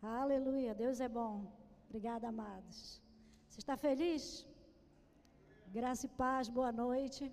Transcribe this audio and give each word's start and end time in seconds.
Aleluia, 0.00 0.72
Deus 0.74 1.00
é 1.00 1.08
bom. 1.08 1.52
Obrigada, 1.86 2.28
amados. 2.28 3.02
Você 3.48 3.58
está 3.58 3.76
feliz? 3.76 4.46
Graça 5.72 6.06
e 6.06 6.08
paz, 6.08 6.48
boa 6.48 6.70
noite. 6.70 7.32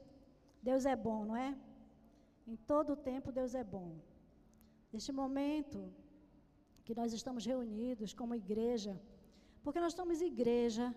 Deus 0.64 0.84
é 0.86 0.96
bom, 0.96 1.26
não 1.26 1.38
é? 1.38 1.56
Em 2.48 2.56
todo 2.56 2.94
o 2.94 2.96
tempo, 2.96 3.32
Deus 3.32 3.54
é 3.54 3.64
bom. 3.64 4.00
Neste 4.92 5.12
momento 5.12 5.94
que 6.84 6.96
nós 6.96 7.14
estamos 7.14 7.46
reunidos 7.46 8.16
como 8.16 8.34
igreja, 8.34 9.00
porque 9.64 9.80
nós 9.80 9.94
somos 9.94 10.20
igreja, 10.20 10.94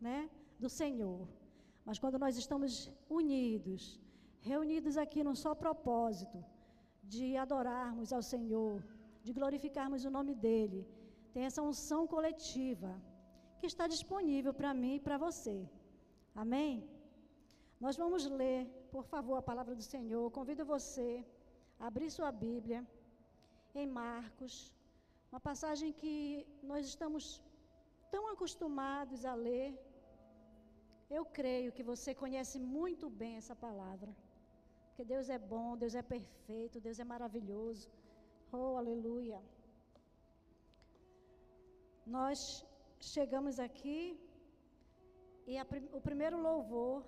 né, 0.00 0.28
do 0.58 0.68
Senhor. 0.68 1.28
Mas 1.84 1.98
quando 2.00 2.18
nós 2.18 2.36
estamos 2.36 2.90
unidos, 3.08 4.00
reunidos 4.40 4.96
aqui 4.96 5.22
num 5.22 5.36
só 5.36 5.54
propósito 5.54 6.44
de 7.04 7.36
adorarmos 7.36 8.12
ao 8.12 8.22
Senhor, 8.22 8.84
de 9.22 9.32
glorificarmos 9.32 10.04
o 10.04 10.10
nome 10.10 10.34
dele, 10.34 10.86
tem 11.34 11.44
essa 11.48 11.62
unção 11.68 12.02
coletiva 12.14 12.90
que 13.58 13.68
está 13.72 13.84
disponível 13.94 14.52
para 14.58 14.72
mim 14.82 14.94
e 14.96 15.04
para 15.06 15.16
você. 15.26 15.56
Amém? 16.42 16.72
Nós 17.84 17.96
vamos 18.02 18.24
ler, 18.40 18.60
por 18.94 19.04
favor, 19.12 19.36
a 19.38 19.48
palavra 19.50 19.74
do 19.80 19.84
Senhor. 19.94 20.24
Convido 20.38 20.64
você 20.74 21.08
a 21.80 21.86
abrir 21.90 22.10
sua 22.16 22.30
Bíblia 22.46 22.80
em 23.80 23.86
Marcos, 24.02 24.54
uma 25.30 25.40
passagem 25.48 25.90
que 26.00 26.12
nós 26.70 26.82
estamos 26.92 27.24
tão 28.12 28.24
acostumados 28.34 29.24
a 29.32 29.34
ler. 29.46 29.68
Eu 31.16 31.24
creio 31.38 31.74
que 31.76 31.88
você 31.92 32.10
conhece 32.22 32.58
muito 32.76 33.08
bem 33.22 33.34
essa 33.40 33.56
palavra. 33.66 34.12
Porque 34.86 35.04
Deus 35.12 35.28
é 35.36 35.38
bom, 35.54 35.68
Deus 35.82 35.96
é 36.02 36.04
perfeito, 36.16 36.84
Deus 36.86 37.00
é 37.04 37.06
maravilhoso. 37.14 37.86
Oh, 38.52 38.76
aleluia. 38.82 39.40
Nós 42.06 42.64
chegamos 43.00 43.58
aqui 43.58 44.18
e 45.46 45.56
a, 45.58 45.66
o 45.92 46.00
primeiro 46.00 46.38
louvor 46.40 47.04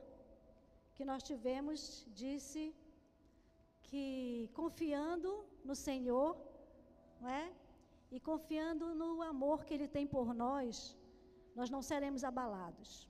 que 0.94 1.04
nós 1.04 1.22
tivemos 1.22 2.06
disse 2.14 2.74
que 3.82 4.50
confiando 4.54 5.44
no 5.64 5.74
Senhor, 5.74 6.36
não 7.20 7.28
é? 7.28 7.52
E 8.10 8.18
confiando 8.20 8.94
no 8.94 9.22
amor 9.22 9.64
que 9.64 9.74
Ele 9.74 9.88
tem 9.88 10.06
por 10.06 10.32
nós, 10.34 10.96
nós 11.54 11.68
não 11.70 11.82
seremos 11.82 12.24
abalados. 12.24 13.08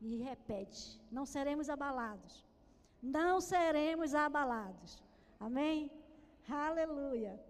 E 0.00 0.16
repete: 0.16 1.00
não 1.10 1.24
seremos 1.24 1.68
abalados. 1.68 2.46
Não 3.02 3.40
seremos 3.40 4.14
abalados. 4.14 5.02
Amém? 5.38 5.90
Aleluia. 6.48 7.47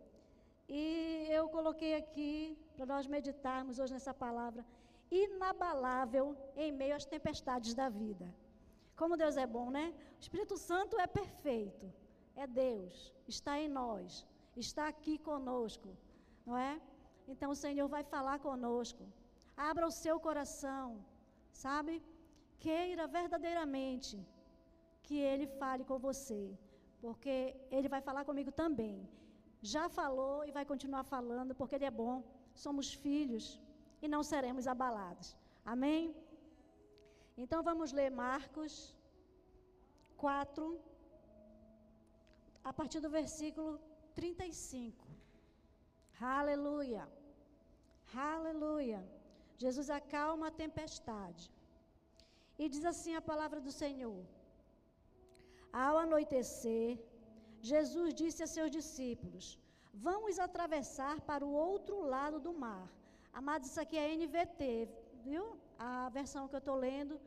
E 0.69 1.27
eu 1.31 1.49
coloquei 1.49 1.95
aqui 1.95 2.59
para 2.75 2.87
nós 2.93 3.07
meditarmos 3.07 3.79
hoje 3.79 3.95
nessa 3.95 4.13
palavra, 4.13 4.65
inabalável 5.11 6.37
em 6.57 6.71
meio 6.71 6.95
às 6.95 7.07
tempestades 7.07 7.73
da 7.75 7.89
vida. 7.89 8.27
Como 9.01 9.17
Deus 9.17 9.37
é 9.37 9.47
bom, 9.47 9.71
né? 9.71 9.95
O 10.19 10.21
Espírito 10.21 10.57
Santo 10.57 11.01
é 11.01 11.07
perfeito, 11.07 11.87
é 12.35 12.47
Deus, 12.47 13.15
está 13.27 13.59
em 13.59 13.69
nós, 13.69 14.27
está 14.57 14.89
aqui 14.89 15.15
conosco, 15.31 15.89
não 16.45 16.57
é? 16.59 16.81
Então 17.27 17.51
o 17.51 17.61
Senhor 17.65 17.89
vai 17.89 18.03
falar 18.15 18.39
conosco. 18.41 19.05
Abra 19.57 19.87
o 19.87 19.97
seu 20.03 20.17
coração, 20.21 20.87
sabe? 21.65 22.03
Queira 22.59 23.07
verdadeiramente 23.07 24.17
que 25.03 25.19
Ele 25.31 25.47
fale 25.47 25.85
com 25.85 25.99
você, 25.99 26.43
porque 27.01 27.37
Ele 27.71 27.89
vai 27.89 28.01
falar 28.09 28.25
comigo 28.25 28.53
também. 28.53 28.97
Já 29.61 29.89
falou 29.89 30.45
e 30.45 30.53
vai 30.53 30.65
continuar 30.65 31.05
falando, 31.05 31.55
porque 31.55 31.75
Ele 31.75 31.85
é 31.85 31.91
bom 31.91 32.17
somos 32.65 32.89
filhos 33.05 33.45
e 34.03 34.09
não 34.15 34.23
seremos 34.31 34.67
abalados. 34.75 35.29
Amém? 35.75 36.03
Então 37.43 37.61
vamos 37.69 37.93
ler 37.99 38.11
Marcos 38.11 38.73
4, 40.17 40.63
a 42.71 42.73
partir 42.79 43.01
do 43.05 43.11
versículo 43.19 43.73
35. 44.15 45.07
Aleluia. 46.21 47.05
Aleluia. 48.33 49.01
Jesus 49.65 49.89
acalma 50.01 50.49
a 50.49 50.57
tempestade. 50.65 51.45
E 52.59 52.69
diz 52.75 52.85
assim 52.93 53.15
a 53.15 53.27
palavra 53.31 53.61
do 53.67 53.73
Senhor: 53.83 54.21
Ao 55.73 55.97
anoitecer, 56.05 56.99
Jesus 57.61 58.15
disse 58.15 58.43
a 58.43 58.47
seus 58.47 58.71
discípulos: 58.71 59.59
Vamos 59.93 60.39
atravessar 60.39 61.21
para 61.21 61.45
o 61.45 61.53
outro 61.53 62.01
lado 62.15 62.39
do 62.39 62.53
mar. 62.53 62.87
Amados, 63.33 63.69
isso 63.69 63.81
aqui 63.81 63.97
é 63.97 64.15
NVT, 64.17 64.89
viu? 65.25 65.45
A 65.79 66.09
versão 66.09 66.49
que 66.49 66.55
eu 66.55 66.65
estou 66.65 66.77
lendo 66.77 67.21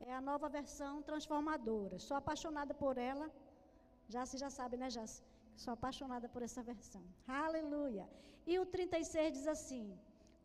é 0.00 0.12
a 0.14 0.20
nova 0.20 0.48
versão 0.48 1.02
transformadora. 1.02 1.98
Sou 1.98 2.16
apaixonada 2.16 2.74
por 2.82 2.96
ela. 2.98 3.30
Já 4.08 4.24
se 4.26 4.36
já 4.36 4.50
sabe, 4.50 4.76
né, 4.76 4.88
Jace? 4.90 5.22
Sou 5.62 5.72
apaixonada 5.74 6.28
por 6.28 6.42
essa 6.42 6.62
versão. 6.62 7.02
Aleluia. 7.26 8.06
E 8.46 8.58
o 8.58 8.66
36 8.66 9.32
diz 9.36 9.46
assim: 9.46 9.84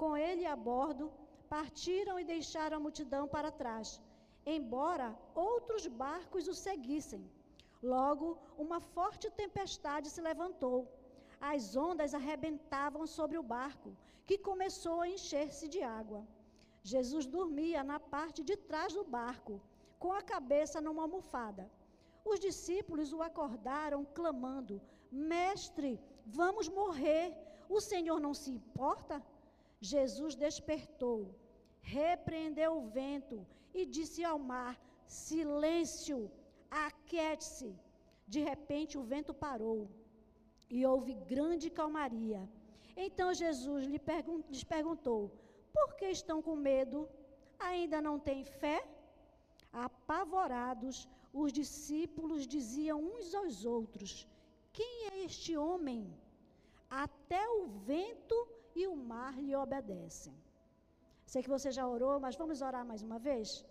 Com 0.02 0.16
ele 0.16 0.46
a 0.46 0.56
bordo, 0.56 1.12
partiram 1.50 2.20
e 2.20 2.30
deixaram 2.34 2.78
a 2.78 2.86
multidão 2.86 3.28
para 3.28 3.52
trás, 3.52 4.00
embora 4.46 5.18
outros 5.34 5.88
barcos 5.88 6.48
o 6.48 6.54
seguissem. 6.54 7.24
Logo, 7.82 8.38
uma 8.58 8.80
forte 8.80 9.30
tempestade 9.32 10.10
se 10.10 10.22
levantou 10.22 10.88
as 11.40 11.76
ondas 11.76 12.14
arrebentavam 12.14 13.08
sobre 13.08 13.38
o 13.38 13.44
barco, 13.44 13.96
que 14.26 14.38
começou 14.38 15.02
a 15.02 15.10
encher-se 15.10 15.68
de 15.68 15.82
água. 15.82 16.28
Jesus 16.84 17.26
dormia 17.26 17.84
na 17.84 18.00
parte 18.00 18.44
de 18.44 18.56
trás 18.58 18.94
do 18.94 19.04
barco, 19.04 19.62
com 19.98 20.12
a 20.12 20.22
cabeça 20.22 20.82
numa 20.82 21.04
almofada. 21.04 21.70
Os 22.26 22.40
discípulos 22.40 23.14
o 23.14 23.22
acordaram, 23.22 24.06
clamando: 24.14 24.82
Mestre, 25.12 26.00
vamos 26.26 26.68
morrer. 26.68 27.36
O 27.70 27.80
Senhor 27.80 28.20
não 28.20 28.34
se 28.34 28.52
importa? 28.52 29.24
Jesus 29.80 30.36
despertou, 30.36 31.34
repreendeu 31.82 32.78
o 32.78 32.88
vento 33.00 33.46
e 33.74 33.86
disse 33.86 34.24
ao 34.24 34.38
mar: 34.38 34.78
Silêncio, 35.06 36.30
aquiete-se. 36.70 37.76
De 38.28 38.42
repente 38.42 38.98
o 38.98 39.04
vento 39.04 39.34
parou 39.34 39.90
e 40.70 40.86
houve 40.86 41.14
grande 41.14 41.70
calmaria. 41.70 42.42
Então 42.96 43.34
Jesus 43.34 43.86
lhes 43.86 44.64
perguntou: 44.64 45.32
Por 45.74 45.96
que 45.96 46.06
estão 46.06 46.42
com 46.42 46.56
medo? 46.56 47.08
Ainda 47.60 48.02
não 48.02 48.20
têm 48.20 48.44
fé? 48.44 48.80
Apavorados, 49.72 51.08
os 51.34 51.52
discípulos 51.52 52.48
diziam 52.48 53.00
uns 53.00 53.34
aos 53.34 53.66
outros: 53.66 54.28
Quem 54.72 55.08
é 55.12 55.26
este 55.26 55.58
homem? 55.58 56.02
Até 56.90 57.48
o 57.50 57.68
vento 57.68 58.38
e 58.76 58.88
o 58.88 58.96
mar 58.96 59.34
lhe 59.40 59.56
obedecem. 59.56 60.34
Sei 61.26 61.44
que 61.44 61.50
você 61.50 61.70
já 61.72 61.88
orou, 61.88 62.20
mas 62.20 62.36
vamos 62.36 62.62
orar 62.62 62.84
mais 62.84 63.04
uma 63.04 63.20
vez? 63.20 63.64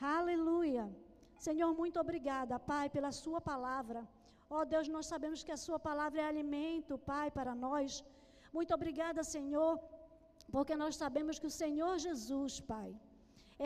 Aleluia. 0.00 0.84
Senhor, 1.46 1.70
muito 1.82 1.98
obrigada, 2.04 2.64
Pai, 2.72 2.86
pela 2.96 3.12
Sua 3.22 3.40
palavra. 3.52 4.00
Ó 4.54 4.58
oh, 4.58 4.64
Deus, 4.72 4.86
nós 4.96 5.06
sabemos 5.12 5.40
que 5.46 5.54
a 5.54 5.62
Sua 5.64 5.78
palavra 5.88 6.20
é 6.22 6.26
alimento, 6.32 6.98
Pai, 7.12 7.28
para 7.38 7.54
nós. 7.66 8.04
Muito 8.56 8.72
obrigada, 8.78 9.30
Senhor, 9.36 9.72
porque 10.54 10.74
nós 10.82 10.94
sabemos 11.02 11.38
que 11.40 11.48
o 11.50 11.56
Senhor 11.62 11.94
Jesus, 12.06 12.54
Pai, 12.72 12.90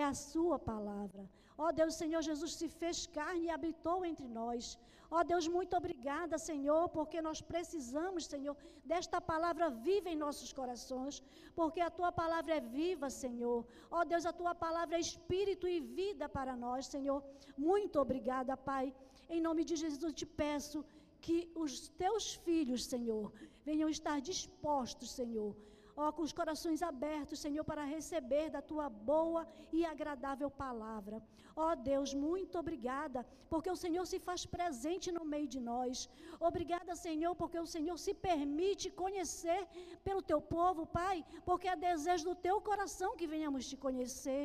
é 0.00 0.02
a 0.12 0.14
Sua 0.30 0.58
palavra. 0.72 1.24
Ó 1.64 1.72
Deus, 1.78 1.94
o 1.94 1.98
Senhor 2.02 2.22
Jesus 2.30 2.52
se 2.60 2.68
fez 2.80 2.98
carne 3.18 3.46
e 3.46 3.54
habitou 3.56 3.98
entre 4.10 4.28
nós. 4.40 4.78
Ó 5.10 5.22
Deus, 5.30 5.46
muito 5.56 5.74
obrigada, 5.80 6.36
Senhor, 6.36 6.82
porque 6.96 7.18
nós 7.26 7.40
precisamos, 7.40 8.26
Senhor, 8.32 8.56
desta 8.84 9.18
palavra 9.20 9.70
viva 9.88 10.08
em 10.10 10.22
nossos 10.24 10.52
corações, 10.52 11.22
porque 11.58 11.80
a 11.80 11.90
tua 11.98 12.10
palavra 12.20 12.54
é 12.56 12.60
viva, 12.60 13.08
Senhor. 13.08 13.58
Ó 13.90 14.04
Deus, 14.12 14.26
a 14.26 14.32
tua 14.40 14.54
palavra 14.54 14.96
é 14.96 15.06
espírito 15.08 15.68
e 15.68 15.80
vida 15.80 16.28
para 16.28 16.56
nós, 16.64 16.86
Senhor. 16.94 17.20
Muito 17.56 18.00
obrigada, 18.04 18.56
Pai. 18.70 18.86
Em 19.28 19.40
nome 19.40 19.64
de 19.64 19.76
Jesus, 19.76 20.12
te 20.20 20.26
peço 20.42 20.84
que 21.20 21.38
os 21.54 21.88
teus 22.02 22.34
filhos, 22.46 22.84
Senhor, 22.84 23.32
venham 23.64 23.88
estar 23.88 24.20
dispostos, 24.20 25.10
Senhor, 25.20 25.50
ó, 25.96 26.12
com 26.16 26.22
os 26.28 26.34
corações 26.40 26.82
abertos, 26.90 27.42
Senhor, 27.44 27.64
para 27.70 27.84
receber 27.96 28.46
da 28.56 28.62
tua 28.70 28.88
boa 29.10 29.42
e 29.72 29.84
agradável 29.84 30.50
palavra. 30.50 31.22
Ó 31.56 31.68
Deus, 31.90 32.12
muito 32.26 32.58
obrigada, 32.62 33.20
porque 33.52 33.70
o 33.74 33.80
Senhor 33.84 34.04
se 34.12 34.18
faz 34.28 34.44
presente 34.56 35.10
no 35.16 35.24
meio 35.32 35.48
de 35.54 35.60
nós. 35.70 36.08
Obrigada, 36.50 36.94
Senhor, 37.06 37.34
porque 37.34 37.58
o 37.58 37.70
Senhor 37.74 37.96
se 38.06 38.12
permite 38.28 38.90
conhecer 39.02 39.60
pelo 40.04 40.22
teu 40.30 40.40
povo, 40.56 40.84
Pai, 41.00 41.24
porque 41.48 41.68
é 41.68 41.84
desejo 41.88 42.26
do 42.30 42.36
teu 42.46 42.60
coração 42.70 43.16
que 43.16 43.32
venhamos 43.34 43.68
te 43.70 43.76
conhecer. 43.86 44.44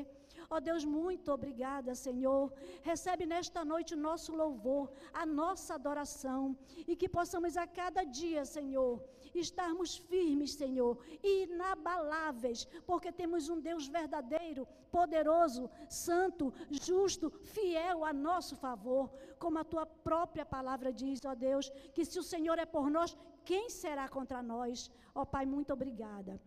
Ó 0.50 0.60
Deus, 0.68 0.84
muito 0.84 1.28
obrigada, 1.32 1.94
Senhor. 1.96 2.52
Recebe 2.90 3.26
nesta 3.34 3.64
noite 3.72 3.94
o 3.94 4.04
nosso 4.08 4.32
louvor, 4.42 4.92
a 5.14 5.26
nossa 5.26 5.76
adoração. 5.76 6.42
E 6.88 6.96
que 6.96 7.10
possamos 7.18 7.56
a 7.58 7.66
cada 7.68 8.04
dia, 8.04 8.44
Senhor, 8.46 8.94
estarmos 9.40 9.98
firmes, 9.98 10.54
Senhor, 10.54 10.98
inabaláveis, 11.24 12.68
porque 12.86 13.12
temos 13.12 13.50
um 13.50 13.60
Deus 13.60 13.88
verdadeiro, 13.88 14.68
poderoso, 14.92 15.70
santo, 15.90 16.54
justo, 16.70 17.30
fiel 17.54 18.04
a 18.04 18.14
nosso 18.14 18.56
favor, 18.56 19.10
como 19.40 19.60
a 19.60 19.64
tua 19.64 19.86
própria 19.86 20.46
palavra 20.46 20.92
diz, 20.92 21.24
ó 21.26 21.34
Deus, 21.34 21.70
que 21.94 22.06
se 22.06 22.20
o 22.20 22.24
Senhor 22.24 22.58
é 22.60 22.66
por 22.66 22.90
nós, 22.90 23.18
quem 23.44 23.70
será 23.70 24.08
contra 24.08 24.42
nós? 24.42 24.92
Ó 25.16 25.26
Pai, 25.26 25.46
muito 25.46 25.74
obrigada. 25.74 26.40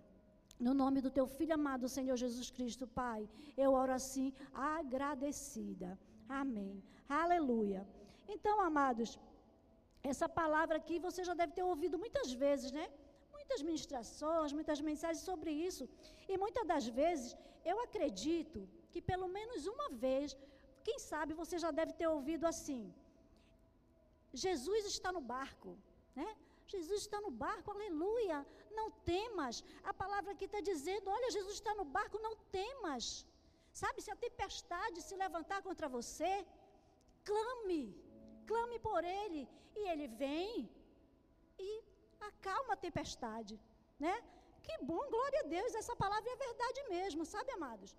No 0.59 0.73
nome 0.73 1.01
do 1.01 1.11
teu 1.11 1.27
filho 1.27 1.55
amado, 1.55 1.89
Senhor 1.89 2.17
Jesus 2.17 2.51
Cristo, 2.51 2.87
Pai, 2.87 3.29
eu 3.57 3.73
oro 3.73 3.93
assim, 3.93 4.33
agradecida. 4.53 5.99
Amém. 6.29 6.83
Aleluia. 7.09 7.87
Então, 8.29 8.61
amados, 8.61 9.19
essa 10.13 10.29
palavra 10.41 10.77
aqui 10.81 10.97
você 11.09 11.23
já 11.29 11.35
deve 11.41 11.53
ter 11.59 11.65
ouvido 11.73 11.97
muitas 12.05 12.29
vezes, 12.45 12.71
né? 12.79 12.87
Muitas 13.37 13.61
ministrações, 13.69 14.53
muitas 14.59 14.81
mensagens 14.91 15.25
sobre 15.31 15.51
isso. 15.69 15.85
E 16.33 16.37
muitas 16.45 16.67
das 16.73 16.87
vezes, 17.01 17.31
eu 17.71 17.77
acredito 17.87 18.61
que 18.93 19.01
pelo 19.11 19.29
menos 19.37 19.67
uma 19.75 19.89
vez, 20.07 20.37
quem 20.87 20.99
sabe 21.11 21.41
você 21.43 21.57
já 21.65 21.71
deve 21.81 21.93
ter 22.01 22.09
ouvido 22.17 22.45
assim: 22.53 22.83
Jesus 24.45 24.85
está 24.95 25.11
no 25.17 25.23
barco, 25.35 25.71
né? 26.21 26.29
Jesus 26.75 27.01
está 27.07 27.19
no 27.27 27.31
barco, 27.45 27.71
aleluia. 27.71 28.39
Não 28.79 28.87
temas. 29.13 29.57
A 29.91 29.95
palavra 30.03 30.33
aqui 30.35 30.47
está 30.51 30.61
dizendo: 30.73 31.11
olha, 31.17 31.35
Jesus 31.39 31.55
está 31.61 31.75
no 31.81 31.87
barco, 31.97 32.25
não 32.27 32.35
temas. 32.59 33.07
Sabe, 33.83 34.01
se 34.03 34.11
a 34.11 34.23
tempestade 34.25 35.03
se 35.03 35.17
levantar 35.25 35.61
contra 35.69 35.89
você, 35.97 36.33
clame, 37.29 37.83
clame 38.51 38.79
por 38.89 39.03
Ele. 39.05 39.43
E 39.81 39.83
Ele 39.93 40.07
vem 40.23 40.69
e 41.69 41.71
acalma 42.31 42.75
a 42.75 42.83
tempestade, 42.87 43.55
né? 44.05 44.15
Que 44.67 44.75
bom, 44.91 45.03
glória 45.15 45.41
a 45.41 45.49
Deus, 45.57 45.75
essa 45.75 45.95
palavra 46.05 46.31
é 46.35 46.45
verdade 46.47 46.81
mesmo, 46.95 47.25
sabe, 47.35 47.51
amados? 47.59 47.91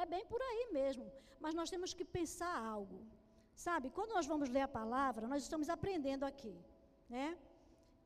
É 0.00 0.04
bem 0.12 0.24
por 0.32 0.40
aí 0.48 0.68
mesmo, 0.80 1.04
mas 1.44 1.54
nós 1.60 1.70
temos 1.74 1.92
que 1.92 2.04
pensar 2.18 2.54
algo. 2.74 2.98
Sabe, 3.66 3.90
quando 3.96 4.12
nós 4.18 4.26
vamos 4.32 4.48
ler 4.48 4.64
a 4.66 4.74
palavra, 4.80 5.26
nós 5.32 5.42
estamos 5.42 5.68
aprendendo 5.68 6.24
aqui 6.24 6.54
né? 7.10 7.36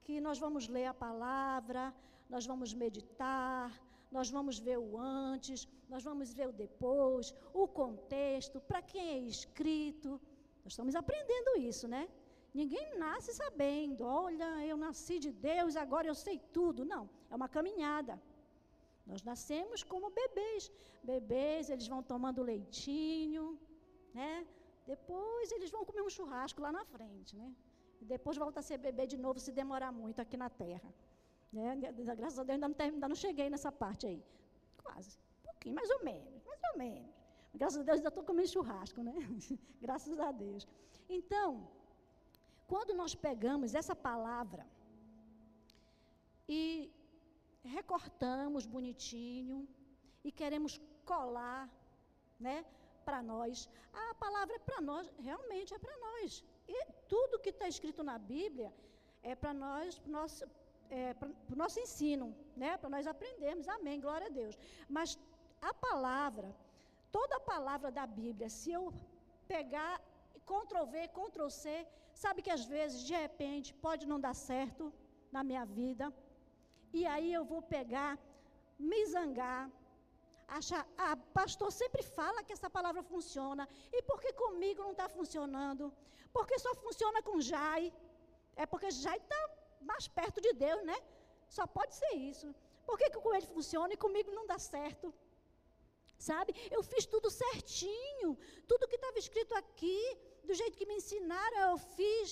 Que 0.05 0.15
nós 0.27 0.39
vamos 0.45 0.67
ler 0.67 0.87
a 0.87 0.95
palavra, 1.07 1.95
nós 2.29 2.45
vamos 2.51 2.73
meditar, 2.85 3.71
nós 4.11 4.31
vamos 4.37 4.59
ver 4.59 4.79
o 4.79 4.99
antes, 4.99 5.69
nós 5.93 6.03
vamos 6.03 6.33
ver 6.33 6.49
o 6.49 6.53
depois, 6.53 7.35
o 7.53 7.69
contexto, 7.69 8.61
para 8.61 8.81
quem 8.91 9.07
é 9.17 9.19
escrito. 9.35 10.21
Nós 10.65 10.73
estamos 10.75 10.95
aprendendo 11.03 11.51
isso, 11.71 11.87
né? 11.95 12.03
Ninguém 12.61 12.87
nasce 13.05 13.31
sabendo, 13.43 14.05
olha, 14.05 14.49
eu 14.71 14.77
nasci 14.77 15.19
de 15.19 15.31
Deus, 15.33 15.77
agora 15.77 16.07
eu 16.07 16.15
sei 16.15 16.37
tudo. 16.57 16.85
Não, 16.85 17.05
é 17.31 17.35
uma 17.41 17.49
caminhada. 17.57 18.15
Nós 19.11 19.23
nascemos 19.31 19.83
como 19.83 20.17
bebês. 20.23 20.71
Bebês, 21.03 21.69
eles 21.69 21.89
vão 21.93 22.03
tomando 22.03 22.43
leitinho, 22.43 23.59
né? 24.15 24.47
Depois 24.87 25.51
eles 25.57 25.71
vão 25.71 25.85
comer 25.85 26.03
um 26.03 26.15
churrasco 26.17 26.61
lá 26.67 26.71
na 26.79 26.85
frente, 26.85 27.35
né? 27.37 27.49
depois 28.05 28.37
volta 28.37 28.61
a 28.61 28.63
ser 28.63 28.79
bebê 28.79 29.07
de 29.07 29.17
novo 29.17 29.39
se 29.41 29.51
demorar 29.51 29.91
muito 29.91 30.21
aqui 30.21 30.37
na 30.37 30.51
terra. 30.51 30.89
Né? 31.53 31.77
Graças 32.17 32.39
a 32.39 32.45
Deus 32.45 32.57
ainda 32.57 32.69
não, 32.69 32.77
ainda 32.79 33.09
não 33.09 33.15
cheguei 33.17 33.49
nessa 33.49 33.73
parte 33.73 34.07
aí. 34.07 34.23
Quase. 34.83 35.19
Um 35.41 35.43
pouquinho, 35.49 35.75
mais 35.75 35.91
ou 35.91 36.05
menos, 36.05 36.45
mais 36.45 36.61
ou 36.71 36.79
menos. 36.79 37.24
Graças 37.61 37.81
a 37.81 37.85
Deus 37.89 37.99
ainda 37.99 38.13
estou 38.13 38.25
comendo 38.31 38.49
churrasco, 38.55 39.01
né? 39.09 39.15
Graças 39.85 40.19
a 40.29 40.31
Deus. 40.45 40.67
Então, 41.09 41.49
quando 42.73 42.93
nós 43.01 43.15
pegamos 43.15 43.75
essa 43.81 43.95
palavra 44.09 44.65
e 46.49 46.61
recortamos 47.77 48.67
bonitinho 48.67 49.59
e 50.27 50.31
queremos 50.41 50.81
colar, 51.05 51.63
né, 52.47 52.65
para 53.05 53.23
nós, 53.23 53.69
a 53.93 54.15
palavra 54.15 54.55
é 54.57 54.59
para 54.69 54.81
nós, 54.91 55.05
realmente 55.29 55.73
é 55.75 55.79
para 55.79 55.97
nós. 56.07 56.43
E 56.67 56.79
tudo 57.13 57.41
que 57.45 57.51
está 57.51 57.69
escrito 57.69 58.03
na 58.11 58.19
Bíblia 58.19 58.73
é 59.23 59.35
para 59.35 59.53
nós, 59.65 59.99
para 59.99 60.13
nosso, 60.19 60.45
é, 60.91 61.15
o 61.53 61.57
nosso 61.63 61.79
ensino, 61.85 62.27
né? 62.57 62.77
para 62.77 62.91
nós 62.95 63.07
aprendermos. 63.07 63.69
Amém, 63.69 64.01
glória 64.01 64.27
a 64.29 64.35
Deus. 64.41 64.57
Mas 64.89 65.19
a 65.61 65.73
palavra, 65.89 66.49
toda 67.17 67.35
a 67.37 67.47
palavra 67.53 67.91
da 67.99 68.07
Bíblia, 68.21 68.49
se 68.59 68.69
eu 68.79 68.83
pegar 69.53 69.93
Ctrl 70.51 70.87
V, 70.93 70.95
Ctrl 71.19 71.51
C, 71.63 71.65
sabe 72.23 72.43
que 72.45 72.53
às 72.57 72.65
vezes, 72.75 72.99
de 73.09 73.15
repente, 73.25 73.69
pode 73.87 74.05
não 74.11 74.19
dar 74.27 74.35
certo 74.51 74.85
na 75.35 75.43
minha 75.49 75.65
vida. 75.81 76.07
E 76.99 77.03
aí 77.13 77.31
eu 77.39 77.45
vou 77.53 77.61
pegar, 77.77 78.13
me 78.91 79.01
zangar, 79.15 79.63
achar, 80.59 80.83
ah, 81.05 81.17
pastor 81.39 81.71
sempre 81.83 82.03
fala 82.19 82.45
que 82.47 82.55
essa 82.57 82.71
palavra 82.79 83.03
funciona, 83.13 83.65
e 83.97 84.01
por 84.09 84.19
que 84.23 84.33
comigo 84.45 84.83
não 84.87 84.95
está 84.97 85.09
funcionando? 85.19 85.85
Porque 86.37 86.59
só 86.65 86.73
funciona 86.87 87.23
com 87.29 87.41
Jai. 87.51 87.85
É 88.63 88.67
porque 88.73 88.91
Jai 89.03 89.19
está 89.25 89.41
mais 89.91 90.07
perto 90.19 90.41
de 90.47 90.53
Deus, 90.67 90.83
né? 90.91 90.99
Só 91.57 91.65
pode 91.79 91.95
ser 92.01 92.15
isso. 92.31 92.49
Por 92.87 92.97
que, 92.99 93.09
que 93.13 93.21
com 93.25 93.33
ele 93.37 93.55
funciona 93.57 93.93
e 93.95 94.03
comigo 94.05 94.31
não 94.39 94.47
dá 94.53 94.59
certo? 94.59 95.07
Sabe? 96.29 96.51
Eu 96.77 96.83
fiz 96.91 97.05
tudo 97.15 97.29
certinho. 97.45 98.31
Tudo 98.71 98.89
que 98.91 98.99
estava 99.01 99.19
escrito 99.25 99.55
aqui, 99.63 100.01
do 100.49 100.55
jeito 100.61 100.79
que 100.79 100.89
me 100.91 100.97
ensinaram, 101.01 101.61
eu 101.71 101.79
fiz. 101.97 102.31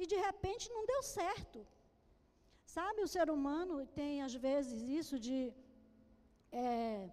E 0.00 0.06
de 0.12 0.18
repente 0.28 0.64
não 0.76 0.84
deu 0.92 1.02
certo. 1.18 1.60
Sabe, 2.76 3.02
o 3.02 3.12
ser 3.16 3.28
humano 3.36 3.74
tem 4.00 4.14
às 4.28 4.34
vezes 4.46 4.80
isso 5.00 5.16
de 5.26 5.38
é, 6.52 7.10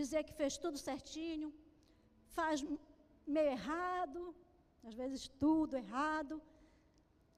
dizer 0.00 0.22
que 0.26 0.38
fez 0.40 0.56
tudo 0.64 0.78
certinho, 0.88 1.48
faz 2.36 2.64
meio 3.36 3.50
errado, 3.58 4.20
às 4.88 4.94
vezes 5.00 5.28
tudo 5.44 5.76
errado. 5.84 6.36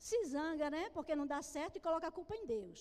Se 0.08 0.18
zanga, 0.34 0.68
né? 0.76 0.84
Porque 0.96 1.14
não 1.20 1.26
dá 1.34 1.40
certo 1.56 1.76
e 1.76 1.86
coloca 1.88 2.06
a 2.08 2.16
culpa 2.18 2.34
em 2.40 2.46
Deus. 2.56 2.80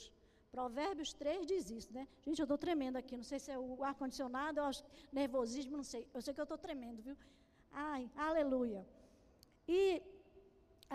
Provérbios 0.56 1.12
3 1.22 1.48
diz 1.52 1.64
isso, 1.78 1.92
né? 1.98 2.04
Gente, 2.26 2.40
eu 2.40 2.48
estou 2.48 2.60
tremendo 2.66 2.98
aqui. 3.02 3.16
Não 3.22 3.28
sei 3.30 3.40
se 3.44 3.50
é 3.56 3.58
o 3.58 3.84
ar-condicionado, 3.90 4.58
ou 4.64 4.72
nervosismo, 5.20 5.76
não 5.82 5.88
sei. 5.92 6.02
Eu 6.16 6.22
sei 6.24 6.32
que 6.36 6.42
eu 6.44 6.50
estou 6.50 6.60
tremendo, 6.66 7.00
viu? 7.08 7.16
Ai, 7.92 8.04
aleluia. 8.28 8.82
E 9.68 9.80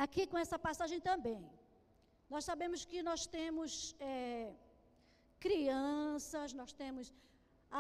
aqui 0.05 0.25
com 0.31 0.39
essa 0.45 0.59
passagem 0.67 1.01
também. 1.11 1.41
Nós 2.35 2.45
sabemos 2.51 2.85
que 2.91 3.03
nós 3.11 3.21
temos 3.37 3.71
é, 3.99 4.53
crianças, 5.47 6.53
nós 6.61 6.73
temos 6.83 7.13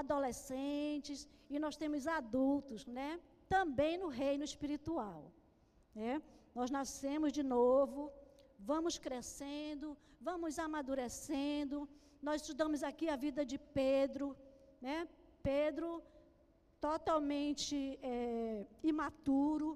adolescentes 0.03 1.29
e 1.49 1.59
nós 1.65 1.77
temos 1.83 2.09
adultos, 2.21 2.87
né? 2.99 3.11
Também 3.57 3.95
no 4.03 4.09
reino 4.23 4.45
espiritual. 4.51 5.21
Né? 5.95 6.15
Nós 6.59 6.71
nascemos 6.79 7.31
de 7.39 7.45
novo, 7.57 8.13
vamos 8.59 8.95
crescendo, 9.07 9.97
vamos 10.29 10.59
amadurecendo. 10.67 11.89
Nós 12.21 12.41
estudamos 12.41 12.83
aqui 12.91 13.09
a 13.09 13.17
vida 13.27 13.45
de 13.51 13.59
Pedro, 13.81 14.37
né? 14.87 14.97
Pedro 15.43 15.91
totalmente 16.81 17.77
é, 18.03 18.67
imaturo. 18.93 19.71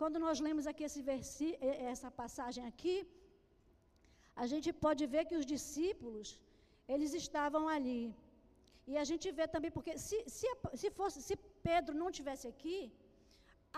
Quando 0.00 0.18
nós 0.24 0.38
lemos 0.46 0.66
aqui 0.70 0.84
esse 0.88 1.02
versi 1.10 1.48
essa 1.92 2.10
passagem 2.22 2.64
aqui, 2.70 2.96
a 4.42 4.46
gente 4.52 4.68
pode 4.84 5.04
ver 5.14 5.24
que 5.28 5.38
os 5.40 5.46
discípulos, 5.54 6.28
eles 6.94 7.12
estavam 7.22 7.62
ali. 7.76 8.02
E 8.90 8.94
a 9.02 9.04
gente 9.10 9.26
vê 9.38 9.46
também, 9.54 9.70
porque 9.76 9.94
se, 10.06 10.18
se, 10.36 10.48
se, 10.80 10.88
fosse, 10.98 11.18
se 11.28 11.34
Pedro 11.68 11.94
não 12.02 12.10
tivesse 12.18 12.46
aqui, 12.52 12.78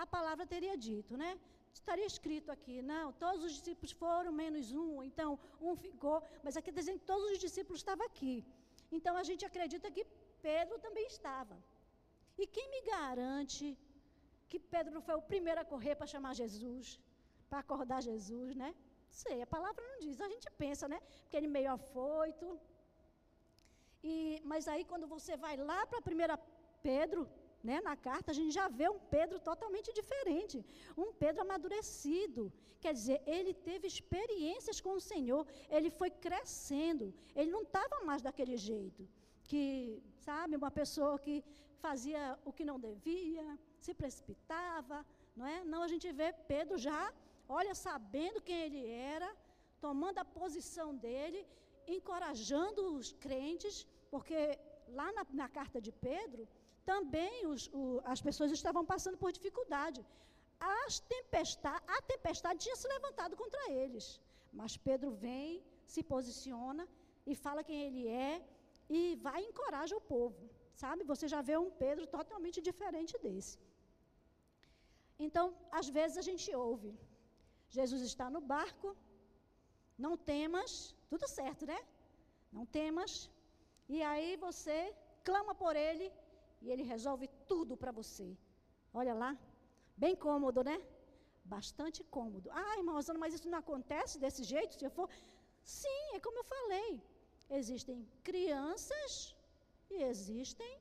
a 0.02 0.04
palavra 0.16 0.44
teria 0.54 0.76
dito, 0.88 1.16
né? 1.22 1.30
Estaria 1.78 2.06
escrito 2.12 2.50
aqui, 2.56 2.76
não, 2.82 3.06
todos 3.24 3.42
os 3.46 3.52
discípulos 3.58 3.92
foram, 4.02 4.32
menos 4.42 4.72
um, 4.72 5.02
então 5.08 5.38
um 5.60 5.74
ficou, 5.84 6.18
mas 6.44 6.56
aqui 6.56 6.70
dizendo 6.78 7.00
que 7.00 7.10
todos 7.12 7.26
os 7.32 7.38
discípulos 7.38 7.80
estavam 7.80 8.06
aqui. 8.10 8.34
Então 8.96 9.16
a 9.16 9.24
gente 9.28 9.44
acredita 9.50 9.90
que 9.96 10.04
Pedro 10.48 10.78
também 10.86 11.06
estava. 11.06 11.56
E 12.40 12.46
quem 12.54 12.66
me 12.74 12.80
garante 12.94 13.66
que 14.50 14.58
Pedro 14.74 15.00
foi 15.06 15.16
o 15.18 15.26
primeiro 15.32 15.60
a 15.60 15.70
correr 15.72 15.94
para 15.98 16.12
chamar 16.14 16.34
Jesus, 16.42 16.86
para 17.48 17.60
acordar 17.64 18.00
Jesus, 18.10 18.56
né? 18.62 18.70
Sei, 19.22 19.36
a 19.42 19.46
palavra 19.54 19.82
não 19.90 19.98
diz, 20.04 20.20
a 20.20 20.28
gente 20.34 20.48
pensa, 20.62 20.88
né? 20.92 20.98
Porque 21.22 21.36
ele 21.36 21.50
meio 21.56 21.70
afoito. 21.78 22.46
E, 24.02 24.14
mas 24.50 24.66
aí 24.72 24.84
quando 24.90 25.06
você 25.14 25.36
vai 25.36 25.56
lá 25.70 25.80
para 25.86 25.98
a 25.98 26.08
primeira 26.08 26.36
Pedro, 26.88 27.22
né, 27.62 27.80
na 27.88 27.94
carta, 27.96 28.30
a 28.30 28.34
gente 28.38 28.52
já 28.52 28.66
vê 28.68 28.88
um 28.88 28.98
Pedro 28.98 29.38
totalmente 29.38 29.92
diferente, 29.92 30.64
um 30.96 31.12
Pedro 31.12 31.42
amadurecido. 31.42 32.52
Quer 32.80 32.92
dizer, 32.94 33.22
ele 33.26 33.52
teve 33.52 33.86
experiências 33.86 34.80
com 34.80 34.92
o 34.94 35.00
Senhor, 35.00 35.46
ele 35.68 35.90
foi 35.90 36.10
crescendo, 36.10 37.12
ele 37.34 37.50
não 37.50 37.62
estava 37.62 38.04
mais 38.04 38.22
daquele 38.22 38.56
jeito, 38.56 39.06
que, 39.44 40.02
sabe, 40.26 40.56
uma 40.56 40.70
pessoa 40.70 41.18
que 41.18 41.44
fazia 41.84 42.38
o 42.44 42.52
que 42.52 42.64
não 42.64 42.78
devia, 42.78 43.46
se 43.78 43.92
precipitava, 43.92 45.04
não 45.36 45.46
é? 45.46 45.64
Não, 45.64 45.82
a 45.82 45.88
gente 45.88 46.10
vê 46.12 46.32
Pedro 46.54 46.78
já, 46.78 47.12
olha, 47.48 47.74
sabendo 47.74 48.40
quem 48.40 48.60
ele 48.66 48.86
era, 48.86 49.30
tomando 49.80 50.18
a 50.18 50.24
posição 50.24 50.88
dele 50.94 51.46
encorajando 51.96 52.94
os 52.96 53.12
crentes, 53.12 53.86
porque 54.10 54.58
lá 54.88 55.12
na, 55.12 55.26
na 55.32 55.48
carta 55.48 55.80
de 55.80 55.92
Pedro, 55.92 56.48
também 56.92 57.46
os, 57.52 57.62
o, 57.72 58.00
as 58.04 58.20
pessoas 58.20 58.50
estavam 58.58 58.84
passando 58.92 59.18
por 59.22 59.30
dificuldade. 59.38 60.00
As 60.60 61.00
tempestade, 61.14 61.82
a 61.96 62.02
tempestade 62.12 62.58
tinha 62.64 62.76
se 62.76 62.88
levantado 62.94 63.36
contra 63.42 63.62
eles. 63.82 64.20
Mas 64.52 64.76
Pedro 64.76 65.10
vem, 65.26 65.62
se 65.86 66.02
posiciona 66.02 66.84
e 67.26 67.34
fala 67.44 67.66
quem 67.68 67.80
ele 67.86 68.06
é 68.08 68.34
e 68.98 69.00
vai 69.26 69.40
e 69.42 69.48
encoraja 69.50 69.96
o 69.96 70.06
povo. 70.14 70.42
Sabe? 70.82 71.04
Você 71.12 71.26
já 71.34 71.40
vê 71.48 71.56
um 71.56 71.70
Pedro 71.82 72.06
totalmente 72.06 72.60
diferente 72.68 73.14
desse. 73.24 73.58
Então, 75.26 75.46
às 75.78 75.88
vezes 75.96 76.16
a 76.22 76.26
gente 76.30 76.48
ouve: 76.68 76.90
Jesus 77.78 78.02
está 78.10 78.26
no 78.34 78.40
barco, 78.54 78.88
não 80.04 80.14
temas, 80.32 80.94
tudo 81.10 81.26
certo, 81.38 81.64
né? 81.72 81.80
Não 82.56 82.64
temas. 82.78 83.12
E 83.94 83.98
aí 84.10 84.30
você 84.46 84.78
clama 85.28 85.54
por 85.62 85.74
ele 85.76 86.06
e 86.60 86.70
ele 86.72 86.82
resolve 86.94 87.26
tudo 87.50 87.76
para 87.76 87.92
você. 88.00 88.28
Olha 88.92 89.14
lá, 89.22 89.30
bem 89.96 90.14
cômodo, 90.26 90.62
né? 90.70 90.76
Bastante 91.44 92.00
cômodo. 92.16 92.50
Ah, 92.52 92.76
irmã 92.78 92.92
Rosana, 92.92 93.18
mas 93.18 93.34
isso 93.34 93.48
não 93.48 93.58
acontece 93.58 94.18
desse 94.18 94.42
jeito? 94.42 94.74
Se 94.74 94.84
eu 94.84 94.90
for. 94.90 95.08
Sim, 95.62 96.02
é 96.14 96.20
como 96.20 96.38
eu 96.38 96.44
falei. 96.44 97.02
Existem 97.58 97.98
crianças 98.22 99.34
e 99.90 100.02
existem 100.10 100.72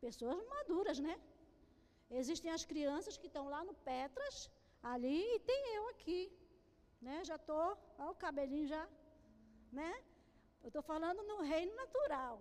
pessoas 0.00 0.40
maduras, 0.54 0.98
né? 0.98 1.16
Existem 2.10 2.50
as 2.50 2.64
crianças 2.64 3.16
que 3.16 3.26
estão 3.26 3.48
lá 3.54 3.62
no 3.64 3.74
Petras, 3.88 4.36
ali, 4.82 5.20
e 5.34 5.40
tem 5.40 5.62
eu 5.76 5.88
aqui. 5.88 6.20
Né? 7.00 7.24
Já 7.24 7.36
estou, 7.36 7.76
olha 7.98 8.10
o 8.10 8.14
cabelinho 8.14 8.66
já, 8.66 8.88
né? 9.72 9.92
Eu 10.62 10.68
estou 10.68 10.82
falando 10.82 11.22
no 11.22 11.38
reino 11.42 11.74
natural. 11.74 12.36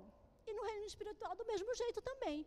E 0.49 0.53
no 0.57 0.63
reino 0.69 0.85
espiritual 0.91 1.33
do 1.39 1.45
mesmo 1.51 1.71
jeito 1.81 2.01
também. 2.09 2.37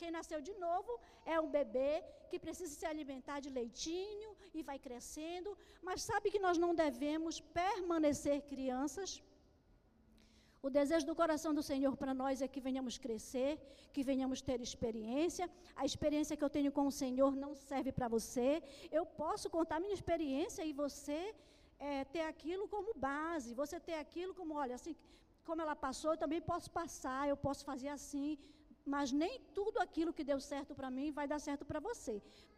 Quem 0.00 0.10
nasceu 0.16 0.40
de 0.48 0.54
novo 0.66 0.92
é 1.34 1.36
um 1.44 1.50
bebê 1.58 1.92
que 2.30 2.38
precisa 2.44 2.72
se 2.80 2.86
alimentar 2.92 3.38
de 3.44 3.50
leitinho 3.58 4.30
e 4.58 4.62
vai 4.68 4.78
crescendo, 4.86 5.50
mas 5.86 6.02
sabe 6.10 6.30
que 6.34 6.44
nós 6.46 6.56
não 6.64 6.72
devemos 6.84 7.40
permanecer 7.62 8.36
crianças? 8.52 9.10
O 10.66 10.70
desejo 10.78 11.06
do 11.08 11.14
coração 11.20 11.52
do 11.58 11.62
Senhor 11.70 11.94
para 12.00 12.12
nós 12.22 12.42
é 12.44 12.48
que 12.54 12.64
venhamos 12.68 12.94
crescer, 13.04 13.52
que 13.94 14.02
venhamos 14.10 14.40
ter 14.48 14.58
experiência. 14.68 15.44
A 15.82 15.84
experiência 15.90 16.36
que 16.36 16.44
eu 16.46 16.54
tenho 16.56 16.72
com 16.76 16.86
o 16.88 16.96
Senhor 17.02 17.32
não 17.44 17.52
serve 17.54 17.92
para 17.98 18.08
você. 18.16 18.48
Eu 18.98 19.04
posso 19.22 19.48
contar 19.56 19.78
minha 19.84 19.98
experiência 19.98 20.64
e 20.64 20.72
você 20.72 21.20
é, 21.78 22.04
ter 22.14 22.24
aquilo 22.32 22.66
como 22.74 22.92
base, 23.08 23.54
você 23.62 23.78
ter 23.88 23.94
aquilo 24.04 24.34
como, 24.34 24.54
olha, 24.62 24.74
assim, 24.74 24.96
como 25.48 25.62
ela 25.64 25.76
passou, 25.86 26.10
eu 26.12 26.22
também 26.24 26.42
posso 26.52 26.68
passar, 26.80 27.22
eu 27.32 27.38
posso 27.46 27.62
fazer 27.70 27.90
assim. 27.98 28.28
Mas 28.94 29.08
nem 29.22 29.32
tudo 29.58 29.78
aquilo 29.84 30.14
que 30.16 30.28
deu 30.30 30.40
certo 30.52 30.72
para 30.78 30.90
mim 30.96 31.16
vai 31.18 31.26
dar 31.32 31.40
certo 31.48 31.64
para 31.70 31.80
você. 31.88 32.14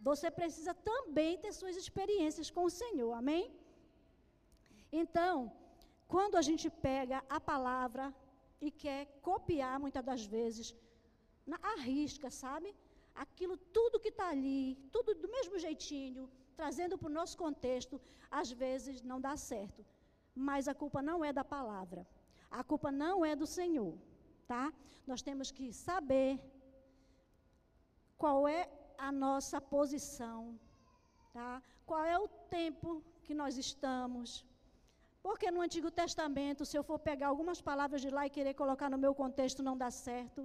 Você 0.09 0.29
precisa 0.41 0.73
também 0.91 1.33
ter 1.45 1.53
suas 1.61 1.77
experiências 1.83 2.51
com 2.57 2.65
o 2.67 2.75
Senhor, 2.83 3.13
amém? 3.23 3.45
Então, 5.03 5.35
quando 6.15 6.37
a 6.41 6.45
gente 6.49 6.67
pega 6.89 7.19
a 7.37 7.41
palavra 7.53 8.05
e 8.67 8.71
quer 8.85 9.01
copiar, 9.29 9.75
muitas 9.85 10.05
das 10.11 10.23
vezes, 10.37 10.69
na, 11.51 11.59
arrisca, 11.75 12.31
sabe? 12.45 12.69
Aquilo 13.25 13.57
tudo 13.77 14.03
que 14.05 14.13
está 14.15 14.29
ali, 14.35 14.63
tudo 14.95 15.15
do 15.25 15.29
mesmo 15.37 15.59
jeitinho, 15.67 16.25
trazendo 16.61 16.97
para 16.99 17.11
o 17.11 17.17
nosso 17.21 17.37
contexto, 17.45 18.01
às 18.41 18.51
vezes 18.65 19.03
não 19.11 19.21
dá 19.29 19.35
certo. 19.53 19.83
Mas 20.49 20.69
a 20.73 20.75
culpa 20.83 21.01
não 21.11 21.19
é 21.29 21.33
da 21.41 21.45
palavra. 21.57 22.03
A 22.51 22.63
culpa 22.71 22.91
não 22.91 23.25
é 23.25 23.35
do 23.43 23.47
Senhor, 23.47 23.95
tá? 24.47 24.73
Nós 25.07 25.23
temos 25.23 25.51
que 25.51 25.73
saber 25.73 26.41
qual 28.19 28.49
é 28.49 28.69
a 28.99 29.11
nossa 29.11 29.61
posição, 29.61 30.59
tá? 31.33 31.63
Qual 31.87 32.05
é 32.05 32.19
o 32.19 32.29
tempo 32.59 33.03
que 33.25 33.35
nós 33.43 33.57
estamos, 33.57 34.45
porque 35.27 35.51
no 35.55 35.61
Antigo 35.67 35.91
Testamento, 36.03 36.67
se 36.69 36.77
eu 36.79 36.85
for 36.91 36.99
pegar 37.09 37.29
algumas 37.29 37.61
palavras 37.69 38.01
de 38.05 38.11
lá 38.17 38.23
e 38.27 38.35
querer 38.37 38.55
colocar 38.63 38.89
no 38.93 39.03
meu 39.05 39.15
contexto, 39.23 39.67
não 39.69 39.77
dá 39.83 39.91
certo. 39.91 40.41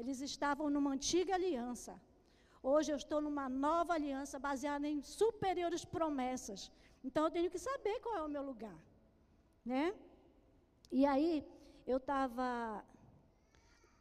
Eles 0.00 0.20
estavam 0.30 0.68
numa 0.74 0.92
antiga 0.96 1.34
aliança. 1.34 1.92
Hoje 2.62 2.92
eu 2.92 2.98
estou 3.02 3.20
numa 3.26 3.46
nova 3.48 3.92
aliança 3.94 4.38
baseada 4.38 4.86
em 4.92 5.00
superiores 5.02 5.84
promessas. 5.84 6.60
Então 7.06 7.24
eu 7.24 7.30
tenho 7.36 7.50
que 7.54 7.60
saber 7.68 7.96
qual 8.04 8.16
é 8.16 8.22
o 8.22 8.32
meu 8.36 8.44
lugar. 8.50 8.78
Né? 9.64 9.84
E 10.90 11.04
aí 11.04 11.44
eu 11.86 11.98
estava 11.98 12.84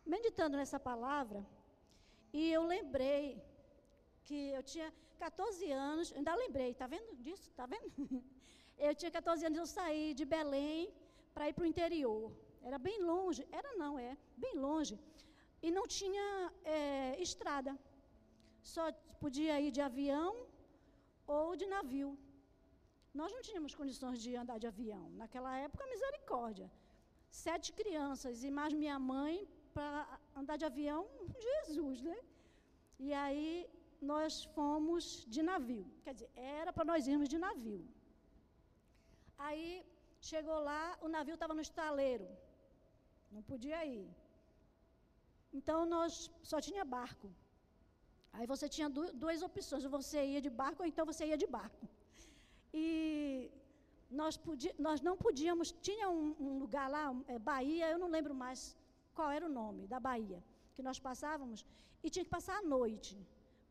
meditando 0.05 0.57
nessa 0.57 0.79
palavra 0.79 1.45
e 2.31 2.51
eu 2.51 2.63
lembrei 2.63 3.41
que 4.23 4.49
eu 4.57 4.63
tinha 4.63 4.93
14 5.19 5.71
anos, 5.71 6.13
ainda 6.13 6.35
lembrei, 6.35 6.73
tá 6.73 6.87
vendo 6.87 7.15
disso? 7.25 7.51
Tá 7.59 7.65
vendo? 7.65 7.91
Eu 8.77 8.93
tinha 8.93 9.09
14 9.09 9.45
anos, 9.45 9.57
eu 9.57 9.65
saí 9.65 10.13
de 10.13 10.25
Belém 10.25 10.93
para 11.33 11.47
ir 11.47 11.53
para 11.53 11.63
o 11.63 11.71
interior. 11.73 12.29
Era 12.61 12.77
bem 12.77 13.01
longe, 13.01 13.47
era 13.49 13.71
não, 13.81 13.97
é, 13.97 14.17
bem 14.35 14.55
longe. 14.57 14.99
E 15.61 15.71
não 15.71 15.87
tinha 15.87 16.51
é, 16.65 17.15
estrada. 17.21 17.71
Só 18.61 18.91
podia 19.21 19.61
ir 19.61 19.71
de 19.71 19.79
avião 19.79 20.45
ou 21.25 21.55
de 21.55 21.65
navio. 21.67 22.17
Nós 23.19 23.31
não 23.35 23.41
tínhamos 23.47 23.73
condições 23.81 24.17
de 24.23 24.31
andar 24.41 24.57
de 24.63 24.67
avião. 24.71 25.05
Naquela 25.21 25.51
época, 25.65 25.91
misericórdia. 25.95 26.67
Sete 27.45 27.69
crianças 27.79 28.43
e 28.47 28.51
mais 28.59 28.73
minha 28.81 28.97
mãe 29.13 29.35
para 29.75 29.91
andar 30.39 30.57
de 30.61 30.65
avião, 30.71 31.01
Jesus, 31.47 31.97
né? 32.09 32.17
E 33.05 33.09
aí 33.23 33.47
nós 34.11 34.31
fomos 34.55 35.03
de 35.33 35.41
navio. 35.51 35.85
Quer 36.03 36.13
dizer, 36.17 36.29
era 36.61 36.71
para 36.75 36.89
nós 36.91 37.07
irmos 37.13 37.29
de 37.33 37.39
navio. 37.47 37.83
Aí 39.47 39.67
chegou 40.31 40.59
lá, 40.69 40.83
o 41.05 41.09
navio 41.15 41.35
estava 41.37 41.57
no 41.57 41.65
estaleiro. 41.69 42.27
Não 43.35 43.43
podia 43.51 43.81
ir. 43.95 44.07
Então 45.57 45.79
nós 45.95 46.13
só 46.51 46.59
tinha 46.67 46.85
barco. 46.97 47.29
Aí 48.37 48.45
você 48.53 48.67
tinha 48.75 48.89
duas 49.23 49.41
opções, 49.49 49.83
ou 49.85 49.91
você 49.99 50.19
ia 50.33 50.41
de 50.47 50.51
barco 50.61 50.81
ou 50.83 50.87
então 50.91 51.05
você 51.11 51.25
ia 51.31 51.37
de 51.43 51.47
barco. 51.57 51.85
E 52.77 53.49
nós, 54.19 54.39
nós 54.77 54.99
não 55.07 55.15
podíamos, 55.25 55.67
tinha 55.87 56.07
um, 56.09 56.35
um 56.45 56.53
lugar 56.63 56.87
lá, 56.95 57.03
é, 57.33 57.39
Bahia, 57.39 57.89
eu 57.89 57.99
não 58.03 58.09
lembro 58.15 58.35
mais 58.43 58.75
qual 59.13 59.29
era 59.37 59.45
o 59.45 59.55
nome 59.61 59.87
da 59.87 59.99
Bahia, 60.07 60.43
que 60.75 60.83
nós 60.87 60.99
passávamos, 60.99 61.65
e 62.03 62.09
tinha 62.09 62.25
que 62.25 62.35
passar 62.37 62.57
à 62.57 62.61
noite, 62.77 63.13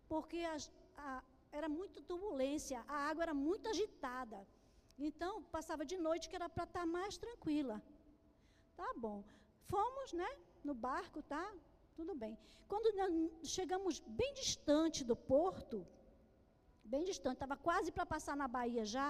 porque 0.08 0.38
as, 0.54 0.70
a, 0.96 1.23
era 1.52 1.68
muita 1.68 2.00
turbulência, 2.11 2.82
a 2.88 2.96
água 3.11 3.25
era 3.26 3.34
muito 3.34 3.68
agitada. 3.68 4.38
Então, 4.99 5.42
passava 5.56 5.84
de 5.84 5.99
noite 5.99 6.28
que 6.30 6.37
era 6.40 6.49
para 6.49 6.64
estar 6.64 6.80
tá 6.80 6.87
mais 6.87 7.18
tranquila. 7.25 7.76
Tá 8.80 8.90
bom. 8.96 9.23
Fomos, 9.73 10.12
né, 10.12 10.30
no 10.68 10.75
barco, 10.75 11.20
tá? 11.23 11.46
Tudo 11.94 12.14
bem. 12.14 12.38
Quando 12.66 12.88
chegamos 13.42 14.00
bem 14.20 14.32
distante 14.34 15.04
do 15.04 15.14
porto, 15.14 15.87
bem 16.92 17.04
distante, 17.04 17.36
estava 17.36 17.56
quase 17.56 17.90
para 17.96 18.06
passar 18.14 18.36
na 18.36 18.48
Bahia 18.56 18.84
já, 18.84 19.08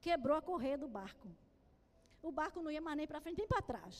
quebrou 0.00 0.36
a 0.36 0.42
correia 0.50 0.78
do 0.78 0.88
barco. 0.98 1.28
O 2.22 2.30
barco 2.40 2.62
não 2.62 2.70
ia 2.70 2.80
mais 2.80 2.96
nem 2.96 3.06
para 3.06 3.20
frente 3.20 3.38
nem 3.38 3.48
para 3.52 3.62
trás. 3.70 3.96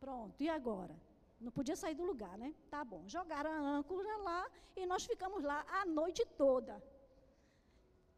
Pronto, 0.00 0.40
e 0.42 0.48
agora? 0.48 0.94
Não 1.40 1.52
podia 1.58 1.76
sair 1.82 1.94
do 1.94 2.04
lugar, 2.10 2.36
né? 2.42 2.54
Tá 2.70 2.80
bom. 2.84 3.02
Jogaram 3.06 3.50
a 3.50 3.60
âncora 3.78 4.16
lá 4.28 4.42
e 4.76 4.86
nós 4.86 5.04
ficamos 5.10 5.42
lá 5.50 5.58
a 5.80 5.84
noite 5.84 6.24
toda. 6.42 6.74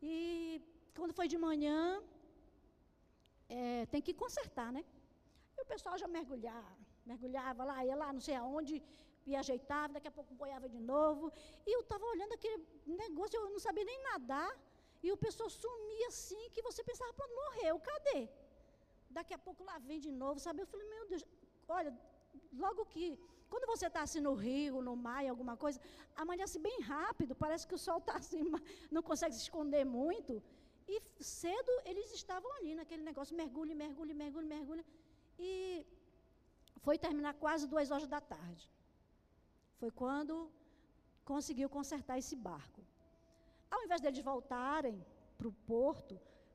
E 0.02 0.62
quando 0.96 1.12
foi 1.18 1.28
de 1.28 1.38
manhã, 1.46 2.02
é, 3.48 3.86
tem 3.86 4.02
que 4.06 4.14
consertar, 4.22 4.72
né? 4.72 4.82
E 5.56 5.62
o 5.62 5.66
pessoal 5.72 5.96
já 6.02 6.08
mergulhava, 6.08 6.76
mergulhava 7.04 7.64
lá, 7.70 7.84
ia 7.84 7.96
lá, 8.02 8.08
não 8.12 8.22
sei 8.28 8.36
aonde, 8.36 8.82
e 9.26 9.36
ajeitava, 9.36 9.94
daqui 9.94 10.08
a 10.08 10.16
pouco 10.18 10.34
boiava 10.34 10.68
de 10.68 10.80
novo. 10.92 11.32
E 11.66 11.70
eu 11.76 11.80
estava 11.80 12.04
olhando 12.12 12.32
aquele 12.32 12.58
negócio, 12.86 13.38
eu 13.38 13.50
não 13.50 13.58
sabia 13.58 13.84
nem 13.84 14.00
nadar, 14.02 14.50
e 15.02 15.10
o 15.12 15.16
pessoal 15.16 15.48
sumia 15.48 16.08
assim, 16.08 16.42
que 16.54 16.62
você 16.68 16.82
pensava, 16.84 17.12
pronto, 17.12 17.34
morreu, 17.42 17.78
cadê? 17.80 18.28
Daqui 19.18 19.34
a 19.34 19.38
pouco 19.46 19.64
lá 19.64 19.78
vem 19.78 20.00
de 20.06 20.10
novo, 20.22 20.38
sabe? 20.46 20.62
Eu 20.62 20.66
falei, 20.66 20.86
meu 20.94 21.06
Deus, 21.12 21.24
olha, 21.68 21.92
logo 22.64 22.84
que, 22.92 23.18
quando 23.48 23.66
você 23.72 23.86
está 23.86 24.02
assim 24.02 24.20
no 24.20 24.34
rio, 24.34 24.82
no 24.88 24.94
mar, 24.94 25.22
alguma 25.26 25.56
coisa, 25.56 25.80
amanhece 26.14 26.58
bem 26.58 26.80
rápido, 26.80 27.34
parece 27.34 27.66
que 27.66 27.74
o 27.74 27.82
sol 27.86 27.98
está 27.98 28.16
assim, 28.22 28.42
não 28.90 29.02
consegue 29.02 29.34
se 29.34 29.42
esconder 29.42 29.84
muito. 29.84 30.42
E 30.88 31.00
cedo 31.20 31.72
eles 31.84 32.12
estavam 32.12 32.52
ali 32.58 32.74
naquele 32.74 33.02
negócio, 33.02 33.36
mergulhe, 33.42 33.74
mergulhe, 33.74 34.14
mergulhe, 34.22 34.46
mergulhe. 34.46 34.84
E 35.38 35.86
foi 36.84 36.98
terminar 36.98 37.34
quase 37.34 37.66
duas 37.72 37.90
horas 37.90 38.08
da 38.08 38.20
tarde. 38.20 38.64
Foi 39.80 39.90
quando 40.02 40.34
conseguiu 41.32 41.68
consertar 41.76 42.16
esse 42.22 42.36
barco. 42.48 42.80
Ao 43.74 43.82
invés 43.84 44.00
deles 44.04 44.28
voltarem 44.32 44.98
para 45.38 45.48
o 45.50 45.56
porto, 45.72 46.14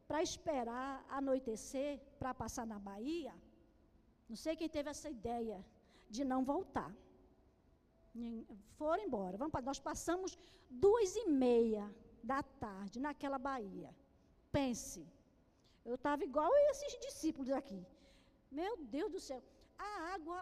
para 0.10 0.22
esperar 0.29 0.91
anoitecer, 1.20 1.94
para 2.20 2.34
passar 2.44 2.65
na 2.74 2.79
Bahia, 2.89 3.34
Não 4.29 4.38
sei 4.44 4.53
quem 4.60 4.70
teve 4.75 4.89
essa 4.91 5.10
ideia 5.17 5.58
de 6.15 6.24
não 6.32 6.39
voltar. 6.51 6.91
Foram 8.79 9.03
embora. 9.08 9.38
Vamos, 9.41 9.65
nós 9.70 9.79
passamos 9.89 10.32
duas 10.86 11.15
e 11.22 11.25
meia 11.46 11.86
da 12.32 12.39
tarde 12.65 13.00
naquela 13.05 13.39
Bahia. 13.50 13.91
Pense, 14.58 15.01
eu 15.89 15.96
estava 16.00 16.24
igual 16.29 16.51
esses 16.72 16.94
discípulos 17.08 17.51
aqui. 17.60 17.82
Meu 18.60 18.74
Deus 18.96 19.12
do 19.15 19.22
céu. 19.27 19.41
A 19.77 19.91
água 20.15 20.38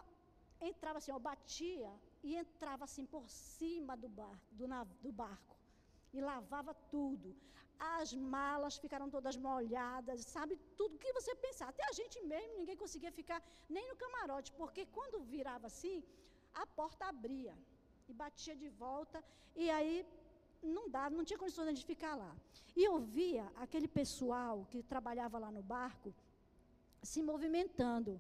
entrava 0.70 0.98
assim, 1.00 1.12
ó, 1.12 1.20
batia 1.30 1.92
e 2.24 2.36
entrava 2.36 2.84
assim 2.86 3.06
por 3.06 3.30
cima 3.30 3.96
do, 3.98 4.08
bar, 4.08 4.38
do, 4.52 4.66
do 5.02 5.12
barco. 5.12 5.56
E 6.14 6.22
lavava 6.22 6.74
tudo. 6.96 7.36
As 7.98 8.14
malas 8.14 8.78
ficaram 8.78 9.10
todas 9.10 9.36
molhadas, 9.36 10.22
sabe? 10.36 10.56
Tudo 10.78 11.00
que 11.04 11.12
você 11.12 11.36
pensar. 11.36 11.68
Até 11.70 11.84
a 11.90 11.92
gente 11.92 12.22
mesmo, 12.34 12.60
ninguém 12.60 12.78
conseguia 12.78 13.12
ficar 13.12 13.42
nem 13.70 13.88
no 13.90 13.96
camarote, 13.96 14.52
porque 14.54 14.86
quando 14.86 15.24
virava 15.36 15.68
assim, 15.68 16.04
a 16.54 16.66
porta 16.66 17.06
abria 17.06 17.56
e 18.08 18.14
batia 18.14 18.56
de 18.56 18.70
volta, 18.70 19.24
e 19.56 19.70
aí 19.70 20.06
não 20.62 20.90
dava, 20.90 21.16
não 21.16 21.26
tinha 21.26 21.38
condições 21.38 21.80
de 21.80 21.86
ficar 21.86 22.16
lá. 22.16 22.34
E 22.76 22.84
eu 22.84 23.00
via 23.00 23.46
aquele 23.56 23.88
pessoal 23.88 24.66
que 24.72 24.82
trabalhava 24.82 25.38
lá 25.38 25.52
no 25.52 25.62
barco 25.62 26.14
se 27.02 27.22
movimentando. 27.22 28.20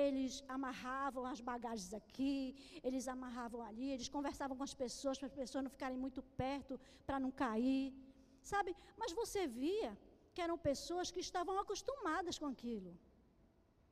Eles 0.00 0.32
amarravam 0.56 1.24
as 1.32 1.40
bagagens 1.50 1.92
aqui, 2.00 2.34
eles 2.86 3.06
amarravam 3.14 3.60
ali, 3.68 3.88
eles 3.94 4.08
conversavam 4.16 4.56
com 4.58 4.66
as 4.70 4.74
pessoas 4.82 5.18
para 5.18 5.28
as 5.30 5.36
pessoas 5.40 5.64
não 5.64 5.74
ficarem 5.76 5.98
muito 6.04 6.22
perto, 6.42 6.80
para 7.06 7.18
não 7.24 7.30
cair. 7.44 7.86
Sabe? 8.52 8.70
Mas 9.00 9.12
você 9.20 9.42
via 9.46 9.92
que 10.34 10.40
eram 10.46 10.56
pessoas 10.70 11.10
que 11.14 11.20
estavam 11.28 11.56
acostumadas 11.62 12.38
com 12.38 12.46
aquilo. 12.54 12.92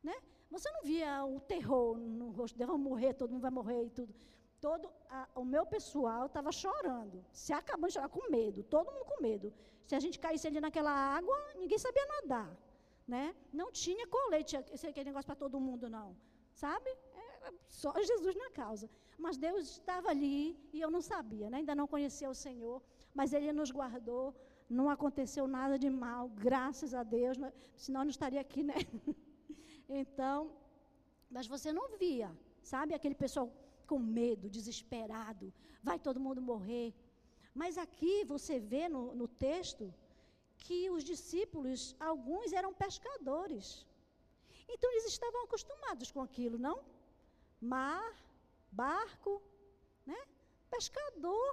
Né? 0.02 0.16
Você 0.50 0.68
não 0.76 0.82
via 0.82 1.24
o 1.24 1.38
terror 1.52 1.96
no 1.98 2.30
rosto, 2.30 2.58
vão 2.58 2.78
morrer, 2.78 3.12
todo 3.14 3.32
mundo 3.32 3.42
vai 3.48 3.54
morrer 3.60 3.84
e 3.84 3.90
tudo. 3.90 4.12
Todo 4.60 4.90
a, 5.08 5.28
o 5.34 5.44
meu 5.44 5.64
pessoal 5.64 6.26
estava 6.26 6.50
chorando, 6.52 7.24
se 7.32 7.52
acabando 7.52 7.88
de 7.88 7.94
chorar 7.94 8.08
com 8.08 8.30
medo, 8.30 8.62
todo 8.62 8.92
mundo 8.92 9.04
com 9.04 9.22
medo. 9.22 9.52
Se 9.86 9.94
a 9.94 10.00
gente 10.00 10.18
caísse 10.18 10.46
ali 10.46 10.60
naquela 10.60 10.92
água, 10.92 11.36
ninguém 11.56 11.78
sabia 11.78 12.04
nadar, 12.16 12.50
né? 13.14 13.24
Não 13.60 13.68
tinha 13.84 14.06
colete, 14.16 14.56
aquele 14.56 15.08
negócio 15.10 15.28
para 15.30 15.42
todo 15.44 15.64
mundo 15.68 15.86
não, 15.96 16.08
sabe? 16.64 16.90
É, 17.22 17.52
só 17.80 17.92
Jesus 18.10 18.34
na 18.42 18.50
causa. 18.60 18.86
Mas 19.24 19.36
Deus 19.46 19.62
estava 19.76 20.08
ali 20.14 20.38
e 20.72 20.80
eu 20.84 20.90
não 20.96 21.02
sabia, 21.12 21.46
né? 21.50 21.56
Ainda 21.58 21.74
não 21.80 21.88
conhecia 21.94 22.30
o 22.34 22.40
Senhor, 22.46 22.78
mas 23.18 23.32
Ele 23.36 23.52
nos 23.60 23.70
guardou. 23.78 24.26
Não 24.78 24.86
aconteceu 24.96 25.44
nada 25.58 25.76
de 25.84 25.90
mal, 26.04 26.24
graças 26.46 26.92
a 27.00 27.02
Deus, 27.02 27.36
né? 27.42 27.52
senão 27.84 28.00
eu 28.02 28.06
não 28.08 28.16
estaria 28.16 28.40
aqui, 28.46 28.62
né? 28.70 28.78
então, 30.02 30.38
mas 31.36 31.46
você 31.54 31.72
não 31.78 31.86
via, 32.02 32.30
sabe? 32.72 32.94
Aquele 32.94 33.16
pessoal 33.24 33.46
com 33.90 33.98
medo, 33.98 34.48
desesperado, 34.56 35.46
vai 35.88 35.98
todo 36.06 36.24
mundo 36.26 36.40
morrer. 36.52 36.88
Mas 37.60 37.76
aqui 37.84 38.14
você 38.34 38.54
vê 38.72 38.84
no, 38.94 39.02
no 39.20 39.26
texto 39.26 39.92
que 40.64 40.78
os 40.96 41.02
discípulos, 41.12 41.80
alguns 42.10 42.52
eram 42.60 42.72
pescadores. 42.84 43.66
Então 44.74 44.90
eles 44.92 45.06
estavam 45.14 45.40
acostumados 45.46 46.10
com 46.14 46.22
aquilo, 46.28 46.58
não? 46.66 46.76
Mar, 47.74 48.12
barco, 48.82 49.32
né? 50.10 50.20
Pescador. 50.76 51.52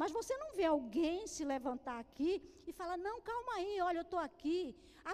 Mas 0.00 0.12
você 0.18 0.34
não 0.42 0.50
vê 0.58 0.66
alguém 0.66 1.18
se 1.34 1.44
levantar 1.54 1.98
aqui 2.04 2.32
e 2.68 2.72
falar: 2.80 2.96
não, 3.08 3.16
calma 3.30 3.54
aí, 3.56 3.74
olha, 3.88 3.98
eu 4.00 4.08
estou 4.08 4.22
aqui. 4.28 4.60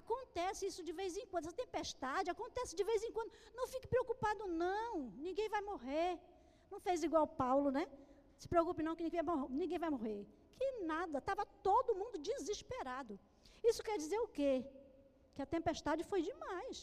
Acontece 0.00 0.66
isso 0.68 0.82
de 0.88 0.92
vez 1.00 1.12
em 1.20 1.26
quando, 1.30 1.46
essa 1.46 1.62
tempestade 1.64 2.30
acontece 2.34 2.74
de 2.80 2.84
vez 2.90 3.02
em 3.06 3.12
quando. 3.16 3.32
Não 3.58 3.66
fique 3.74 3.86
preocupado, 3.94 4.46
não. 4.64 4.90
Ninguém 5.26 5.48
vai 5.54 5.62
morrer. 5.70 6.10
Não 6.70 6.80
fez 6.86 7.02
igual 7.08 7.26
Paulo, 7.44 7.70
né? 7.70 7.84
Se 8.40 8.48
preocupe, 8.52 8.82
não, 8.82 8.96
que 8.96 9.04
ninguém 9.04 9.78
vai, 9.78 9.90
morrer. 9.96 10.26
Que 10.58 10.68
nada, 10.92 11.18
estava 11.18 11.44
todo 11.68 11.98
mundo 12.00 12.18
desesperado. 12.18 13.14
Isso 13.70 13.82
quer 13.88 13.96
dizer 14.04 14.20
o 14.26 14.28
quê? 14.36 14.52
Que 15.34 15.42
a 15.42 15.52
tempestade 15.56 16.02
foi 16.10 16.20
demais. 16.30 16.78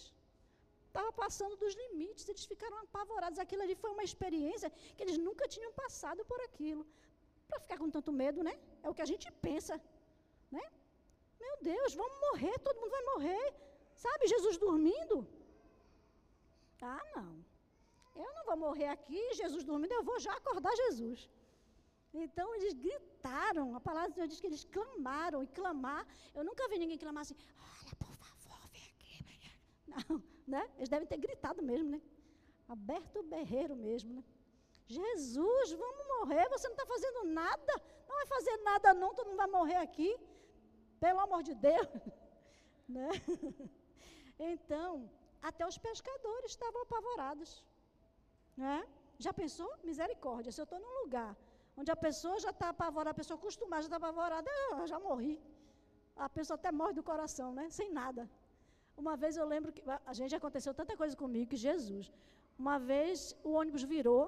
Estava 0.87 1.11
passando 1.23 1.55
dos 1.61 1.73
limites, 1.83 2.27
eles 2.29 2.45
ficaram 2.51 2.77
apavorados. 2.79 3.39
Aquilo 3.39 3.63
ali 3.63 3.75
foi 3.83 3.91
uma 3.95 4.03
experiência 4.09 4.69
que 4.95 5.03
eles 5.03 5.17
nunca 5.27 5.47
tinham 5.55 5.71
passado 5.83 6.23
por 6.31 6.39
aquilo 6.47 6.85
para 7.47 7.59
ficar 7.63 7.77
com 7.81 7.89
tanto 7.95 8.11
medo, 8.11 8.39
né? 8.47 8.53
É 8.83 8.89
o 8.89 8.95
que 8.97 9.05
a 9.05 9.09
gente 9.11 9.31
pensa, 9.47 9.73
né? 10.51 10.65
Meu 11.43 11.55
Deus, 11.71 11.93
vamos 12.01 12.17
morrer, 12.27 12.53
todo 12.59 12.79
mundo 12.81 12.95
vai 12.97 13.05
morrer. 13.11 13.45
Sabe, 13.95 14.27
Jesus 14.33 14.57
dormindo? 14.57 15.17
Ah, 16.81 17.03
não. 17.15 17.31
Eu 18.23 18.31
não 18.37 18.43
vou 18.45 18.57
morrer 18.57 18.89
aqui, 18.95 19.21
Jesus 19.41 19.63
dormindo, 19.63 19.93
eu 19.93 20.03
vou 20.03 20.19
já 20.19 20.33
acordar 20.33 20.75
Jesus. 20.83 21.29
Então 22.13 22.53
eles 22.55 22.73
gritaram, 22.73 23.75
a 23.75 23.81
palavra 23.81 24.09
de 24.09 24.15
Deus 24.17 24.29
diz 24.29 24.39
que 24.39 24.47
eles 24.47 24.63
clamaram, 24.65 25.41
e 25.41 25.47
clamar, 25.47 26.05
eu 26.35 26.43
nunca 26.43 26.67
vi 26.67 26.77
ninguém 26.77 26.97
clamar 26.97 27.21
assim, 27.21 27.35
olha, 27.57 27.95
por 27.95 28.13
favor, 28.23 28.59
vem 28.71 28.83
aqui. 28.83 29.25
Não, 29.87 30.23
né? 30.47 30.69
Eles 30.77 30.89
devem 30.89 31.07
ter 31.07 31.17
gritado 31.17 31.63
mesmo, 31.63 31.89
né? 31.89 32.01
Aberto 32.67 33.19
o 33.19 33.23
berreiro 33.23 33.75
mesmo, 33.75 34.13
né? 34.13 34.23
Jesus, 34.85 35.71
vamos 35.71 36.07
morrer, 36.07 36.47
você 36.49 36.67
não 36.67 36.75
está 36.75 36.85
fazendo 36.85 37.23
nada, 37.23 37.73
não 38.07 38.15
vai 38.15 38.27
fazer 38.27 38.57
nada 38.57 38.93
não, 38.93 39.15
todo 39.15 39.27
mundo 39.27 39.37
vai 39.37 39.47
morrer 39.47 39.77
aqui, 39.77 40.15
pelo 40.99 41.19
amor 41.19 41.41
de 41.41 41.55
Deus. 41.55 41.87
né? 42.87 43.09
Então, 44.39 45.09
até 45.41 45.65
os 45.65 45.77
pescadores 45.77 46.51
estavam 46.51 46.81
apavorados. 46.81 47.63
Né? 48.57 48.83
Já 49.19 49.31
pensou? 49.31 49.71
Misericórdia, 49.83 50.51
se 50.51 50.59
eu 50.59 50.63
estou 50.63 50.79
num 50.79 51.03
lugar 51.03 51.37
onde 51.79 51.91
a 51.95 51.99
pessoa 52.05 52.37
já 52.45 52.51
está 52.55 52.69
apavorada, 52.69 53.11
a 53.15 53.21
pessoa 53.21 53.37
acostumada 53.39 53.81
já 53.83 53.89
está 53.89 53.99
apavorada, 54.03 54.49
eu 54.81 54.87
já 54.93 54.99
morri. 55.07 55.35
A 56.25 56.29
pessoa 56.37 56.55
até 56.59 56.71
morre 56.79 56.93
do 56.99 57.03
coração, 57.11 57.49
né? 57.59 57.65
Sem 57.79 57.89
nada. 58.01 58.23
Uma 59.01 59.15
vez 59.21 59.35
eu 59.41 59.45
lembro 59.53 59.73
que 59.75 59.83
a 60.11 60.13
gente 60.19 60.35
aconteceu 60.39 60.73
tanta 60.79 60.95
coisa 61.01 61.15
comigo 61.23 61.49
que 61.53 61.61
Jesus. 61.67 62.11
Uma 62.63 62.77
vez 62.91 63.35
o 63.47 63.51
ônibus 63.61 63.83
virou 63.95 64.25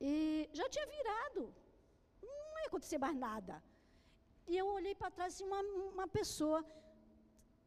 e 0.00 0.48
já 0.52 0.68
tinha 0.74 0.86
virado. 0.96 1.42
Não 2.22 2.58
ia 2.60 2.68
acontecer 2.70 2.98
mais 3.06 3.16
nada. 3.26 3.62
E 4.50 4.56
eu 4.62 4.66
olhei 4.78 4.94
para 5.00 5.10
trás 5.16 5.34
assim, 5.34 5.44
uma, 5.50 5.60
uma 5.94 6.08
pessoa 6.18 6.64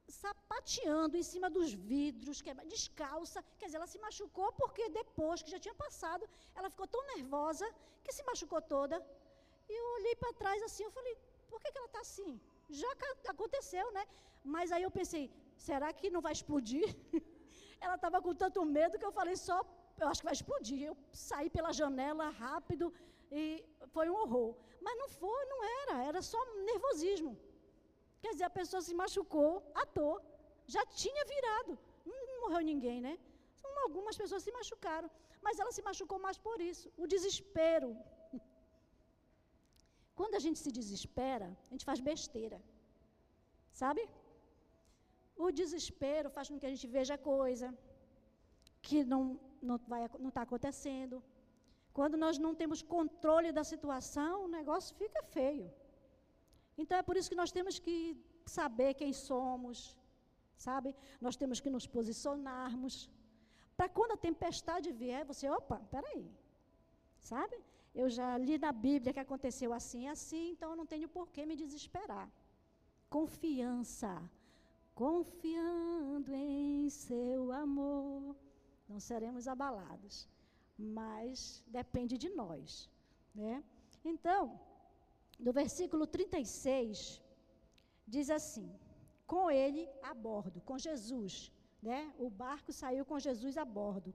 sapateando 0.07 1.17
em 1.17 1.23
cima 1.23 1.49
dos 1.49 1.73
vidros, 1.73 2.41
descalça. 2.73 3.43
Quer 3.57 3.65
dizer, 3.65 3.77
ela 3.77 3.87
se 3.87 3.99
machucou 3.99 4.51
porque 4.53 4.89
depois 4.89 5.41
que 5.41 5.51
já 5.51 5.59
tinha 5.59 5.75
passado, 5.75 6.27
ela 6.53 6.69
ficou 6.69 6.87
tão 6.87 7.03
nervosa 7.15 7.67
que 8.03 8.13
se 8.13 8.23
machucou 8.23 8.61
toda. 8.61 8.97
E 9.69 9.73
eu 9.73 9.85
olhei 9.97 10.15
para 10.15 10.33
trás 10.33 10.61
assim, 10.63 10.83
eu 10.83 10.91
falei, 10.91 11.15
por 11.47 11.59
que, 11.61 11.71
que 11.71 11.77
ela 11.77 11.87
está 11.87 12.01
assim? 12.01 12.39
Já 12.69 12.91
aconteceu, 13.27 13.91
né? 13.91 14.05
Mas 14.43 14.71
aí 14.71 14.83
eu 14.83 14.91
pensei, 14.91 15.31
será 15.57 15.91
que 15.91 16.09
não 16.09 16.21
vai 16.21 16.33
explodir? 16.33 16.87
ela 17.81 17.95
estava 17.95 18.21
com 18.21 18.33
tanto 18.33 18.63
medo 18.63 18.99
que 18.99 19.05
eu 19.05 19.11
falei, 19.11 19.35
só 19.35 19.57
eu 19.99 20.07
acho 20.07 20.21
que 20.21 20.25
vai 20.25 20.33
explodir. 20.33 20.81
Eu 20.83 20.97
saí 21.11 21.49
pela 21.49 21.71
janela 21.71 22.29
rápido 22.29 22.93
e 23.31 23.63
foi 23.87 24.09
um 24.09 24.17
horror. 24.21 24.55
Mas 24.81 24.97
não 24.97 25.09
foi, 25.09 25.45
não 25.45 25.63
era, 25.81 26.03
era 26.03 26.21
só 26.21 26.39
nervosismo. 26.69 27.37
Quer 28.25 28.33
dizer, 28.35 28.47
a 28.49 28.57
pessoa 28.59 28.81
se 28.87 28.93
machucou 29.01 29.51
à 29.81 29.85
toa. 29.97 30.19
Já 30.75 30.83
tinha 31.01 31.23
virado. 31.33 31.73
Não 32.11 32.41
morreu 32.43 32.61
ninguém, 32.71 32.99
né? 33.07 33.13
Algumas 33.85 34.15
pessoas 34.21 34.43
se 34.45 34.51
machucaram. 34.57 35.09
Mas 35.45 35.59
ela 35.61 35.71
se 35.75 35.83
machucou 35.87 36.17
mais 36.25 36.37
por 36.45 36.57
isso. 36.71 36.85
O 37.03 37.07
desespero. 37.13 37.89
Quando 40.19 40.35
a 40.39 40.43
gente 40.45 40.59
se 40.63 40.71
desespera, 40.79 41.47
a 41.67 41.71
gente 41.73 41.87
faz 41.89 41.99
besteira. 42.11 42.59
Sabe? 43.81 44.03
O 45.45 45.47
desespero 45.61 46.29
faz 46.37 46.47
com 46.49 46.59
que 46.59 46.69
a 46.69 46.73
gente 46.73 46.87
veja 46.97 47.23
coisa 47.31 47.69
que 48.87 48.99
não 49.13 49.23
não 49.69 49.77
não 50.23 50.31
está 50.33 50.43
acontecendo. 50.47 51.17
Quando 51.97 52.15
nós 52.23 52.37
não 52.45 52.53
temos 52.61 52.79
controle 52.95 53.51
da 53.57 53.63
situação, 53.73 54.33
o 54.45 54.53
negócio 54.59 54.97
fica 55.01 55.21
feio. 55.37 55.67
Então 56.81 56.97
é 56.97 57.03
por 57.07 57.15
isso 57.17 57.29
que 57.31 57.41
nós 57.41 57.51
temos 57.57 57.75
que 57.85 57.95
saber 58.57 58.93
quem 59.01 59.11
somos, 59.13 59.77
sabe? 60.67 60.89
Nós 61.25 61.35
temos 61.41 61.59
que 61.63 61.73
nos 61.75 61.87
posicionarmos. 61.97 62.95
Para 63.77 63.89
quando 63.97 64.13
a 64.13 64.23
tempestade 64.29 64.91
vier, 65.01 65.23
você, 65.31 65.45
opa, 65.49 65.77
peraí, 65.95 66.25
sabe? 67.31 67.57
Eu 68.01 68.07
já 68.17 68.29
li 68.37 68.57
na 68.65 68.71
Bíblia 68.87 69.13
que 69.15 69.25
aconteceu 69.25 69.71
assim 69.79 70.03
assim, 70.15 70.45
então 70.53 70.69
eu 70.71 70.79
não 70.81 70.87
tenho 70.93 71.07
por 71.15 71.25
que 71.33 71.45
me 71.45 71.55
desesperar. 71.63 72.27
Confiança, 73.17 74.13
confiando 74.93 76.33
em 76.33 76.89
seu 76.89 77.51
amor 77.51 78.35
não 78.87 78.99
seremos 78.99 79.47
abalados, 79.47 80.27
mas 80.77 81.63
depende 81.67 82.17
de 82.17 82.29
nós, 82.29 82.89
né? 83.33 83.63
Então, 84.03 84.59
no 85.39 85.51
versículo 85.51 86.05
36 86.07 87.21
diz 88.07 88.29
assim: 88.29 88.67
com 89.25 89.49
ele 89.49 89.83
a 90.01 90.13
bordo, 90.13 90.61
com 90.61 90.77
Jesus, 90.77 91.51
né? 91.81 92.13
O 92.17 92.29
barco 92.29 92.71
saiu 92.71 93.03
com 93.05 93.19
Jesus 93.19 93.57
a 93.57 93.65
bordo. 93.65 94.13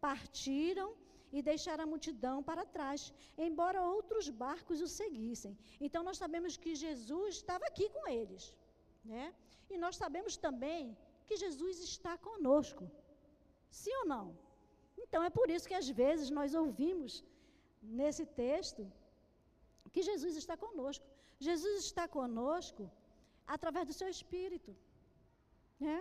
Partiram 0.00 0.88
e 1.32 1.40
deixaram 1.42 1.84
a 1.84 1.90
multidão 1.92 2.36
para 2.42 2.64
trás, 2.76 3.12
embora 3.46 3.82
outros 3.82 4.28
barcos 4.28 4.80
o 4.80 4.88
seguissem. 5.00 5.56
Então 5.80 6.02
nós 6.02 6.18
sabemos 6.18 6.56
que 6.56 6.74
Jesus 6.74 7.36
estava 7.36 7.64
aqui 7.66 7.88
com 7.96 8.06
eles, 8.08 8.54
né? 9.04 9.34
E 9.70 9.78
nós 9.78 9.96
sabemos 9.96 10.36
também 10.36 10.96
que 11.26 11.36
Jesus 11.36 11.78
está 11.80 12.18
conosco. 12.18 12.90
Sim 13.70 13.94
ou 14.00 14.06
não? 14.14 14.26
Então 15.02 15.22
é 15.22 15.30
por 15.30 15.48
isso 15.54 15.68
que 15.68 15.78
às 15.82 15.88
vezes 15.88 16.28
nós 16.38 16.54
ouvimos 16.54 17.24
nesse 18.00 18.24
texto 18.26 18.82
que 19.92 20.02
Jesus 20.10 20.34
está 20.42 20.56
conosco. 20.64 21.04
Jesus 21.48 21.74
está 21.84 22.06
conosco 22.18 22.84
através 23.56 23.86
do 23.88 23.94
seu 24.00 24.08
Espírito. 24.16 24.72
Né? 25.86 25.98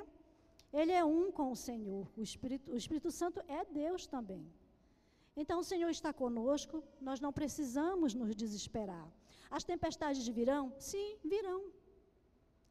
Ele 0.79 0.93
é 1.01 1.03
um 1.03 1.31
com 1.37 1.47
o 1.51 1.59
Senhor. 1.67 2.05
O 2.17 2.21
Espírito, 2.29 2.71
o 2.71 2.77
Espírito 2.81 3.11
Santo 3.19 3.39
é 3.47 3.61
Deus 3.65 4.05
também. 4.15 4.45
Então 5.41 5.57
o 5.59 5.67
Senhor 5.71 5.89
está 5.89 6.11
conosco, 6.23 6.83
nós 7.07 7.19
não 7.25 7.31
precisamos 7.39 8.13
nos 8.13 8.35
desesperar. 8.43 9.07
As 9.57 9.63
tempestades 9.63 10.27
virão? 10.39 10.65
Sim, 10.77 11.07
virão. 11.33 11.61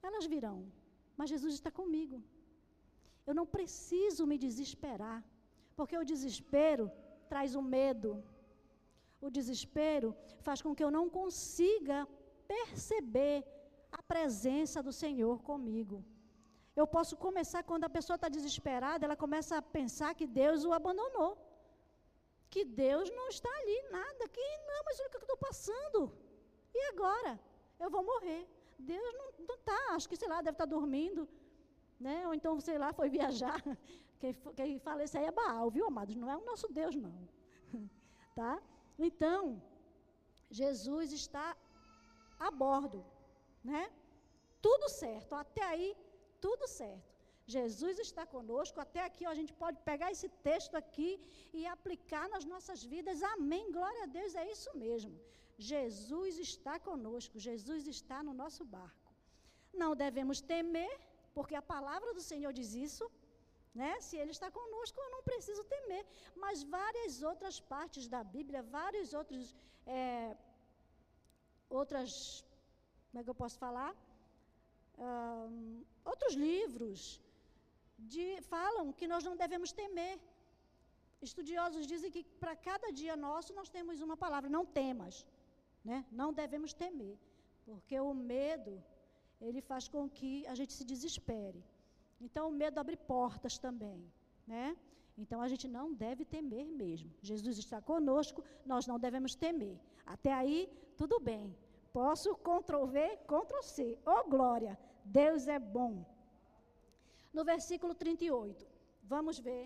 Elas 0.02 0.26
virão. 0.34 0.58
Mas 1.16 1.30
Jesus 1.34 1.54
está 1.54 1.70
comigo. 1.70 2.22
Eu 3.26 3.34
não 3.38 3.46
preciso 3.56 4.26
me 4.30 4.36
desesperar, 4.46 5.18
porque 5.76 5.96
o 5.98 6.08
desespero 6.12 6.84
traz 7.32 7.54
o 7.60 7.62
medo. 7.76 8.10
O 9.20 9.30
desespero 9.38 10.08
faz 10.46 10.60
com 10.62 10.74
que 10.76 10.84
eu 10.84 10.90
não 10.90 11.06
consiga 11.18 12.06
perceber 12.46 13.38
a 13.98 14.02
presença 14.02 14.82
do 14.86 14.92
Senhor 14.92 15.36
comigo. 15.50 16.04
Eu 16.80 16.86
posso 16.86 17.14
começar, 17.26 17.62
quando 17.70 17.84
a 17.84 17.94
pessoa 17.96 18.16
está 18.16 18.28
desesperada, 18.28 19.04
ela 19.04 19.16
começa 19.24 19.56
a 19.56 19.62
pensar 19.78 20.10
que 20.18 20.26
Deus 20.26 20.64
o 20.64 20.72
abandonou. 20.72 21.32
Que 22.52 22.64
Deus 22.64 23.10
não 23.18 23.26
está 23.28 23.50
ali, 23.60 23.78
nada. 23.90 24.28
Que 24.36 24.46
não, 24.68 24.80
mas 24.86 25.00
olha 25.00 25.08
o 25.08 25.10
que 25.10 25.16
eu 25.16 25.26
estou 25.28 25.40
passando. 25.48 26.00
E 26.74 26.80
agora? 26.92 27.32
Eu 27.80 27.90
vou 27.90 28.04
morrer. 28.12 28.42
Deus 28.78 29.12
não 29.18 29.56
está, 29.56 29.80
acho 29.96 30.08
que, 30.08 30.16
sei 30.16 30.28
lá, 30.28 30.36
deve 30.36 30.54
estar 30.54 30.66
tá 30.66 30.74
dormindo. 30.76 31.28
Né? 31.98 32.26
Ou 32.28 32.32
então, 32.32 32.60
sei 32.60 32.78
lá, 32.78 32.92
foi 32.92 33.08
viajar. 33.08 33.60
Quem, 34.20 34.34
quem 34.56 34.80
fala 34.80 35.04
isso 35.04 35.16
aí 35.16 35.26
é 35.26 35.30
Baal, 35.30 35.70
viu, 35.70 35.86
amados? 35.86 36.16
Não 36.16 36.28
é 36.28 36.36
o 36.36 36.44
nosso 36.44 36.66
Deus, 36.78 36.92
não. 36.96 37.28
tá? 38.34 38.60
Então, 39.06 39.40
Jesus 40.60 41.12
está 41.12 41.46
a 42.46 42.50
bordo, 42.50 43.00
né? 43.62 43.84
Tudo 44.60 44.88
certo, 44.88 45.34
até 45.34 45.62
aí 45.72 45.88
tudo 46.40 46.66
certo. 46.66 47.08
Jesus 47.56 47.98
está 48.06 48.24
conosco, 48.34 48.78
até 48.84 49.00
aqui 49.04 49.24
ó, 49.26 49.30
a 49.30 49.38
gente 49.40 49.52
pode 49.62 49.78
pegar 49.90 50.08
esse 50.14 50.28
texto 50.48 50.74
aqui 50.82 51.10
e 51.58 51.66
aplicar 51.66 52.28
nas 52.34 52.44
nossas 52.52 52.80
vidas. 52.92 53.22
Amém. 53.34 53.72
Glória 53.76 54.02
a 54.04 54.10
Deus, 54.18 54.34
é 54.34 54.44
isso 54.54 54.70
mesmo. 54.84 55.14
Jesus 55.70 56.38
está 56.48 56.74
conosco, 56.88 57.44
Jesus 57.48 57.86
está 57.94 58.18
no 58.26 58.34
nosso 58.42 58.64
barco. 58.76 59.08
Não 59.82 59.96
devemos 60.04 60.40
temer, 60.52 60.94
porque 61.36 61.54
a 61.54 61.68
palavra 61.74 62.12
do 62.12 62.24
Senhor 62.30 62.52
diz 62.52 62.72
isso. 62.74 63.04
Né? 63.80 63.92
Se 64.06 64.14
Ele 64.22 64.34
está 64.36 64.48
conosco, 64.58 64.98
eu 65.04 65.10
não 65.14 65.22
preciso 65.30 65.62
temer. 65.74 66.04
Mas 66.44 66.62
várias 66.78 67.22
outras 67.30 67.56
partes 67.74 68.06
da 68.14 68.22
Bíblia, 68.36 68.62
vários 68.80 69.08
outros. 69.20 69.56
É, 69.86 70.36
outras. 71.80 72.10
Como 73.08 73.20
é 73.20 73.24
que 73.24 73.30
eu 73.34 73.40
posso 73.42 73.58
falar? 73.66 73.92
um, 74.98 75.84
outros 76.04 76.34
livros 76.34 77.00
de, 77.98 78.26
falam 78.52 78.92
que 78.98 79.06
nós 79.12 79.24
não 79.28 79.36
devemos 79.36 79.72
temer. 79.72 80.18
Estudiosos 81.28 81.86
dizem 81.86 82.10
que 82.10 82.22
para 82.42 82.54
cada 82.68 82.90
dia 83.00 83.16
nosso 83.16 83.52
nós 83.58 83.68
temos 83.68 84.00
uma 84.00 84.16
palavra, 84.16 84.48
não 84.48 84.64
temas, 84.64 85.26
né? 85.84 86.04
Não 86.20 86.32
devemos 86.32 86.72
temer, 86.72 87.16
porque 87.64 87.98
o 87.98 88.12
medo 88.14 88.74
ele 89.40 89.60
faz 89.60 89.88
com 89.88 90.08
que 90.08 90.46
a 90.46 90.54
gente 90.54 90.72
se 90.72 90.84
desespere. 90.84 91.60
Então 92.20 92.48
o 92.48 92.52
medo 92.52 92.78
abre 92.78 92.96
portas 92.96 93.58
também, 93.58 94.00
né? 94.46 94.76
Então 95.16 95.40
a 95.42 95.48
gente 95.48 95.66
não 95.76 95.92
deve 95.92 96.24
temer 96.24 96.66
mesmo. 96.82 97.10
Jesus 97.20 97.58
está 97.58 97.80
conosco, 97.80 98.44
nós 98.64 98.86
não 98.86 98.98
devemos 98.98 99.34
temer. 99.34 99.78
Até 100.06 100.32
aí, 100.32 100.68
tudo 100.96 101.18
bem. 101.18 101.56
Posso 101.92 102.36
Ctrl 102.36 102.84
V, 102.86 103.16
Ctrl 103.32 103.62
C. 103.62 103.98
Oh 104.06 104.24
glória! 104.28 104.78
Deus 105.04 105.48
é 105.48 105.58
bom. 105.58 106.04
No 107.32 107.44
versículo 107.44 107.94
38, 107.94 108.66
vamos 109.02 109.38
ver 109.38 109.64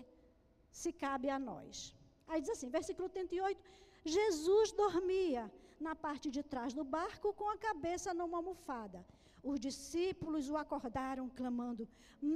se 0.71 0.91
cabe 0.91 1.29
a 1.29 1.37
nós. 1.37 1.95
Aí 2.27 2.41
diz 2.41 2.51
assim, 2.51 2.69
versículo 2.69 3.07
38, 3.09 3.61
Jesus 4.03 4.71
dormia 4.71 5.51
na 5.79 5.95
parte 5.95 6.29
de 6.35 6.41
trás 6.41 6.73
do 6.73 6.83
barco 6.83 7.33
com 7.33 7.49
a 7.49 7.57
cabeça 7.57 8.13
numa 8.13 8.37
almofada. 8.37 9.05
Os 9.51 9.59
discípulos 9.67 10.49
o 10.49 10.57
acordaram, 10.63 11.25
clamando: 11.39 11.87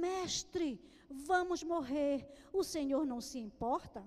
Mestre, 0.04 0.68
vamos 1.32 1.62
morrer, 1.72 2.16
o 2.60 2.62
Senhor 2.74 3.04
não 3.12 3.20
se 3.30 3.38
importa? 3.48 4.02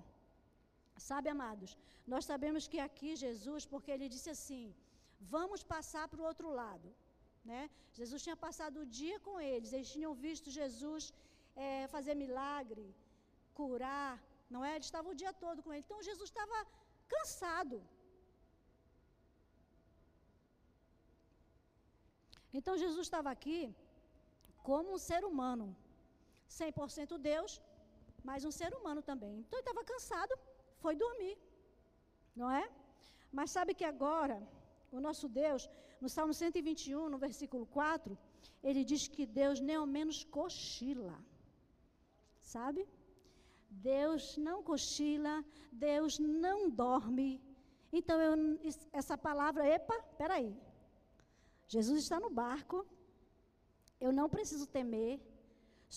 Sabe, 1.10 1.28
amados, 1.36 1.72
nós 2.14 2.26
sabemos 2.32 2.68
que 2.72 2.80
aqui 2.88 3.12
Jesus, 3.26 3.66
porque 3.72 3.92
ele 3.96 4.14
disse 4.16 4.30
assim: 4.36 4.66
Vamos 5.36 5.62
passar 5.76 6.06
para 6.08 6.22
o 6.22 6.28
outro 6.32 6.50
lado. 6.62 6.90
Né? 7.50 7.62
Jesus 8.00 8.22
tinha 8.26 8.38
passado 8.46 8.82
o 8.82 8.90
dia 9.00 9.20
com 9.28 9.36
eles, 9.52 9.74
eles 9.74 9.92
tinham 9.96 10.14
visto 10.14 10.56
Jesus 10.60 11.12
é, 11.56 11.88
fazer 11.88 12.16
milagre, 12.16 12.86
curar, 13.60 14.14
não 14.50 14.64
é? 14.64 14.72
Ele 14.76 14.88
estava 14.90 15.10
o 15.10 15.16
dia 15.22 15.34
todo 15.46 15.64
com 15.64 15.72
ele. 15.74 15.84
Então 15.86 16.02
Jesus 16.10 16.30
estava 16.30 16.58
cansado. 17.14 17.78
Então 22.58 22.82
Jesus 22.84 23.04
estava 23.08 23.30
aqui 23.36 23.60
como 24.70 24.94
um 24.96 25.02
ser 25.10 25.24
humano, 25.30 25.66
100% 26.50 27.18
Deus, 27.18 27.52
mas 28.30 28.46
um 28.50 28.54
ser 28.60 28.72
humano 28.78 29.02
também. 29.10 29.34
Então 29.40 29.58
ele 29.58 29.68
estava 29.68 29.84
cansado, 29.92 30.34
foi 30.84 30.96
dormir, 30.96 31.38
não 32.36 32.50
é? 32.62 32.66
Mas 33.32 33.52
sabe 33.52 33.74
que 33.80 33.86
agora 33.94 34.38
o 34.92 35.00
nosso 35.00 35.28
Deus, 35.30 35.70
no 36.02 36.10
Salmo 36.16 36.34
121, 36.34 37.10
no 37.14 37.18
versículo 37.18 37.66
4, 37.66 38.18
ele 38.70 38.84
diz 38.92 39.08
que 39.08 39.26
Deus 39.26 39.60
nem 39.60 39.78
ao 39.78 39.88
menos 39.98 40.24
cochila. 40.24 41.18
Sabe? 42.42 42.82
Deus 43.70 44.38
não 44.38 44.58
cochila, 44.62 45.34
Deus 45.72 46.20
não 46.20 46.70
dorme. 46.70 47.42
Então, 47.94 48.20
eu, 48.22 48.34
essa 48.92 49.18
palavra, 49.18 49.66
epa, 49.66 49.98
peraí. 50.18 50.52
Jesus 51.76 52.00
está 52.04 52.18
no 52.26 52.32
barco, 52.44 52.78
eu 54.06 54.12
não 54.20 54.28
preciso 54.36 54.66
temer, 54.78 55.14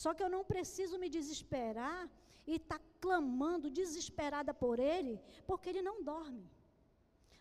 só 0.02 0.10
que 0.14 0.22
eu 0.24 0.30
não 0.34 0.42
preciso 0.52 0.98
me 1.02 1.08
desesperar 1.16 2.02
e 2.50 2.56
estar 2.56 2.78
tá 2.78 2.84
clamando 3.04 3.74
desesperada 3.80 4.52
por 4.62 4.76
Ele, 4.94 5.14
porque 5.48 5.68
Ele 5.70 5.82
não 5.88 5.96
dorme. 6.12 6.44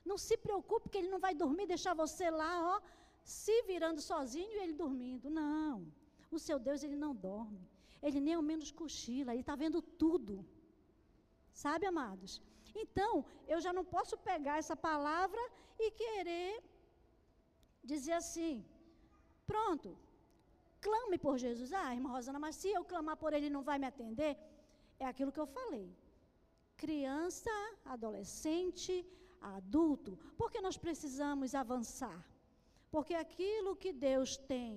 Não 0.09 0.17
se 0.17 0.35
preocupe 0.45 0.89
que 0.89 0.97
ele 0.97 1.13
não 1.13 1.19
vai 1.25 1.33
dormir, 1.33 1.65
deixar 1.65 1.93
você 1.93 2.29
lá, 2.29 2.53
ó, 2.73 2.81
se 3.23 3.55
virando 3.63 4.01
sozinho 4.01 4.51
e 4.53 4.59
ele 4.63 4.73
dormindo. 4.73 5.29
Não. 5.29 5.87
O 6.29 6.39
seu 6.47 6.57
Deus, 6.59 6.83
ele 6.83 6.97
não 7.05 7.13
dorme. 7.15 7.63
Ele 8.01 8.19
nem 8.19 8.33
ao 8.33 8.41
menos 8.41 8.69
cochila, 8.71 9.31
ele 9.31 9.41
está 9.41 9.55
vendo 9.55 9.81
tudo. 9.81 10.45
Sabe, 11.53 11.85
amados? 11.85 12.41
Então, 12.75 13.25
eu 13.47 13.61
já 13.61 13.71
não 13.71 13.85
posso 13.85 14.17
pegar 14.17 14.57
essa 14.57 14.75
palavra 14.75 15.41
e 15.79 15.91
querer 15.91 16.61
dizer 17.91 18.15
assim: 18.23 18.55
pronto, 19.51 19.89
clame 20.87 21.17
por 21.25 21.35
Jesus. 21.45 21.71
Ah, 21.81 21.93
irmã 21.97 22.09
Rosana, 22.15 22.39
mas 22.45 22.55
se 22.61 22.69
eu 22.77 22.83
clamar 22.91 23.17
por 23.23 23.33
ele, 23.33 23.55
não 23.55 23.63
vai 23.69 23.77
me 23.79 23.87
atender? 23.91 24.33
É 24.99 25.05
aquilo 25.11 25.33
que 25.35 25.43
eu 25.43 25.49
falei. 25.57 25.87
Criança, 26.83 27.53
adolescente, 27.95 28.93
adulto, 29.57 30.11
porque 30.39 30.59
nós 30.67 30.77
precisamos 30.85 31.53
avançar. 31.63 32.19
Porque 32.93 33.15
aquilo 33.25 33.79
que 33.83 33.91
Deus 34.09 34.31
tem 34.53 34.73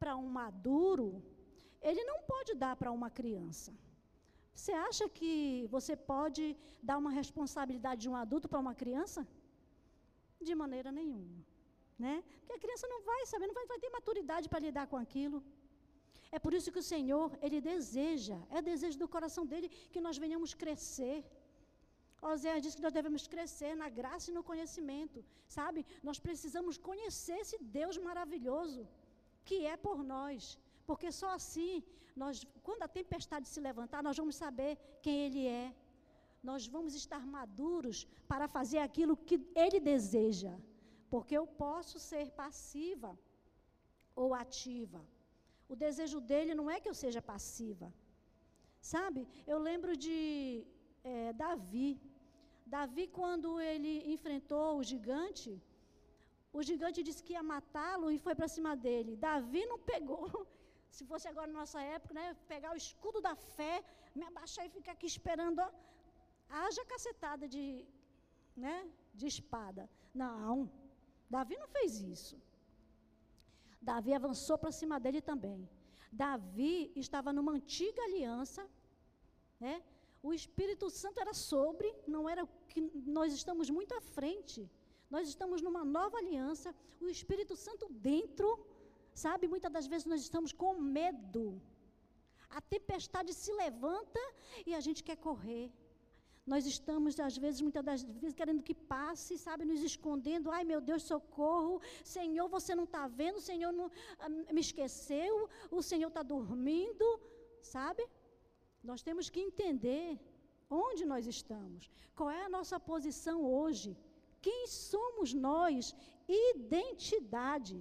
para 0.00 0.16
um 0.16 0.28
maduro, 0.40 1.08
Ele 1.88 2.02
não 2.10 2.18
pode 2.32 2.54
dar 2.54 2.74
para 2.80 2.90
uma 2.98 3.10
criança. 3.18 3.72
Você 4.58 4.72
acha 4.88 5.04
que 5.16 5.32
você 5.74 5.94
pode 6.12 6.44
dar 6.88 6.96
uma 7.02 7.12
responsabilidade 7.20 8.02
de 8.04 8.08
um 8.12 8.16
adulto 8.22 8.48
para 8.48 8.62
uma 8.64 8.74
criança? 8.74 9.20
De 10.48 10.54
maneira 10.62 10.90
nenhuma. 11.00 11.38
Né? 12.04 12.14
Porque 12.40 12.56
a 12.58 12.64
criança 12.64 12.86
não 12.92 13.00
vai 13.10 13.22
saber, 13.32 13.46
não 13.48 13.58
vai, 13.60 13.66
vai 13.72 13.80
ter 13.84 13.90
maturidade 13.98 14.48
para 14.50 14.64
lidar 14.66 14.86
com 14.92 14.98
aquilo. 15.04 15.38
É 16.36 16.38
por 16.44 16.52
isso 16.56 16.72
que 16.72 16.82
o 16.84 16.88
Senhor, 16.94 17.28
Ele 17.46 17.60
deseja, 17.72 18.38
é 18.56 18.60
desejo 18.70 18.98
do 19.02 19.08
coração 19.16 19.44
dele 19.52 19.68
que 19.92 20.04
nós 20.06 20.18
venhamos 20.24 20.52
crescer. 20.62 21.18
Oséias 22.30 22.62
diz 22.64 22.74
que 22.76 22.84
nós 22.86 22.96
devemos 22.98 23.24
crescer 23.34 23.72
na 23.82 23.88
graça 23.98 24.26
e 24.30 24.36
no 24.36 24.42
conhecimento, 24.50 25.18
sabe? 25.56 25.80
Nós 26.08 26.18
precisamos 26.26 26.76
conhecer 26.88 27.36
esse 27.44 27.58
Deus 27.78 27.96
maravilhoso 28.08 28.82
que 29.48 29.58
é 29.74 29.76
por 29.86 29.98
nós, 30.14 30.58
Porque 30.88 31.08
só 31.20 31.28
assim, 31.38 31.72
nós, 32.20 32.34
quando 32.66 32.82
a 32.84 32.94
tempestade 32.98 33.46
se 33.52 33.60
levantar, 33.68 34.00
nós 34.06 34.18
vamos 34.20 34.36
saber 34.44 34.72
quem 35.04 35.16
Ele 35.26 35.42
é. 35.46 35.66
Nós 36.48 36.62
vamos 36.74 36.92
estar 37.02 37.22
maduros 37.36 37.98
para 38.30 38.46
fazer 38.56 38.80
aquilo 38.86 39.14
que 39.28 39.36
Ele 39.64 39.78
deseja. 39.92 40.52
Porque 41.12 41.34
eu 41.40 41.46
posso 41.64 41.98
ser 42.10 42.26
passiva 42.42 43.10
ou 44.22 44.28
ativa. 44.44 45.00
O 45.72 45.76
desejo 45.84 46.18
dele 46.30 46.54
não 46.60 46.68
é 46.74 46.76
que 46.82 46.90
eu 46.92 46.98
seja 47.04 47.22
passiva. 47.32 47.88
Sabe? 48.92 49.20
Eu 49.52 49.58
lembro 49.68 49.92
de 50.04 50.16
é, 51.12 51.32
Davi. 51.44 51.90
Davi, 52.74 53.04
quando 53.18 53.48
ele 53.70 53.92
enfrentou 54.14 54.68
o 54.78 54.84
gigante, 54.90 55.50
o 56.58 56.62
gigante 56.68 57.06
disse 57.06 57.22
que 57.26 57.34
ia 57.36 57.50
matá-lo 57.54 58.10
e 58.14 58.18
foi 58.26 58.34
para 58.38 58.52
cima 58.56 58.72
dele. 58.84 59.16
Davi 59.28 59.62
não 59.72 59.78
pegou. 59.92 60.26
Se 60.96 61.04
fosse 61.10 61.26
agora 61.28 61.50
na 61.52 61.60
nossa 61.62 61.80
época, 61.96 62.14
né, 62.18 62.24
pegar 62.52 62.70
o 62.72 62.80
escudo 62.84 63.20
da 63.26 63.34
fé, 63.56 63.74
me 64.18 64.24
abaixar 64.30 64.64
e 64.66 64.74
ficar 64.76 64.92
aqui 64.96 65.08
esperando, 65.14 65.62
haja 66.60 66.82
cacetada 66.92 67.46
de, 67.54 67.64
né, 68.64 68.76
de 69.14 69.26
espada. 69.34 69.82
Não, 70.14 70.54
Davi 71.36 71.56
não 71.62 71.68
fez 71.76 72.00
isso. 72.14 72.36
Davi 73.90 74.12
avançou 74.14 74.56
para 74.62 74.76
cima 74.80 74.96
dele 75.04 75.20
também. 75.30 75.60
Davi 76.24 76.92
estava 77.04 77.32
numa 77.36 77.52
antiga 77.58 78.02
aliança, 78.08 78.62
né? 79.60 79.74
O 80.22 80.32
Espírito 80.38 80.86
Santo 81.00 81.20
era 81.24 81.34
sobre, 81.50 81.88
não 82.14 82.28
era 82.32 82.42
o 82.44 82.48
que 82.70 82.80
nós 83.18 83.32
estamos 83.32 83.68
muito 83.76 83.92
à 83.94 84.00
frente. 84.00 84.60
Nós 85.14 85.28
estamos 85.32 85.62
numa 85.66 85.84
nova 85.84 86.16
aliança, 86.18 86.74
o 87.00 87.08
Espírito 87.16 87.54
Santo 87.66 87.84
dentro, 88.10 88.48
sabe? 89.24 89.46
Muitas 89.54 89.72
das 89.76 89.86
vezes 89.92 90.06
nós 90.12 90.22
estamos 90.28 90.52
com 90.52 90.72
medo. 90.98 91.44
A 92.58 92.60
tempestade 92.74 93.32
se 93.42 93.52
levanta 93.52 94.20
e 94.66 94.74
a 94.74 94.80
gente 94.86 95.04
quer 95.08 95.16
correr. 95.28 95.66
Nós 96.52 96.64
estamos, 96.74 97.12
às 97.28 97.36
vezes, 97.44 97.60
muitas 97.66 97.84
das 97.88 98.02
vezes, 98.22 98.36
querendo 98.40 98.62
que 98.68 98.74
passe, 98.94 99.32
sabe, 99.46 99.64
nos 99.70 99.82
escondendo. 99.90 100.50
Ai, 100.56 100.64
meu 100.72 100.80
Deus, 100.90 101.02
socorro. 101.12 101.74
Senhor, 102.16 102.46
você 102.56 102.74
não 102.78 102.86
está 102.88 103.02
vendo, 103.20 103.36
o 103.36 103.46
Senhor 103.50 103.72
não, 103.80 103.86
ah, 104.18 104.28
me 104.56 104.62
esqueceu, 104.66 105.34
o 105.78 105.82
Senhor 105.90 106.10
está 106.12 106.22
dormindo, 106.34 107.06
sabe? 107.74 108.02
Nós 108.90 109.02
temos 109.08 109.28
que 109.34 109.40
entender 109.48 110.08
onde 110.84 111.04
nós 111.12 111.26
estamos, 111.26 111.90
qual 112.16 112.30
é 112.38 112.42
a 112.44 112.54
nossa 112.56 112.78
posição 112.92 113.36
hoje, 113.58 113.90
quem 114.46 114.66
somos 114.66 115.32
nós, 115.48 115.94
identidade. 116.28 117.76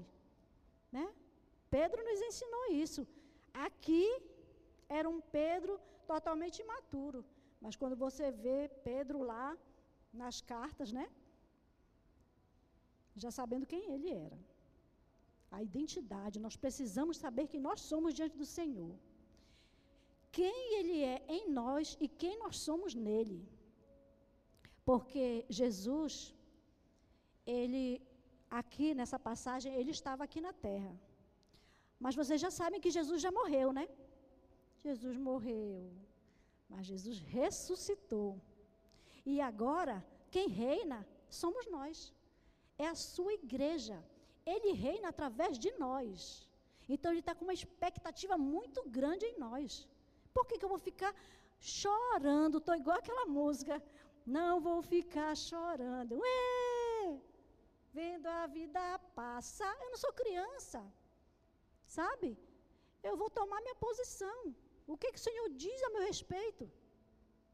Né? 0.91 1.07
Pedro 1.69 2.03
nos 2.09 2.21
ensinou 2.29 2.65
isso. 2.83 3.01
Aqui 3.53 4.05
era 4.87 5.07
um 5.09 5.19
Pedro 5.39 5.79
totalmente 6.05 6.61
imaturo. 6.65 7.21
Mas 7.63 7.75
quando 7.81 7.95
você 8.05 8.25
vê 8.45 8.59
Pedro 8.89 9.19
lá 9.31 9.47
nas 10.21 10.37
cartas, 10.53 10.91
né? 10.97 11.05
Já 13.23 13.31
sabendo 13.39 13.69
quem 13.73 13.83
ele 13.95 14.09
era. 14.27 14.39
A 15.57 15.59
identidade, 15.69 16.43
nós 16.45 16.55
precisamos 16.63 17.17
saber 17.25 17.45
que 17.51 17.59
nós 17.67 17.79
somos 17.91 18.13
diante 18.17 18.37
do 18.41 18.47
Senhor. 18.57 18.95
Quem 20.37 20.57
ele 20.79 20.97
é 21.15 21.17
em 21.37 21.43
nós 21.59 21.97
e 22.05 22.07
quem 22.21 22.33
nós 22.43 22.55
somos 22.67 22.93
nele. 23.07 23.39
Porque 24.89 25.23
Jesus, 25.59 26.13
ele, 27.57 27.85
aqui 28.59 28.87
nessa 28.99 29.19
passagem, 29.29 29.71
ele 29.79 29.91
estava 29.99 30.23
aqui 30.25 30.41
na 30.47 30.53
terra. 30.67 30.93
Mas 32.03 32.17
vocês 32.19 32.39
já 32.45 32.51
sabem 32.59 32.81
que 32.83 32.95
Jesus 32.97 33.19
já 33.25 33.31
morreu, 33.39 33.69
né? 33.79 33.85
Jesus 34.87 35.15
morreu. 35.29 35.71
Mas 36.69 36.85
Jesus 36.85 37.19
ressuscitou. 37.19 38.41
E 39.25 39.41
agora, 39.41 40.05
quem 40.29 40.47
reina 40.47 41.07
somos 41.29 41.65
nós. 41.67 42.13
É 42.77 42.87
a 42.87 42.95
sua 42.95 43.33
igreja. 43.33 43.97
Ele 44.45 44.71
reina 44.71 45.09
através 45.09 45.57
de 45.57 45.71
nós. 45.77 46.47
Então 46.87 47.11
ele 47.11 47.19
está 47.19 47.33
com 47.35 47.45
uma 47.45 47.53
expectativa 47.53 48.37
muito 48.37 48.81
grande 48.97 49.25
em 49.25 49.37
nós. 49.37 49.87
Por 50.33 50.45
que, 50.45 50.57
que 50.57 50.65
eu 50.65 50.73
vou 50.75 50.77
ficar 50.89 51.13
chorando? 51.59 52.59
Estou 52.59 52.75
igual 52.75 52.97
aquela 52.97 53.25
música. 53.25 53.83
Não 54.25 54.59
vou 54.67 54.81
ficar 54.81 55.35
chorando. 55.35 56.19
Ué! 56.19 57.19
Vendo 57.93 58.27
a 58.27 58.45
vida 58.47 58.99
passar. 59.15 59.75
Eu 59.81 59.89
não 59.89 59.97
sou 59.97 60.13
criança. 60.13 60.79
Sabe? 61.85 62.37
Eu 63.01 63.15
vou 63.17 63.29
tomar 63.29 63.59
minha 63.61 63.75
posição. 63.75 64.55
O 64.87 64.97
que, 64.97 65.11
que 65.11 65.19
o 65.19 65.27
Senhor 65.27 65.49
diz 65.49 65.83
a 65.83 65.89
meu 65.89 66.03
respeito? 66.11 66.71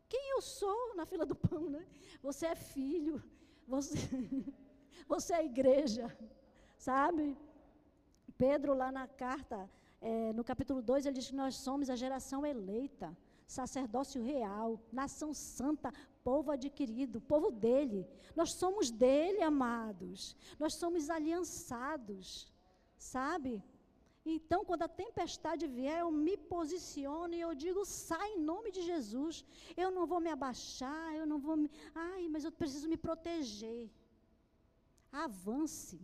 Quem 0.08 0.30
eu 0.32 0.41
sou 0.41 0.96
na 0.96 1.06
fila 1.06 1.26
do 1.26 1.36
pão, 1.36 1.69
né? 1.76 1.84
Você 2.22 2.46
é 2.46 2.56
filho, 2.56 3.22
você, 3.67 3.98
você 5.13 5.34
é 5.34 5.46
igreja, 5.46 6.06
sabe? 6.78 7.36
Pedro, 8.38 8.76
lá 8.76 8.91
na 8.91 9.08
carta, 9.08 9.69
é, 10.00 10.34
no 10.34 10.43
capítulo 10.43 10.82
2, 10.82 11.06
ele 11.06 11.15
diz 11.15 11.30
que 11.30 11.36
nós 11.36 11.56
somos 11.56 11.89
a 11.89 11.96
geração 11.96 12.46
eleita, 12.46 13.17
sacerdócio 13.48 14.22
real, 14.22 14.80
nação 14.91 15.34
santa, 15.34 15.91
povo 16.24 16.52
adquirido, 16.52 17.22
povo 17.22 17.50
dele. 17.52 18.08
Nós 18.36 18.54
somos 18.54 18.91
dele, 18.91 19.41
amados. 19.41 20.36
Nós 20.60 20.76
somos 20.76 21.10
aliançados, 21.10 22.52
sabe? 22.98 23.63
Então, 24.26 24.64
quando 24.64 24.84
a 24.84 24.96
tempestade 25.04 25.68
vier, 25.68 26.00
eu 26.00 26.10
me 26.10 26.36
posiciono 26.38 27.34
e 27.36 27.42
eu 27.42 27.54
digo: 27.54 27.84
sai 27.84 28.30
em 28.34 28.40
nome 28.40 28.72
de 28.72 28.82
Jesus. 28.82 29.44
Eu 29.76 29.92
não 29.92 30.06
vou 30.12 30.20
me 30.22 30.30
abaixar, 30.30 31.14
eu 31.14 31.26
não 31.26 31.40
vou 31.40 31.58
me. 31.58 31.70
Ai, 31.94 32.30
mas 32.30 32.46
eu 32.46 32.52
preciso 32.52 32.88
me 32.88 32.96
proteger. 32.96 33.90
Avance. 35.12 36.00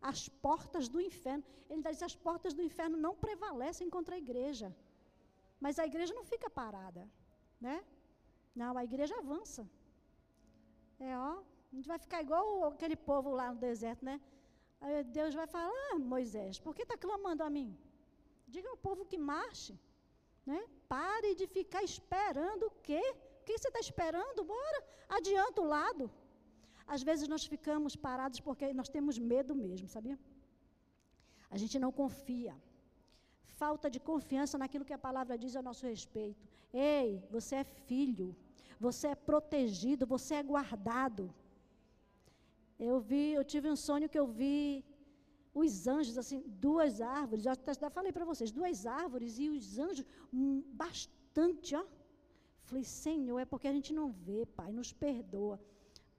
As 0.00 0.28
portas 0.28 0.88
do 0.88 1.00
inferno. 1.00 1.44
Ele 1.68 1.82
diz: 1.82 2.02
as 2.02 2.16
portas 2.16 2.54
do 2.54 2.62
inferno 2.62 2.96
não 2.96 3.14
prevalecem 3.14 3.90
contra 3.90 4.14
a 4.14 4.18
igreja. 4.18 4.74
Mas 5.60 5.78
a 5.78 5.86
igreja 5.86 6.14
não 6.14 6.24
fica 6.24 6.48
parada. 6.48 7.06
Né? 7.60 7.84
Não, 8.54 8.78
a 8.78 8.84
igreja 8.84 9.14
avança. 9.18 9.68
É, 10.98 11.16
ó. 11.18 11.32
A 11.70 11.74
gente 11.76 11.88
vai 11.88 11.98
ficar 11.98 12.22
igual 12.22 12.64
aquele 12.68 12.96
povo 12.96 13.30
lá 13.30 13.52
no 13.52 13.58
deserto, 13.58 14.02
né? 14.04 14.20
Aí 14.80 15.02
Deus 15.18 15.34
vai 15.34 15.46
falar, 15.46 15.72
ah, 15.86 15.98
Moisés, 15.98 16.58
por 16.58 16.74
que 16.74 16.82
está 16.82 16.96
clamando 16.96 17.42
a 17.42 17.50
mim? 17.56 17.76
Diga 18.54 18.68
ao 18.70 18.76
povo 18.86 19.04
que 19.10 19.18
marche. 19.32 19.74
Né? 20.50 20.60
Pare 20.88 21.34
de 21.34 21.46
ficar 21.46 21.82
esperando 21.82 22.64
o 22.66 22.74
quê? 22.86 23.02
O 23.40 23.44
que 23.46 23.58
você 23.58 23.68
está 23.68 23.80
esperando? 23.80 24.44
Bora, 24.44 24.78
adianta 25.08 25.60
o 25.60 25.70
lado. 25.76 26.04
Às 26.94 27.02
vezes 27.08 27.26
nós 27.32 27.44
ficamos 27.54 27.96
parados 27.96 28.40
porque 28.46 28.72
nós 28.80 28.88
temos 28.96 29.18
medo 29.18 29.54
mesmo, 29.54 29.88
sabia? 29.88 30.18
A 31.50 31.56
gente 31.62 31.78
não 31.84 31.90
confia. 32.02 32.54
Falta 33.62 33.88
de 33.94 33.98
confiança 34.10 34.56
naquilo 34.62 34.84
que 34.84 34.96
a 34.96 35.04
palavra 35.08 35.38
diz 35.42 35.56
a 35.56 35.62
nosso 35.68 35.84
respeito. 35.92 36.46
Ei, 36.72 37.08
você 37.30 37.56
é 37.56 37.64
filho, 37.64 38.36
você 38.78 39.08
é 39.08 39.14
protegido, 39.14 40.06
você 40.14 40.34
é 40.36 40.42
guardado. 40.42 41.34
Eu 42.78 43.00
vi, 43.00 43.32
eu 43.32 43.44
tive 43.44 43.68
um 43.70 43.76
sonho 43.76 44.08
que 44.08 44.18
eu 44.18 44.26
vi 44.26 44.84
os 45.54 45.86
anjos, 45.86 46.18
assim, 46.18 46.42
duas 46.46 47.00
árvores, 47.00 47.42
já 47.42 47.52
até 47.52 47.88
falei 47.88 48.12
para 48.12 48.26
vocês, 48.30 48.50
duas 48.50 48.84
árvores 48.86 49.38
e 49.38 49.48
os 49.48 49.78
anjos 49.78 50.04
hum, 50.32 50.62
bastante, 50.82 51.74
ó. 51.74 51.84
Falei, 52.64 52.84
Senhor, 52.84 53.38
é 53.38 53.44
porque 53.44 53.68
a 53.68 53.72
gente 53.72 53.92
não 53.94 54.10
vê, 54.10 54.44
Pai, 54.44 54.70
nos 54.72 54.92
perdoa. 54.92 55.58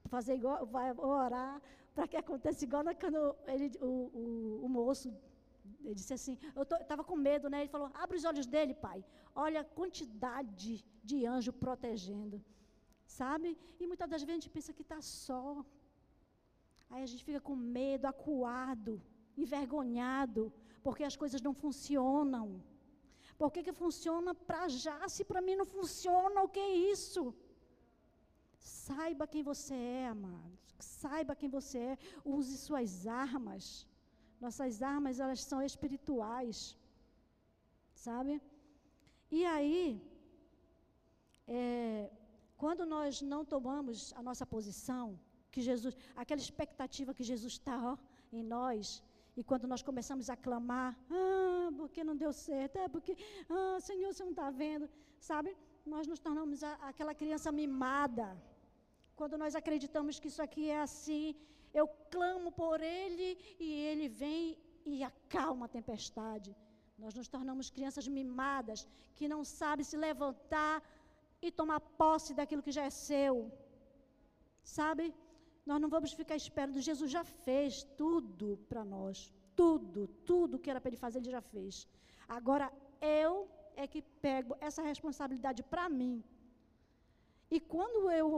Fazer 0.06 0.34
igual, 0.34 0.66
vai 0.66 0.90
orar 0.92 1.62
para 1.94 2.08
que 2.08 2.16
aconteça 2.16 2.64
igual 2.64 2.82
quando 3.02 3.20
ele, 3.46 3.70
o, 3.80 3.90
o, 4.20 4.64
o 4.64 4.68
moço 4.68 5.08
ele 5.84 5.94
disse 5.94 6.14
assim, 6.14 6.36
eu 6.56 6.62
estava 6.62 7.04
com 7.04 7.16
medo, 7.16 7.48
né? 7.48 7.60
Ele 7.60 7.74
falou, 7.76 7.90
abre 7.94 8.16
os 8.16 8.24
olhos 8.24 8.46
dele, 8.46 8.74
pai. 8.74 9.04
Olha 9.34 9.60
a 9.60 9.64
quantidade 9.64 10.84
de 11.08 11.26
anjo 11.26 11.52
protegendo. 11.52 12.42
Sabe? 13.06 13.56
E 13.80 13.86
muitas 13.86 14.08
das 14.08 14.22
vezes 14.22 14.32
a 14.32 14.40
gente 14.40 14.50
pensa 14.56 14.72
que 14.72 14.82
está 14.82 15.00
só, 15.00 15.64
Aí 16.90 17.02
a 17.02 17.10
gente 17.10 17.24
fica 17.28 17.40
com 17.48 17.56
medo, 17.78 18.06
acuado, 18.06 18.92
envergonhado, 19.44 20.42
porque 20.86 21.04
as 21.10 21.16
coisas 21.22 21.40
não 21.46 21.54
funcionam. 21.62 22.46
Por 23.40 23.50
que, 23.52 23.62
que 23.66 23.80
funciona 23.82 24.32
para 24.48 24.62
já, 24.84 24.98
se 25.14 25.24
para 25.30 25.44
mim 25.46 25.56
não 25.60 25.68
funciona, 25.76 26.42
o 26.42 26.48
que 26.54 26.62
é 26.68 26.72
isso? 26.94 27.22
Saiba 28.58 29.30
quem 29.32 29.42
você 29.50 29.74
é, 29.74 30.08
amado. 30.08 30.58
Saiba 30.78 31.36
quem 31.40 31.50
você 31.58 31.78
é. 31.92 31.98
Use 32.36 32.56
suas 32.66 33.06
armas. 33.06 33.64
Nossas 34.44 34.82
armas, 34.94 35.20
elas 35.24 35.42
são 35.50 35.60
espirituais. 35.70 36.58
Sabe? 38.06 38.32
E 39.30 39.44
aí, 39.54 40.00
é, 41.46 42.10
quando 42.56 42.84
nós 42.94 43.22
não 43.32 43.42
tomamos 43.54 44.12
a 44.18 44.22
nossa 44.28 44.44
posição, 44.54 45.06
que 45.58 45.64
Jesus, 45.70 45.94
aquela 46.22 46.42
expectativa 46.46 47.16
que 47.18 47.28
Jesus 47.30 47.54
está 47.58 47.78
em 48.38 48.42
nós, 48.56 49.02
e 49.38 49.42
quando 49.48 49.66
nós 49.72 49.82
começamos 49.88 50.26
a 50.34 50.36
clamar, 50.44 50.90
ah, 51.18 51.68
porque 51.78 52.02
não 52.08 52.16
deu 52.22 52.32
certo, 52.48 52.76
é 52.84 52.88
porque, 52.94 53.12
ah, 53.56 53.78
Senhor, 53.88 54.10
você 54.12 54.24
não 54.28 54.34
está 54.36 54.48
vendo, 54.62 54.86
sabe? 55.30 55.50
Nós 55.94 56.06
nos 56.10 56.20
tornamos 56.26 56.62
a, 56.70 56.72
aquela 56.90 57.14
criança 57.20 57.50
mimada. 57.60 58.26
Quando 59.18 59.36
nós 59.42 59.54
acreditamos 59.60 60.20
que 60.20 60.30
isso 60.32 60.42
aqui 60.46 60.64
é 60.76 60.80
assim, 60.88 61.24
eu 61.80 61.86
clamo 62.14 62.50
por 62.62 62.78
Ele 62.98 63.28
e 63.66 63.68
Ele 63.90 64.08
vem 64.22 64.42
e 64.92 65.04
acalma 65.12 65.66
a 65.66 65.74
tempestade. 65.78 66.50
Nós 67.04 67.14
nos 67.18 67.28
tornamos 67.36 67.70
crianças 67.76 68.06
mimadas, 68.18 68.80
que 69.16 69.32
não 69.34 69.42
sabem 69.60 69.88
se 69.90 69.96
levantar 70.08 70.76
e 71.46 71.50
tomar 71.60 71.80
posse 72.02 72.32
daquilo 72.40 72.66
que 72.66 72.76
já 72.78 72.84
é 72.90 72.94
seu. 73.08 73.34
Sabe? 74.78 75.04
Nós 75.68 75.80
não 75.82 75.90
vamos 75.94 76.12
ficar 76.20 76.36
esperando. 76.42 76.86
Jesus 76.90 77.10
já 77.16 77.24
fez 77.46 77.70
tudo 78.02 78.46
para 78.70 78.82
nós. 78.96 79.16
Tudo, 79.60 80.00
tudo 80.30 80.60
que 80.62 80.70
era 80.72 80.80
para 80.80 80.90
ele 80.90 81.04
fazer, 81.04 81.18
ele 81.18 81.36
já 81.38 81.42
fez. 81.54 81.86
Agora 82.36 82.66
eu 83.22 83.32
é 83.82 83.86
que 83.92 84.00
pego 84.26 84.52
essa 84.66 84.82
responsabilidade 84.90 85.62
para 85.72 85.84
mim. 86.00 86.14
E 87.56 87.58
quando 87.72 88.00
eu 88.20 88.28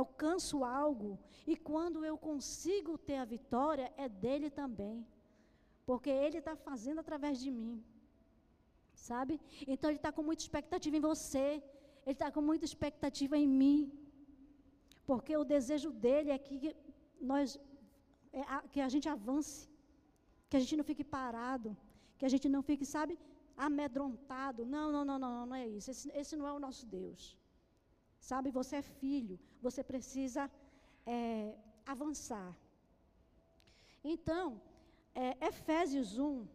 alcanço 0.00 0.56
algo, 0.64 1.10
e 1.52 1.54
quando 1.68 1.98
eu 2.10 2.16
consigo 2.28 2.92
ter 3.08 3.18
a 3.24 3.30
vitória, 3.36 3.92
é 4.04 4.08
dele 4.08 4.48
também. 4.62 4.96
Porque 5.88 6.10
ele 6.24 6.38
está 6.38 6.54
fazendo 6.68 7.00
através 7.04 7.36
de 7.44 7.50
mim. 7.50 7.76
Sabe? 9.08 9.34
Então 9.72 9.90
ele 9.90 10.00
está 10.02 10.10
com 10.16 10.24
muita 10.30 10.42
expectativa 10.42 10.96
em 10.96 11.06
você. 11.12 11.46
Ele 12.06 12.16
está 12.18 12.30
com 12.34 12.42
muita 12.50 12.64
expectativa 12.70 13.36
em 13.42 13.48
mim. 13.62 13.78
Porque 15.08 15.34
o 15.42 15.48
desejo 15.54 15.90
dele 16.04 16.30
é 16.36 16.38
que 16.46 16.56
nós 17.30 17.58
é, 18.40 18.42
a, 18.54 18.58
que 18.72 18.80
a 18.86 18.90
gente 18.94 19.08
avance, 19.16 19.58
que 20.48 20.56
a 20.58 20.62
gente 20.62 20.76
não 20.78 20.86
fique 20.90 21.04
parado, 21.18 21.70
que 22.18 22.26
a 22.28 22.32
gente 22.34 22.48
não 22.54 22.62
fique, 22.68 22.84
sabe, 22.96 23.18
amedrontado. 23.68 24.66
Não, 24.74 24.86
não, 24.94 25.04
não, 25.10 25.18
não, 25.24 25.46
não 25.46 25.56
é 25.62 25.66
isso. 25.76 25.90
Esse, 25.90 26.10
esse 26.20 26.36
não 26.36 26.46
é 26.50 26.52
o 26.52 26.60
nosso 26.66 26.84
Deus. 26.98 27.22
Sabe, 28.30 28.56
você 28.60 28.76
é 28.76 28.82
filho, 28.82 29.38
você 29.66 29.82
precisa 29.92 30.50
é, 31.06 31.18
avançar. 31.94 32.50
Então, 34.14 34.60
é, 35.14 35.28
Efésios 35.50 36.18
1, 36.18 36.46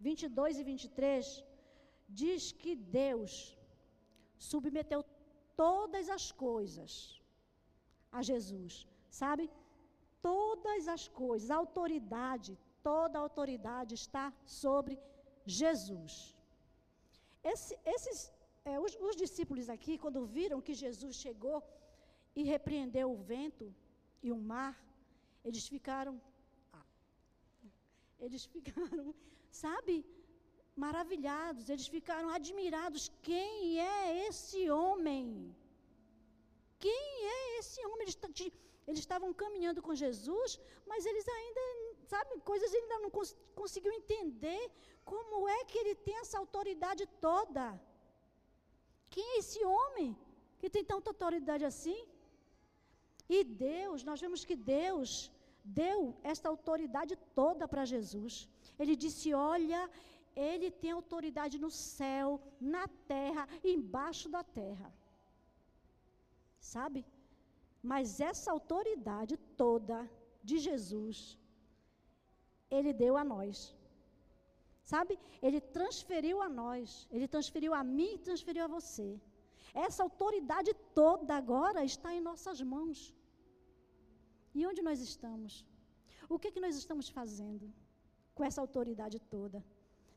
22 0.00 0.58
e 0.58 0.64
23, 0.64 1.44
diz 2.08 2.50
que 2.50 2.74
Deus 2.74 3.56
submeteu 4.36 5.04
todas 5.64 6.08
as 6.08 6.32
coisas 6.32 7.21
a 8.18 8.20
Jesus, 8.30 8.74
sabe? 9.20 9.44
Todas 10.30 10.86
as 10.96 11.04
coisas, 11.22 11.50
a 11.50 11.56
autoridade, 11.62 12.52
toda 12.90 13.18
a 13.18 13.24
autoridade 13.26 13.94
está 14.02 14.26
sobre 14.62 14.94
Jesus. 15.60 16.14
Esse, 17.52 17.74
esses, 17.94 18.18
é, 18.64 18.78
os, 18.78 18.94
os 19.08 19.16
discípulos 19.24 19.68
aqui, 19.76 19.96
quando 20.04 20.26
viram 20.38 20.64
que 20.66 20.74
Jesus 20.84 21.16
chegou 21.24 21.58
e 22.38 22.42
repreendeu 22.54 23.08
o 23.10 23.22
vento 23.32 23.66
e 24.22 24.30
o 24.30 24.40
mar, 24.52 24.74
eles 25.44 25.66
ficaram, 25.74 26.14
ah, 26.72 26.86
eles 28.20 28.44
ficaram, 28.44 29.06
sabe, 29.64 29.94
maravilhados, 30.84 31.68
eles 31.68 31.88
ficaram 31.96 32.28
admirados. 32.38 33.10
Quem 33.30 33.80
é 33.80 34.26
esse 34.28 34.70
homem? 34.70 35.54
Quem 36.84 37.08
é 37.36 37.58
esse 37.60 37.80
homem? 37.88 38.04
Eles, 38.06 38.18
eles 38.88 39.00
estavam 39.06 39.30
caminhando 39.42 39.80
com 39.86 40.00
Jesus, 40.04 40.50
mas 40.90 41.06
eles 41.10 41.26
ainda, 41.36 41.64
sabe, 42.12 42.30
coisas 42.52 42.72
ainda 42.78 42.98
não 43.04 43.10
cons 43.10 43.76
entender 43.98 44.62
como 45.10 45.36
é 45.58 45.60
que 45.70 45.78
ele 45.82 45.94
tem 46.06 46.16
essa 46.22 46.38
autoridade 46.42 47.04
toda. 47.28 47.64
Quem 49.14 49.26
é 49.34 49.38
esse 49.42 49.60
homem 49.76 50.08
que 50.60 50.70
tem 50.74 50.84
tanta 50.92 51.10
autoridade 51.10 51.64
assim? 51.72 52.00
E 53.36 53.38
Deus, 53.44 54.02
nós 54.08 54.20
vemos 54.24 54.44
que 54.48 54.56
Deus 54.76 55.10
deu 55.82 55.98
esta 56.32 56.48
autoridade 56.54 57.14
toda 57.40 57.68
para 57.72 57.90
Jesus. 57.94 58.34
Ele 58.80 58.94
disse: 59.04 59.28
Olha, 59.52 59.80
ele 60.34 60.70
tem 60.82 60.92
autoridade 60.92 61.56
no 61.64 61.70
céu, 61.70 62.40
na 62.74 62.84
terra, 63.14 63.44
embaixo 63.74 64.28
da 64.36 64.42
terra. 64.60 64.88
Sabe? 66.62 67.00
Mas 67.90 68.20
essa 68.30 68.48
autoridade 68.56 69.36
toda 69.62 69.96
de 70.50 70.56
Jesus, 70.66 71.38
ele 72.76 72.92
deu 73.04 73.14
a 73.22 73.24
nós. 73.34 73.56
Sabe? 74.92 75.14
Ele 75.46 75.60
transferiu 75.76 76.36
a 76.46 76.48
nós, 76.62 77.08
ele 77.14 77.28
transferiu 77.34 77.72
a 77.80 77.82
mim 77.96 78.12
e 78.14 78.24
transferiu 78.28 78.64
a 78.64 78.72
você. 78.78 79.08
Essa 79.86 80.02
autoridade 80.06 80.72
toda 81.00 81.34
agora 81.42 81.82
está 81.92 82.10
em 82.14 82.26
nossas 82.30 82.60
mãos. 82.74 82.98
E 84.54 84.66
onde 84.70 84.82
nós 84.88 85.00
estamos? 85.00 85.52
O 86.28 86.38
que, 86.38 86.52
que 86.54 86.64
nós 86.64 86.76
estamos 86.82 87.08
fazendo 87.18 87.66
com 88.34 88.44
essa 88.48 88.60
autoridade 88.60 89.18
toda? 89.36 89.58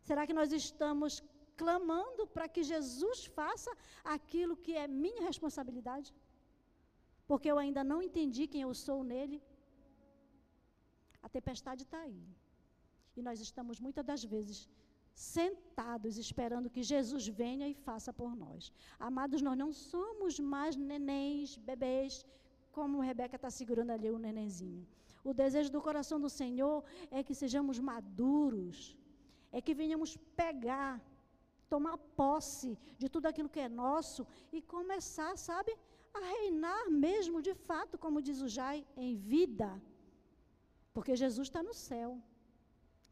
Será 0.08 0.24
que 0.28 0.38
nós 0.40 0.52
estamos 0.52 1.24
clamando 1.62 2.24
para 2.36 2.48
que 2.54 2.64
Jesus 2.74 3.20
faça 3.38 3.72
aquilo 4.16 4.62
que 4.66 4.74
é 4.84 4.88
minha 4.88 5.24
responsabilidade? 5.30 6.14
Porque 7.30 7.50
eu 7.52 7.58
ainda 7.64 7.84
não 7.92 8.00
entendi 8.08 8.44
quem 8.54 8.62
eu 8.68 8.74
sou 8.86 9.00
nele. 9.12 9.38
A 11.26 11.30
tempestade 11.38 11.84
está 11.84 12.00
aí. 12.08 12.24
E 13.18 13.22
nós 13.28 13.40
estamos 13.48 13.80
muitas 13.86 14.06
das 14.10 14.24
vezes 14.34 14.58
sentados 15.16 16.18
esperando 16.18 16.72
que 16.76 16.84
Jesus 16.94 17.26
venha 17.42 17.68
e 17.70 17.74
faça 17.88 18.12
por 18.20 18.32
nós. 18.44 18.72
Amados, 19.10 19.42
nós 19.42 19.58
não 19.64 19.72
somos 19.72 20.40
mais 20.54 20.76
nenéns, 20.76 21.58
bebês, 21.70 22.26
como 22.76 23.06
Rebeca 23.10 23.38
está 23.38 23.50
segurando 23.50 23.92
ali 23.96 24.10
o 24.12 24.20
nenenzinho. 24.26 24.86
O 25.24 25.34
desejo 25.34 25.72
do 25.76 25.82
coração 25.88 26.20
do 26.26 26.30
Senhor 26.30 26.78
é 27.10 27.24
que 27.24 27.34
sejamos 27.34 27.80
maduros, 27.80 28.78
é 29.52 29.62
que 29.66 29.74
venhamos 29.82 30.18
pegar, 30.42 31.02
tomar 31.74 31.98
posse 32.22 32.78
de 33.02 33.08
tudo 33.14 33.28
aquilo 33.28 33.50
que 33.54 33.62
é 33.68 33.70
nosso 33.70 34.28
e 34.52 34.62
começar, 34.62 35.32
sabe, 35.38 35.72
a 36.18 36.28
reinar 36.36 36.90
mesmo 36.90 37.42
de 37.48 37.54
fato, 37.68 37.98
como 38.04 38.26
diz 38.28 38.40
o 38.42 38.50
Jai, 38.56 38.78
em 38.96 39.16
vida. 39.16 39.70
Porque 40.94 41.22
Jesus 41.24 41.48
está 41.48 41.62
no 41.70 41.74
céu. 41.74 42.10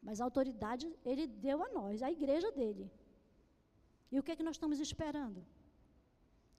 Mas 0.06 0.20
a 0.20 0.24
autoridade 0.28 0.86
ele 1.10 1.26
deu 1.46 1.58
a 1.66 1.68
nós, 1.78 2.02
a 2.02 2.10
igreja 2.18 2.50
dele. 2.58 2.86
E 4.12 4.18
o 4.18 4.22
que 4.22 4.32
é 4.32 4.36
que 4.36 4.46
nós 4.48 4.56
estamos 4.56 4.78
esperando? 4.86 5.40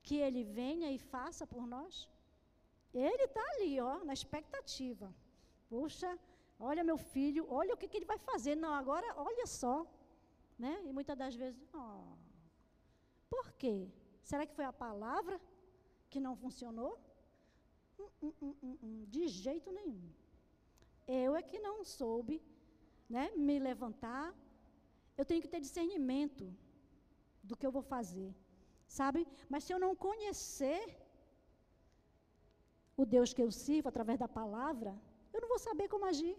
Que 0.06 0.16
ele 0.26 0.42
venha 0.60 0.88
e 0.96 0.98
faça 0.98 1.44
por 1.52 1.64
nós? 1.74 2.08
Ele 2.92 3.24
está 3.28 3.44
ali, 3.52 3.72
ó, 3.80 3.94
na 4.08 4.14
expectativa. 4.18 5.08
Puxa, 5.68 6.10
olha 6.58 6.88
meu 6.90 6.98
filho, 7.14 7.42
olha 7.60 7.74
o 7.74 7.76
que, 7.76 7.88
que 7.88 7.98
ele 7.98 8.12
vai 8.12 8.18
fazer. 8.30 8.54
Não, 8.64 8.72
agora 8.82 9.08
olha 9.28 9.46
só. 9.46 9.76
Né? 10.58 10.74
E 10.88 10.92
muitas 10.92 11.16
das 11.22 11.34
vezes, 11.34 11.60
oh, 11.74 12.16
por 13.28 13.52
quê? 13.60 13.76
Será 14.22 14.44
que 14.46 14.56
foi 14.58 14.64
a 14.64 14.72
palavra 14.72 15.40
que 16.10 16.20
não 16.26 16.34
funcionou? 16.36 16.92
Hum, 17.98 18.08
hum, 18.22 18.32
hum, 18.42 18.78
hum 18.82 19.04
de 19.14 19.22
jeito 19.28 19.70
nenhum. 19.78 20.08
Eu 21.06 21.34
é 21.36 21.42
que 21.42 21.58
não 21.66 21.76
soube 21.84 22.36
né, 23.08 23.24
me 23.36 23.58
levantar, 23.58 24.34
eu 25.16 25.24
tenho 25.24 25.42
que 25.42 25.52
ter 25.52 25.60
discernimento 25.60 26.44
do 27.42 27.56
que 27.56 27.66
eu 27.66 27.70
vou 27.76 27.82
fazer, 27.82 28.34
sabe? 28.98 29.26
Mas 29.48 29.64
se 29.64 29.72
eu 29.72 29.78
não 29.78 29.94
conhecer 29.94 30.82
o 32.96 33.04
Deus 33.04 33.32
que 33.32 33.42
eu 33.42 33.50
sirvo 33.50 33.88
através 33.88 34.18
da 34.18 34.28
palavra, 34.40 34.92
eu 35.32 35.40
não 35.40 35.48
vou 35.48 35.58
saber 35.58 35.88
como 35.88 36.06
agir. 36.06 36.36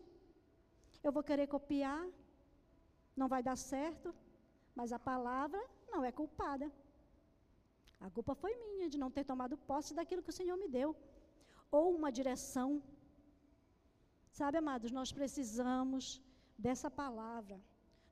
Eu 1.04 1.12
vou 1.12 1.24
querer 1.24 1.48
copiar, 1.48 2.04
não 3.16 3.28
vai 3.34 3.42
dar 3.42 3.56
certo, 3.56 4.14
mas 4.76 4.92
a 4.92 5.00
palavra 5.00 5.62
não 5.92 6.04
é 6.04 6.12
culpada. 6.12 6.72
A 8.06 8.10
culpa 8.16 8.34
foi 8.42 8.54
minha 8.66 8.88
de 8.94 8.98
não 9.04 9.12
ter 9.16 9.24
tomado 9.32 9.56
posse 9.70 9.94
daquilo 10.00 10.24
que 10.26 10.34
o 10.34 10.40
Senhor 10.40 10.58
me 10.64 10.70
deu. 10.78 10.90
Ou 11.78 11.86
uma 11.98 12.12
direção. 12.20 12.70
Sabe, 14.40 14.58
amados, 14.64 14.92
nós 15.00 15.12
precisamos 15.20 16.06
dessa 16.66 16.90
palavra. 17.02 17.58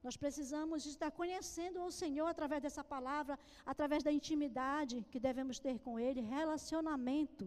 Nós 0.05 0.17
precisamos 0.23 0.81
estar 0.93 1.11
conhecendo 1.19 1.77
o 1.83 1.93
Senhor 2.01 2.27
através 2.31 2.61
dessa 2.65 2.83
palavra, 2.95 3.36
através 3.73 4.01
da 4.07 4.11
intimidade 4.19 4.95
que 5.11 5.19
devemos 5.27 5.57
ter 5.65 5.75
com 5.86 5.93
Ele, 6.07 6.29
relacionamento. 6.38 7.45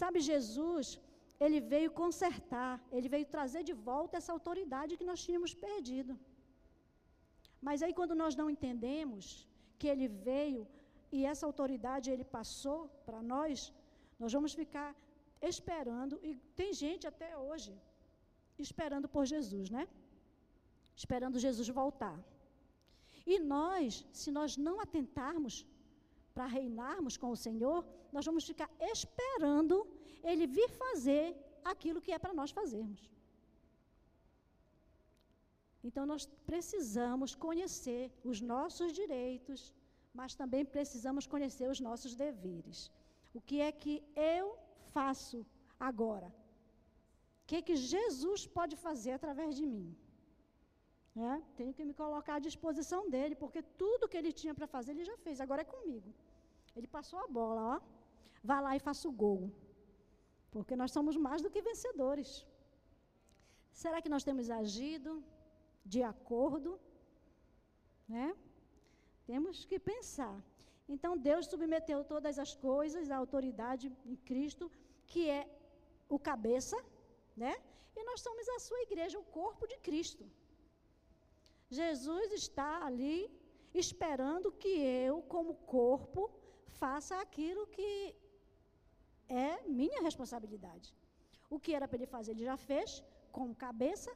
Sabe, 0.00 0.20
Jesus, 0.32 0.86
Ele 1.44 1.60
veio 1.72 1.90
consertar, 2.02 2.74
Ele 2.96 3.08
veio 3.14 3.32
trazer 3.36 3.62
de 3.70 3.74
volta 3.90 4.18
essa 4.18 4.34
autoridade 4.36 4.98
que 4.98 5.08
nós 5.10 5.22
tínhamos 5.26 5.54
perdido. 5.66 6.14
Mas 7.66 7.80
aí, 7.82 7.94
quando 7.98 8.14
nós 8.22 8.36
não 8.40 8.48
entendemos 8.54 9.24
que 9.78 9.88
Ele 9.92 10.08
veio 10.30 10.62
e 11.16 11.24
essa 11.32 11.46
autoridade 11.50 12.10
Ele 12.12 12.26
passou 12.38 12.78
para 13.06 13.20
nós, 13.32 13.72
nós 14.22 14.32
vamos 14.36 14.52
ficar 14.62 14.90
esperando, 15.50 16.14
e 16.28 16.30
tem 16.60 16.70
gente 16.84 17.06
até 17.12 17.30
hoje 17.46 17.72
esperando 18.66 19.08
por 19.14 19.24
Jesus, 19.34 19.68
né? 19.76 19.84
esperando 21.02 21.42
Jesus 21.46 21.68
voltar. 21.82 22.16
E 23.32 23.38
nós, 23.54 24.04
se 24.20 24.30
nós 24.38 24.56
não 24.66 24.76
atentarmos 24.84 25.54
para 26.34 26.46
reinarmos 26.58 27.16
com 27.22 27.30
o 27.30 27.40
Senhor, 27.46 27.78
nós 28.14 28.26
vamos 28.28 28.44
ficar 28.50 28.70
esperando 28.92 29.76
Ele 30.30 30.46
vir 30.46 30.68
fazer 30.84 31.24
aquilo 31.72 32.02
que 32.04 32.12
é 32.16 32.18
para 32.24 32.34
nós 32.40 32.50
fazermos. 32.58 33.02
Então 35.88 36.04
nós 36.12 36.24
precisamos 36.50 37.30
conhecer 37.46 38.02
os 38.30 38.40
nossos 38.40 38.92
direitos, 39.00 39.60
mas 40.18 40.34
também 40.40 40.64
precisamos 40.76 41.26
conhecer 41.34 41.68
os 41.74 41.80
nossos 41.88 42.14
deveres. 42.24 42.78
O 43.38 43.40
que 43.48 43.58
é 43.68 43.70
que 43.82 43.94
eu 44.36 44.46
faço 44.94 45.38
agora? 45.90 46.28
O 47.42 47.46
que 47.48 47.56
é 47.58 47.62
que 47.68 47.76
Jesus 47.92 48.40
pode 48.56 48.74
fazer 48.86 49.12
através 49.12 49.52
de 49.60 49.66
mim? 49.74 49.88
É, 51.30 51.32
tenho 51.58 51.74
que 51.76 51.84
me 51.88 51.94
colocar 52.02 52.34
à 52.36 52.44
disposição 52.48 53.00
dele, 53.14 53.34
porque 53.42 53.60
tudo 53.82 54.08
que 54.10 54.18
ele 54.20 54.32
tinha 54.40 54.54
para 54.58 54.66
fazer, 54.74 54.92
ele 54.92 55.10
já 55.12 55.16
fez, 55.24 55.40
agora 55.40 55.62
é 55.62 55.72
comigo. 55.74 56.10
Ele 56.76 56.86
passou 56.86 57.18
a 57.24 57.28
bola, 57.38 57.62
ó. 57.74 57.76
Vá 58.50 58.58
lá 58.60 58.72
e 58.76 58.80
faça 58.88 59.06
o 59.08 59.16
gol. 59.24 59.42
Porque 60.54 60.74
nós 60.80 60.90
somos 60.96 61.16
mais 61.26 61.42
do 61.42 61.50
que 61.50 61.68
vencedores. 61.70 62.30
Será 63.82 64.00
que 64.02 64.12
nós 64.14 64.24
temos 64.28 64.48
agido 64.50 65.10
de 65.84 66.02
acordo? 66.02 66.70
Né? 68.08 68.26
Temos 69.26 69.64
que 69.64 69.78
pensar. 69.78 70.36
Então 70.88 71.16
Deus 71.16 71.46
submeteu 71.46 72.04
todas 72.04 72.38
as 72.38 72.54
coisas 72.54 73.10
à 73.10 73.16
autoridade 73.16 73.86
em 74.04 74.16
Cristo, 74.16 74.70
que 75.06 75.28
é 75.28 75.42
o 76.08 76.18
cabeça, 76.18 76.76
né? 77.36 77.54
E 77.96 78.04
nós 78.04 78.20
somos 78.20 78.48
a 78.48 78.58
sua 78.58 78.80
igreja, 78.82 79.18
o 79.18 79.24
corpo 79.24 79.66
de 79.66 79.78
Cristo. 79.78 80.24
Jesus 81.70 82.32
está 82.32 82.84
ali 82.84 83.30
esperando 83.82 84.52
que 84.52 84.68
eu, 85.08 85.22
como 85.22 85.54
corpo, 85.78 86.30
faça 86.80 87.18
aquilo 87.20 87.66
que 87.66 88.14
é 89.28 89.62
minha 89.80 90.02
responsabilidade. 90.02 90.94
O 91.48 91.58
que 91.58 91.74
era 91.74 91.88
para 91.88 91.96
ele 91.96 92.06
fazer, 92.06 92.32
ele 92.32 92.44
já 92.44 92.56
fez, 92.56 93.02
como 93.30 93.54
cabeça. 93.54 94.10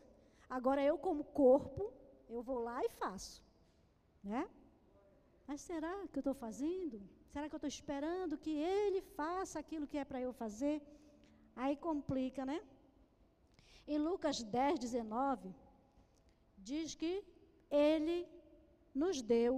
Agora 0.48 0.82
eu, 0.82 0.98
como 0.98 1.24
corpo, 1.24 1.92
eu 2.28 2.42
vou 2.42 2.58
lá 2.58 2.84
e 2.84 2.90
faço. 2.90 3.42
Né? 4.22 4.48
Mas 5.48 5.60
será 5.60 5.94
que 6.08 6.18
eu 6.18 6.24
estou 6.24 6.34
fazendo? 6.34 7.00
Será 7.32 7.48
que 7.48 7.54
eu 7.54 7.62
estou 7.62 7.74
esperando 7.76 8.38
que 8.44 8.50
ele 8.50 9.00
faça 9.18 9.58
aquilo 9.58 9.86
que 9.86 9.98
é 10.02 10.04
para 10.04 10.20
eu 10.20 10.32
fazer? 10.32 10.76
Aí 11.54 11.76
complica, 11.76 12.44
né? 12.44 12.58
Em 13.86 13.98
Lucas 13.98 14.42
10, 14.42 14.80
19, 14.80 15.54
diz 16.58 16.94
que 16.94 17.12
ele 17.70 18.18
nos 18.94 19.22
deu 19.22 19.54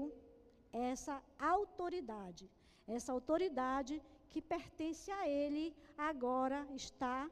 essa 0.73 1.23
autoridade. 1.39 2.51
Essa 2.87 3.13
autoridade 3.13 4.03
que 4.31 4.43
pertence 4.43 5.11
a 5.11 5.27
ele 5.29 5.75
agora 5.97 6.67
está 6.75 7.31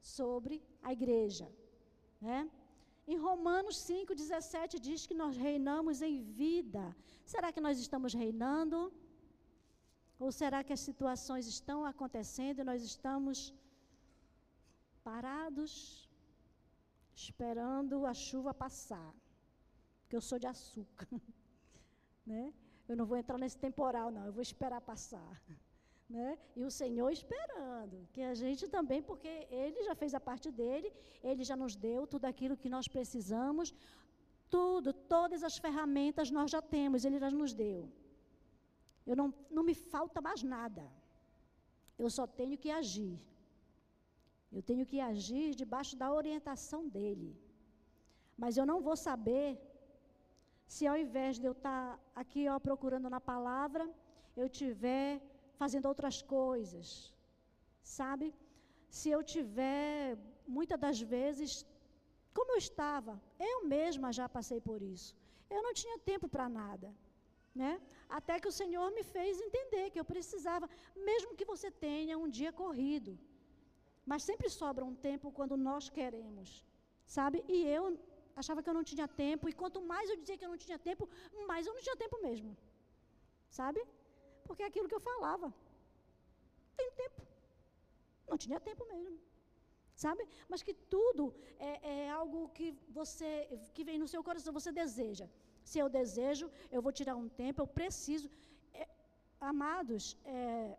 sobre 0.00 0.62
a 0.82 0.92
igreja. 0.92 1.46
Né? 2.20 2.50
Em 3.06 3.16
Romanos 3.16 3.76
5,17 3.90 4.78
diz 4.88 5.06
que 5.06 5.16
nós 5.22 5.36
reinamos 5.36 6.02
em 6.08 6.16
vida. 6.22 6.84
Será 7.24 7.48
que 7.52 7.64
nós 7.66 7.78
estamos 7.78 8.14
reinando? 8.14 8.92
Ou 10.18 10.30
será 10.40 10.62
que 10.66 10.72
as 10.72 10.80
situações 10.88 11.46
estão 11.46 11.84
acontecendo 11.84 12.60
e 12.60 12.68
nós 12.70 12.82
estamos 12.82 13.52
parados, 15.02 15.72
esperando 17.14 18.06
a 18.06 18.14
chuva 18.14 18.54
passar? 18.54 19.12
porque 20.12 20.16
eu 20.16 20.28
sou 20.30 20.38
de 20.38 20.46
açúcar. 20.46 21.08
né? 22.30 22.52
Eu 22.86 22.94
não 22.98 23.06
vou 23.06 23.16
entrar 23.16 23.38
nesse 23.38 23.56
temporal, 23.56 24.10
não, 24.10 24.26
eu 24.26 24.32
vou 24.38 24.42
esperar 24.42 24.80
passar. 24.82 25.42
Né? 26.14 26.30
E 26.58 26.62
o 26.68 26.70
Senhor 26.80 27.10
esperando, 27.18 27.96
que 28.12 28.22
a 28.30 28.34
gente 28.42 28.62
também, 28.76 29.00
porque 29.10 29.32
Ele 29.62 29.78
já 29.88 29.94
fez 30.00 30.12
a 30.18 30.20
parte 30.28 30.48
dele, 30.58 30.88
Ele 31.30 31.42
já 31.50 31.56
nos 31.62 31.74
deu 31.86 32.00
tudo 32.12 32.26
aquilo 32.30 32.60
que 32.62 32.72
nós 32.74 32.86
precisamos, 32.94 33.74
tudo, 34.54 34.92
todas 35.14 35.42
as 35.48 35.56
ferramentas 35.64 36.30
nós 36.38 36.50
já 36.54 36.60
temos, 36.74 37.06
Ele 37.06 37.18
já 37.24 37.30
nos 37.42 37.54
deu. 37.64 37.80
Eu 39.10 39.16
não, 39.20 39.28
não 39.56 39.64
me 39.70 39.74
falta 39.92 40.20
mais 40.28 40.42
nada. 40.42 40.84
Eu 41.98 42.10
só 42.18 42.26
tenho 42.40 42.58
que 42.62 42.70
agir. 42.80 43.16
Eu 44.56 44.62
tenho 44.70 44.84
que 44.90 45.00
agir 45.00 45.48
debaixo 45.62 45.96
da 46.02 46.12
orientação 46.20 46.82
dele. 46.96 47.30
Mas 48.42 48.58
eu 48.58 48.66
não 48.70 48.78
vou 48.86 48.96
saber 49.08 49.48
se 50.74 50.86
ao 50.86 50.96
invés 51.04 51.38
de 51.40 51.46
eu 51.46 51.54
estar 51.58 51.96
tá 51.96 52.00
aqui 52.22 52.42
ó, 52.54 52.58
procurando 52.68 53.08
na 53.08 53.20
palavra, 53.32 53.84
eu 54.36 54.46
estiver 54.46 55.06
fazendo 55.60 55.86
outras 55.92 56.16
coisas, 56.36 56.86
sabe? 57.98 58.26
Se 58.98 59.08
eu 59.14 59.20
tiver, 59.34 60.18
muitas 60.56 60.78
das 60.84 61.00
vezes, 61.16 61.50
como 62.36 62.52
eu 62.52 62.60
estava, 62.66 63.14
eu 63.52 63.58
mesma 63.76 64.16
já 64.18 64.26
passei 64.36 64.60
por 64.68 64.80
isso. 64.94 65.10
Eu 65.54 65.62
não 65.66 65.74
tinha 65.80 65.98
tempo 66.10 66.26
para 66.34 66.48
nada, 66.48 66.88
né? 67.62 67.72
Até 68.18 68.34
que 68.40 68.50
o 68.52 68.56
Senhor 68.60 68.88
me 68.96 69.04
fez 69.14 69.40
entender 69.46 69.90
que 69.90 70.00
eu 70.00 70.08
precisava, 70.14 70.68
mesmo 71.10 71.36
que 71.38 71.50
você 71.52 71.70
tenha 71.86 72.16
um 72.22 72.28
dia 72.38 72.52
corrido, 72.62 73.12
mas 74.10 74.22
sempre 74.30 74.48
sobra 74.60 74.84
um 74.90 74.96
tempo 75.08 75.34
quando 75.38 75.56
nós 75.68 75.88
queremos, 75.98 76.48
sabe? 77.16 77.44
E 77.56 77.58
eu 77.76 77.84
achava 78.40 78.62
que 78.62 78.70
eu 78.70 78.78
não 78.78 78.84
tinha 78.90 79.06
tempo, 79.24 79.48
e 79.48 79.58
quanto 79.62 79.80
mais 79.92 80.08
eu 80.10 80.16
dizia 80.16 80.38
que 80.38 80.46
eu 80.46 80.52
não 80.54 80.62
tinha 80.64 80.78
tempo, 80.78 81.08
mais 81.50 81.66
eu 81.66 81.74
não 81.74 81.82
tinha 81.86 81.96
tempo 82.04 82.18
mesmo. 82.28 82.56
Sabe? 83.58 83.80
Porque 84.46 84.64
é 84.64 84.68
aquilo 84.70 84.88
que 84.90 84.98
eu 85.00 85.06
falava. 85.10 85.48
Tem 86.78 86.90
tempo. 87.02 87.22
Não 88.30 88.38
tinha 88.44 88.60
tempo 88.68 88.84
mesmo. 88.94 89.18
Sabe? 90.04 90.22
Mas 90.50 90.62
que 90.66 90.74
tudo 90.94 91.24
é, 91.70 91.72
é 91.94 92.10
algo 92.20 92.38
que 92.56 92.68
você, 92.98 93.30
que 93.74 93.84
vem 93.88 93.98
no 94.02 94.08
seu 94.12 94.22
coração, 94.28 94.52
você 94.60 94.72
deseja. 94.82 95.26
Se 95.70 95.78
eu 95.82 95.88
desejo, 96.00 96.46
eu 96.70 96.82
vou 96.86 96.92
tirar 97.00 97.16
um 97.22 97.28
tempo, 97.42 97.60
eu 97.62 97.70
preciso. 97.80 98.28
É, 98.80 98.88
amados, 99.52 100.04
é, 100.24 100.76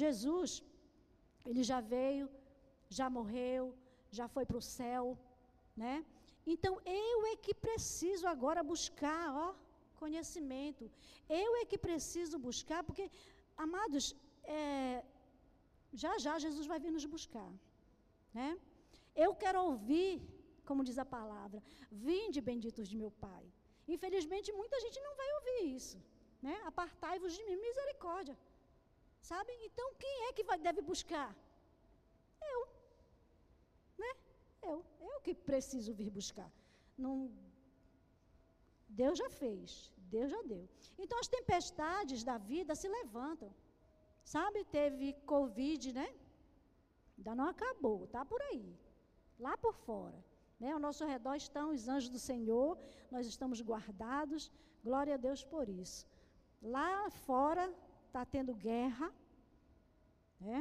Jesus, 0.00 0.62
ele 1.44 1.62
já 1.70 1.80
veio, 1.94 2.26
já 2.98 3.08
morreu, 3.18 3.62
já 4.18 4.26
foi 4.34 4.44
para 4.46 4.60
o 4.62 4.66
céu, 4.78 5.04
né? 5.82 5.94
Então 6.54 6.74
eu 6.84 7.26
é 7.32 7.36
que 7.44 7.54
preciso 7.54 8.26
agora 8.34 8.70
buscar, 8.72 9.24
ó, 9.44 9.54
conhecimento. 10.04 10.84
Eu 11.44 11.50
é 11.60 11.64
que 11.70 11.78
preciso 11.88 12.36
buscar, 12.48 12.80
porque, 12.88 13.04
amados, 13.66 14.04
é, 14.58 15.02
já 16.02 16.12
já 16.26 16.34
Jesus 16.46 16.66
vai 16.72 16.78
vir 16.84 16.92
nos 16.96 17.06
buscar, 17.16 17.50
né? 18.38 18.48
Eu 19.24 19.30
quero 19.42 19.58
ouvir, 19.70 20.12
como 20.68 20.86
diz 20.88 20.98
a 21.04 21.06
palavra, 21.16 21.58
vinde 22.08 22.46
benditos 22.50 22.86
de 22.90 22.96
meu 23.02 23.12
Pai. 23.26 23.44
Infelizmente, 23.94 24.56
muita 24.60 24.78
gente 24.84 24.98
não 25.06 25.14
vai 25.20 25.28
ouvir 25.38 25.60
isso, 25.78 25.98
né? 26.46 26.54
Apartai-vos 26.70 27.34
de 27.36 27.44
mim, 27.46 27.56
misericórdia. 27.68 28.36
Sabe? 29.30 29.52
Então, 29.68 29.86
quem 30.02 30.14
é 30.26 30.32
que 30.36 30.44
vai, 30.48 30.58
deve 30.68 30.82
buscar? 30.92 31.28
Eu. 32.52 32.60
Né? 34.02 34.12
Eu, 34.70 34.76
eu 35.08 35.20
que 35.26 35.34
preciso 35.50 35.92
vir 36.00 36.10
buscar. 36.10 36.50
Não, 37.04 37.14
Deus 39.00 39.16
já 39.22 39.28
fez, 39.42 39.92
Deus 40.14 40.30
já 40.34 40.42
deu. 40.52 40.64
Então 41.02 41.18
as 41.22 41.28
tempestades 41.36 42.22
da 42.28 42.36
vida 42.52 42.74
se 42.80 42.88
levantam. 42.98 43.50
Sabe, 44.34 44.58
teve 44.78 45.06
Covid, 45.32 45.92
né? 45.98 46.08
Ainda 47.16 47.34
não 47.38 47.46
acabou, 47.54 47.98
está 48.04 48.22
por 48.32 48.40
aí. 48.50 48.66
Lá 49.38 49.54
por 49.64 49.74
fora. 49.86 50.18
Né? 50.60 50.70
Ao 50.72 50.82
nosso 50.86 51.04
redor 51.12 51.34
estão 51.36 51.66
os 51.74 51.88
anjos 51.94 52.10
do 52.16 52.20
Senhor, 52.30 52.70
nós 53.10 53.26
estamos 53.26 53.60
guardados. 53.70 54.42
Glória 54.86 55.14
a 55.14 55.22
Deus 55.26 55.42
por 55.54 55.68
isso. 55.68 56.06
Lá 56.74 57.10
fora 57.26 57.64
está 58.06 58.22
tendo 58.34 58.52
guerra, 58.54 59.08
né? 60.40 60.58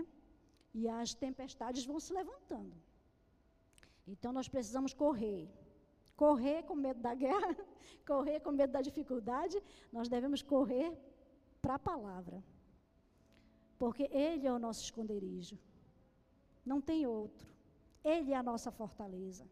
E 0.79 0.87
as 0.87 1.13
tempestades 1.25 1.85
vão 1.85 1.99
se 1.99 2.13
levantando. 2.19 2.75
Então 4.07 4.31
nós 4.37 4.47
precisamos 4.55 4.93
correr. 4.93 5.43
Correr 6.23 6.59
com 6.67 6.75
medo 6.85 7.01
da 7.07 7.13
guerra, 7.25 7.51
correr 8.11 8.39
com 8.45 8.51
medo 8.59 8.73
da 8.77 8.81
dificuldade, 8.89 9.57
nós 9.95 10.07
devemos 10.13 10.41
correr 10.53 10.89
para 11.63 11.75
a 11.75 11.85
palavra. 11.91 12.37
Porque 13.81 14.03
Ele 14.25 14.45
é 14.47 14.53
o 14.53 14.63
nosso 14.65 14.81
esconderijo. 14.87 15.57
Não 16.71 16.79
tem 16.89 17.07
outro. 17.07 17.47
Ele 18.03 18.31
é 18.33 18.37
a 18.37 18.47
nossa 18.51 18.71
fortaleza. 18.79 19.45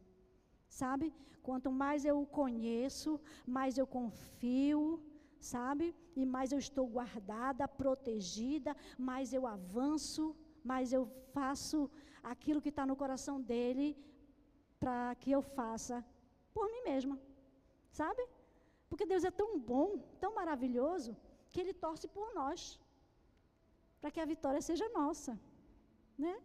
Sabe? 0.82 1.07
Quanto 1.47 1.72
mais 1.72 2.05
eu 2.05 2.15
o 2.22 2.28
conheço, 2.39 3.11
mais 3.57 3.78
eu 3.82 3.88
confio, 3.88 4.82
sabe? 5.39 5.95
E 6.15 6.24
mais 6.36 6.51
eu 6.51 6.59
estou 6.59 6.86
guardada, 6.97 7.67
protegida, 7.67 8.76
mais 9.09 9.34
eu 9.34 9.47
avanço, 9.47 10.36
mais 10.63 10.93
eu 10.93 11.03
faço 11.34 11.89
aquilo 12.22 12.61
que 12.61 12.70
está 12.70 12.86
no 12.86 12.95
coração 12.95 13.41
dele 13.41 13.88
para 14.80 15.15
que 15.15 15.32
eu 15.32 15.41
faça 15.41 16.05
por 16.55 16.65
mim 16.73 16.83
mesma. 16.91 17.15
Sabe? 18.01 18.23
Porque 18.89 19.05
Deus 19.11 19.23
é 19.29 19.31
tão 19.41 19.49
bom, 19.71 19.89
tão 20.23 20.31
maravilhoso, 20.41 21.11
que 21.51 21.59
Ele 21.61 21.73
torce 21.85 22.07
por 22.15 22.27
nós, 22.39 22.59
para 23.99 24.11
que 24.13 24.21
a 24.21 24.29
vitória 24.33 24.61
seja 24.69 24.87
nossa. 24.99 25.33
Né? 26.17 26.35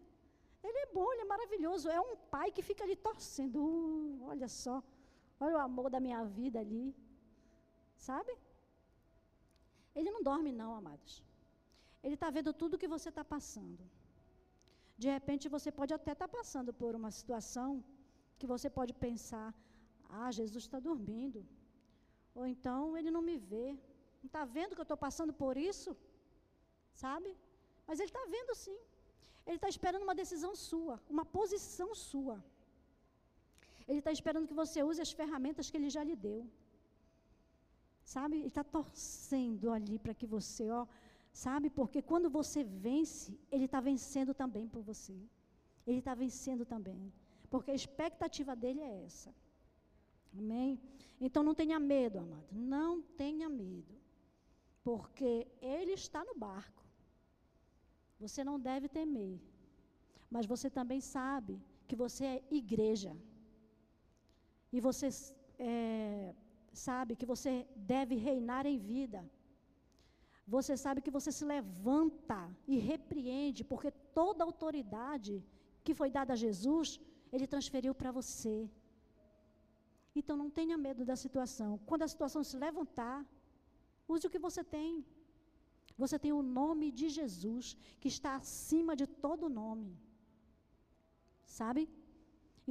Ele 0.66 0.78
é 0.84 0.86
bom, 0.96 1.06
Ele 1.12 1.24
é 1.26 1.32
maravilhoso. 1.34 1.88
É 1.98 2.00
um 2.08 2.16
pai 2.34 2.48
que 2.56 2.62
fica 2.70 2.82
ali 2.84 2.96
torcendo. 3.08 3.58
Uh, 3.62 4.24
olha 4.32 4.48
só, 4.62 4.76
olha 5.44 5.56
o 5.56 5.64
amor 5.68 5.88
da 5.94 6.00
minha 6.06 6.22
vida 6.38 6.58
ali. 6.64 6.84
Sabe? 8.08 8.32
Ele 9.94 10.10
não 10.14 10.22
dorme, 10.30 10.50
não, 10.62 10.70
amados. 10.80 11.14
Ele 12.04 12.16
está 12.18 12.28
vendo 12.36 12.52
tudo 12.60 12.80
que 12.82 12.92
você 12.94 13.08
está 13.10 13.24
passando. 13.34 13.82
De 15.02 15.08
repente, 15.16 15.52
você 15.56 15.70
pode 15.78 15.92
até 15.98 16.12
estar 16.12 16.28
tá 16.28 16.36
passando 16.38 16.72
por 16.80 16.94
uma 17.00 17.10
situação 17.18 17.68
que 18.38 18.46
você 18.52 18.68
pode 18.78 18.92
pensar: 19.06 19.48
ah, 20.22 20.30
Jesus 20.40 20.62
está 20.64 20.78
dormindo. 20.88 21.40
Ou 22.38 22.46
então, 22.54 22.96
ele 22.98 23.10
não 23.16 23.22
me 23.30 23.36
vê. 23.52 23.68
Não 24.22 24.28
está 24.30 24.44
vendo 24.56 24.74
que 24.74 24.82
eu 24.84 24.88
estou 24.88 25.00
passando 25.06 25.32
por 25.42 25.54
isso? 25.70 25.90
Sabe? 27.04 27.30
Mas 27.86 27.98
ele 28.00 28.10
está 28.12 28.24
vendo 28.36 28.54
sim. 28.64 28.76
Ele 29.46 29.58
está 29.60 29.68
esperando 29.74 30.06
uma 30.08 30.20
decisão 30.22 30.52
sua, 30.68 30.96
uma 31.14 31.24
posição 31.38 31.88
sua. 32.10 32.36
Ele 33.88 34.00
está 34.02 34.12
esperando 34.18 34.48
que 34.50 34.60
você 34.62 34.82
use 34.90 35.00
as 35.06 35.12
ferramentas 35.20 35.68
que 35.70 35.76
ele 35.78 35.90
já 35.96 36.02
lhe 36.08 36.16
deu. 36.28 36.40
Sabe? 38.14 38.36
Ele 38.38 38.52
está 38.54 38.64
torcendo 38.76 39.66
ali 39.76 39.98
para 40.04 40.14
que 40.18 40.26
você, 40.34 40.70
ó, 40.80 40.86
sabe? 41.44 41.68
Porque 41.78 42.00
quando 42.10 42.30
você 42.38 42.62
vence, 42.86 43.38
ele 43.54 43.66
está 43.68 43.80
vencendo 43.90 44.32
também 44.42 44.66
por 44.74 44.82
você. 44.90 45.16
Ele 45.86 46.00
está 46.02 46.14
vencendo 46.24 46.64
também. 46.74 47.02
Porque 47.52 47.70
a 47.70 47.80
expectativa 47.82 48.54
dele 48.62 48.80
é 48.80 49.04
essa. 49.04 49.30
Amém? 50.38 50.80
Então 51.20 51.42
não 51.42 51.54
tenha 51.54 51.78
medo, 51.78 52.18
amado. 52.18 52.48
Não 52.52 53.02
tenha 53.22 53.48
medo. 53.48 53.94
Porque 54.82 55.46
ele 55.60 55.92
está 55.92 56.24
no 56.24 56.34
barco. 56.34 56.82
Você 58.18 58.42
não 58.48 58.58
deve 58.58 58.88
temer. 58.88 59.40
Mas 60.30 60.46
você 60.46 60.68
também 60.78 61.00
sabe 61.00 61.54
que 61.88 61.96
você 61.96 62.24
é 62.24 62.42
igreja. 62.50 63.12
E 64.72 64.80
você 64.80 65.08
é, 65.58 66.34
sabe 66.72 67.16
que 67.16 67.26
você 67.32 67.52
deve 67.76 68.14
reinar 68.16 68.66
em 68.66 68.78
vida. 68.78 69.20
Você 70.46 70.76
sabe 70.76 71.00
que 71.00 71.10
você 71.16 71.30
se 71.32 71.44
levanta 71.44 72.38
e 72.66 72.76
repreende, 72.92 73.62
porque 73.64 73.90
toda 73.90 74.44
autoridade 74.44 75.42
que 75.84 75.94
foi 75.94 76.10
dada 76.10 76.32
a 76.34 76.40
Jesus, 76.44 77.00
Ele 77.32 77.46
transferiu 77.46 77.94
para 77.94 78.10
você. 78.10 78.68
Então 80.20 80.36
não 80.42 80.50
tenha 80.58 80.76
medo 80.86 81.04
da 81.10 81.16
situação. 81.24 81.70
Quando 81.88 82.04
a 82.06 82.12
situação 82.14 82.42
se 82.50 82.56
levantar, 82.66 83.16
use 84.14 84.26
o 84.26 84.32
que 84.34 84.44
você 84.46 84.62
tem. 84.76 85.04
Você 86.02 86.16
tem 86.24 86.32
o 86.32 86.42
nome 86.60 86.86
de 87.00 87.08
Jesus, 87.18 87.76
que 88.00 88.10
está 88.14 88.30
acima 88.36 88.94
de 89.00 89.06
todo 89.24 89.54
nome. 89.62 89.90
Sabe? 91.58 91.82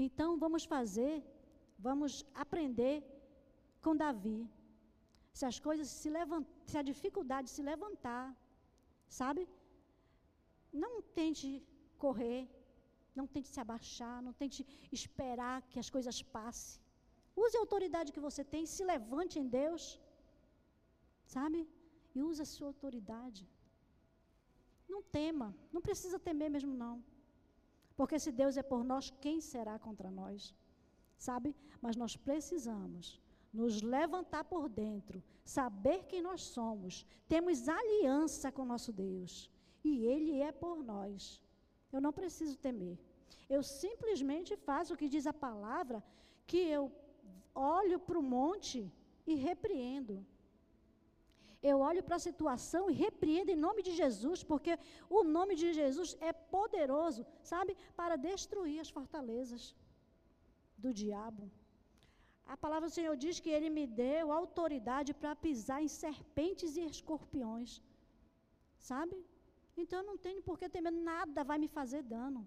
Então 0.06 0.30
vamos 0.44 0.64
fazer, 0.74 1.16
vamos 1.88 2.12
aprender 2.44 2.96
com 3.84 3.96
Davi. 4.04 4.39
Se 5.38 5.46
as 5.52 5.58
coisas 5.68 5.88
se 6.00 6.10
levantar, 6.18 6.52
se 6.72 6.78
a 6.78 6.88
dificuldade 6.91 7.50
se 7.56 7.64
levantar, 7.72 8.26
sabe? 9.20 9.41
Não 10.84 10.94
tente 11.20 11.50
correr, 12.04 12.41
não 13.18 13.26
tente 13.34 13.50
se 13.54 13.60
abaixar, 13.66 14.18
não 14.28 14.34
tente 14.41 14.62
esperar 14.91 15.56
que 15.72 15.80
as 15.84 15.89
coisas 15.96 16.22
passem. 16.38 16.82
Use 17.36 17.57
a 17.57 17.59
autoridade 17.59 18.13
que 18.15 18.25
você 18.27 18.43
tem, 18.43 18.65
se 18.65 18.84
levante 18.84 19.39
em 19.39 19.47
Deus, 19.47 19.99
sabe? 21.25 21.67
E 22.15 22.21
use 22.21 22.41
a 22.41 22.51
sua 22.53 22.67
autoridade. 22.67 23.47
Não 24.88 25.01
tema, 25.01 25.55
não 25.71 25.81
precisa 25.81 26.19
temer 26.19 26.49
mesmo 26.49 26.73
não. 26.84 27.03
Porque 27.95 28.17
se 28.19 28.31
Deus 28.31 28.57
é 28.57 28.63
por 28.63 28.84
nós, 28.84 29.11
quem 29.23 29.39
será 29.41 29.77
contra 29.79 30.09
nós? 30.11 30.53
Sabe? 31.17 31.55
Mas 31.81 31.95
nós 31.95 32.15
precisamos 32.15 33.21
nos 33.53 33.81
levantar 33.81 34.43
por 34.43 34.67
dentro, 34.67 35.23
saber 35.45 35.99
quem 36.09 36.21
nós 36.21 36.41
somos, 36.41 37.05
temos 37.27 37.69
aliança 37.69 38.51
com 38.51 38.65
nosso 38.65 38.91
Deus 38.91 39.49
e 39.84 40.05
Ele 40.13 40.41
é 40.41 40.51
por 40.51 40.84
nós. 40.84 41.41
Eu 41.91 42.01
não 42.01 42.11
preciso 42.11 42.57
temer. 42.57 42.97
Eu 43.47 43.61
simplesmente 43.61 44.55
faço 44.55 44.93
o 44.93 44.97
que 44.97 45.13
diz 45.15 45.27
a 45.27 45.34
palavra, 45.34 46.03
que 46.47 46.57
eu 46.57 46.91
olho 47.56 47.97
para 47.99 48.20
o 48.20 48.28
monte 48.36 48.80
e 49.32 49.36
repreendo. 49.47 50.16
Eu 51.70 51.78
olho 51.89 52.04
para 52.04 52.18
a 52.18 52.26
situação 52.28 52.84
e 52.91 52.93
repreendo 53.06 53.51
em 53.51 53.64
nome 53.68 53.82
de 53.88 53.93
Jesus, 54.01 54.39
porque 54.51 54.74
o 55.10 55.24
nome 55.24 55.56
de 55.62 55.68
Jesus 55.80 56.10
é 56.30 56.34
poderoso, 56.56 57.26
sabe, 57.41 57.74
para 57.99 58.18
destruir 58.30 58.80
as 58.82 58.89
fortalezas 58.97 59.64
do 60.78 60.91
diabo. 61.01 61.45
A 62.54 62.58
palavra 62.64 62.88
do 62.89 62.95
Senhor 62.97 63.16
diz 63.24 63.39
que 63.43 63.54
Ele 63.58 63.70
me 63.78 63.86
deu 63.88 64.32
autoridade 64.32 65.12
para 65.14 65.34
pisar 65.45 65.80
em 65.82 65.91
serpentes 66.04 66.76
e 66.76 66.82
escorpiões. 66.93 67.82
Sabe? 68.91 69.18
Então 69.82 69.99
eu 69.99 70.08
não 70.10 70.18
tenho 70.26 70.41
por 70.47 70.58
que 70.60 70.68
temer, 70.74 70.91
nada 70.91 71.43
vai 71.51 71.58
me 71.64 71.70
fazer 71.78 72.01
dano. 72.16 72.41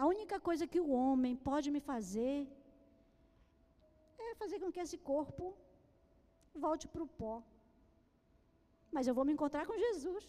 A 0.00 0.06
única 0.06 0.38
coisa 0.48 0.70
que 0.72 0.80
o 0.84 0.90
homem 1.00 1.34
pode 1.48 1.68
me 1.76 1.80
fazer 1.80 2.36
é 4.18 4.34
fazer 4.42 4.58
com 4.60 4.72
que 4.74 4.80
esse 4.84 4.98
corpo 5.10 5.44
volte 6.66 6.86
para 6.92 7.02
o 7.06 7.12
pó. 7.20 7.34
Mas 8.94 9.06
eu 9.06 9.14
vou 9.18 9.24
me 9.24 9.32
encontrar 9.32 9.66
com 9.66 9.82
Jesus. 9.86 10.26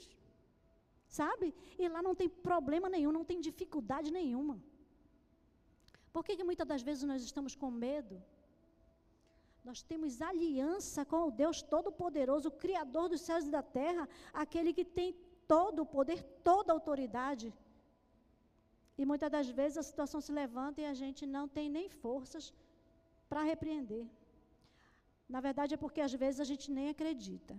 Sabe? 1.19 1.47
E 1.77 1.87
lá 1.87 2.01
não 2.07 2.15
tem 2.19 2.29
problema 2.29 2.87
nenhum, 2.95 3.11
não 3.11 3.25
tem 3.29 3.39
dificuldade 3.49 4.11
nenhuma. 4.19 4.55
Por 6.13 6.23
que, 6.25 6.35
que 6.37 6.43
muitas 6.49 6.67
das 6.71 6.81
vezes 6.81 7.03
nós 7.11 7.23
estamos 7.29 7.55
com 7.61 7.71
medo? 7.71 8.15
Nós 9.63 9.81
temos 9.81 10.21
aliança 10.21 11.03
com 11.11 11.21
o 11.27 11.31
Deus 11.31 11.61
Todo-Poderoso, 11.61 12.49
o 12.49 12.57
Criador 12.63 13.09
dos 13.09 13.21
céus 13.21 13.45
e 13.45 13.51
da 13.57 13.63
terra, 13.79 14.07
aquele 14.43 14.71
que 14.77 14.85
tem 14.85 15.09
todo 15.47 15.81
o 15.81 15.89
poder, 15.97 16.21
toda 16.49 16.71
a 16.71 16.75
autoridade. 16.77 17.47
E 18.97 19.05
muitas 19.09 19.31
das 19.35 19.49
vezes 19.59 19.77
a 19.77 19.83
situação 19.91 20.21
se 20.21 20.31
levanta 20.31 20.81
e 20.81 20.85
a 20.85 20.95
gente 21.01 21.25
não 21.25 21.45
tem 21.47 21.67
nem 21.77 21.87
forças 21.89 22.53
para 23.29 23.49
repreender. 23.51 24.05
Na 25.35 25.39
verdade, 25.47 25.73
é 25.75 25.83
porque 25.83 26.01
às 26.07 26.13
vezes 26.23 26.39
a 26.45 26.49
gente 26.51 26.67
nem 26.77 26.87
acredita. 26.95 27.55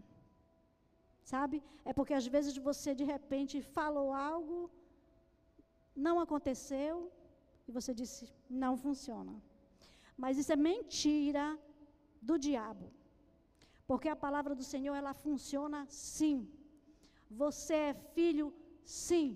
Sabe? 1.33 1.57
É 1.91 1.93
porque 1.99 2.15
às 2.21 2.27
vezes 2.35 2.57
você 2.69 2.91
de 3.01 3.07
repente 3.15 3.57
falou 3.77 4.09
algo, 4.13 4.59
não 6.07 6.17
aconteceu, 6.25 6.95
e 7.69 7.73
você 7.79 7.93
disse, 8.01 8.23
não 8.63 8.75
funciona. 8.85 9.35
Mas 10.23 10.39
isso 10.41 10.53
é 10.57 10.65
mentira 10.71 11.45
do 12.29 12.37
diabo. 12.47 12.87
Porque 13.91 14.09
a 14.09 14.23
palavra 14.25 14.55
do 14.59 14.67
Senhor, 14.73 14.95
ela 15.01 15.15
funciona 15.27 15.79
sim. 15.89 16.37
Você 17.43 17.75
é 17.91 17.95
filho, 18.17 18.47
sim. 18.85 19.29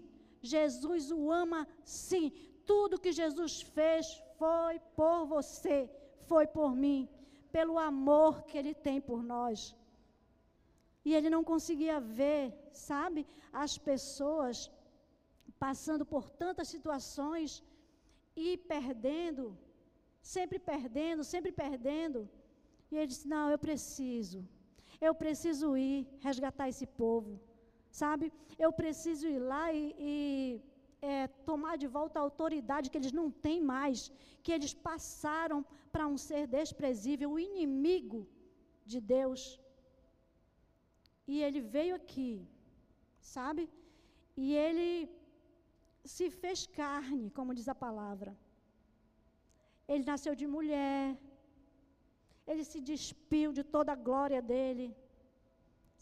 Jesus 0.54 1.04
o 1.16 1.20
ama, 1.42 1.60
sim. 1.84 2.26
Tudo 2.70 3.00
que 3.04 3.12
Jesus 3.22 3.54
fez 3.76 4.06
foi 4.40 4.74
por 4.98 5.18
você, 5.34 5.78
foi 6.30 6.46
por 6.58 6.70
mim, 6.82 7.00
pelo 7.56 7.76
amor 7.90 8.42
que 8.48 8.58
ele 8.60 8.74
tem 8.86 8.98
por 9.08 9.20
nós. 9.34 9.58
E 11.06 11.10
ele 11.16 11.30
não 11.34 11.42
conseguia 11.52 11.98
ver, 12.20 12.42
sabe, 12.72 13.20
as 13.64 13.72
pessoas 13.90 14.56
passando 15.64 16.04
por 16.12 16.24
tantas 16.42 16.68
situações 16.74 17.62
e 18.44 18.56
perdendo, 18.72 19.44
sempre 20.34 20.58
perdendo, 20.72 21.22
sempre 21.32 21.52
perdendo. 21.52 22.20
E 22.90 22.96
ele 22.96 23.10
disse: 23.12 23.28
Não, 23.34 23.46
eu 23.54 23.58
preciso. 23.66 24.40
Eu 25.06 25.14
preciso 25.22 25.76
ir 25.76 25.98
resgatar 26.28 26.68
esse 26.68 26.86
povo. 27.02 27.32
Sabe? 28.02 28.32
Eu 28.64 28.72
preciso 28.72 29.26
ir 29.34 29.40
lá 29.52 29.64
e, 29.72 29.82
e 30.12 30.60
é, 31.10 31.28
tomar 31.48 31.74
de 31.82 31.88
volta 31.96 32.18
a 32.18 32.26
autoridade 32.28 32.90
que 32.90 32.98
eles 33.00 33.14
não 33.20 33.28
têm 33.44 33.60
mais, 33.74 33.98
que 34.42 34.52
eles 34.56 34.72
passaram 34.88 35.58
para 35.92 36.06
um 36.12 36.18
ser 36.28 36.44
desprezível, 36.58 37.28
o 37.32 37.42
inimigo 37.48 38.20
de 38.92 39.00
Deus. 39.16 39.42
E 41.32 41.34
ele 41.46 41.60
veio 41.74 41.94
aqui, 42.00 42.32
sabe? 43.34 43.62
E 44.42 44.46
ele 44.64 44.88
se 46.14 46.26
fez 46.40 46.66
carne, 46.80 47.28
como 47.36 47.56
diz 47.58 47.68
a 47.74 47.80
palavra. 47.86 48.32
Ele 49.92 50.04
nasceu 50.12 50.34
de 50.40 50.46
mulher, 50.56 51.06
ele 52.50 52.64
se 52.70 52.80
despiu 52.92 53.50
de 53.58 53.64
toda 53.74 53.92
a 53.92 54.02
glória 54.08 54.40
dele. 54.52 54.86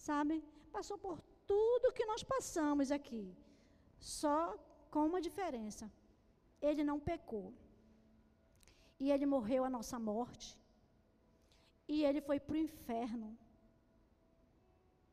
Sabe? 0.09 0.35
Passou 0.77 0.99
por 1.07 1.17
tudo 1.53 1.95
que 1.97 2.09
nós 2.13 2.23
passamos 2.35 2.91
aqui. 2.99 3.25
Só 4.21 4.41
com 4.93 5.03
uma 5.11 5.20
diferença. 5.28 5.84
Ele 6.70 6.82
não 6.90 6.99
pecou. 7.11 7.47
E 9.03 9.11
ele 9.14 9.26
morreu 9.36 9.62
a 9.64 9.74
nossa 9.76 9.99
morte. 10.12 10.49
e 11.95 12.05
ele 12.09 12.20
foi 12.26 12.38
para 12.45 12.57
o 12.57 12.64
inferno. 12.66 13.28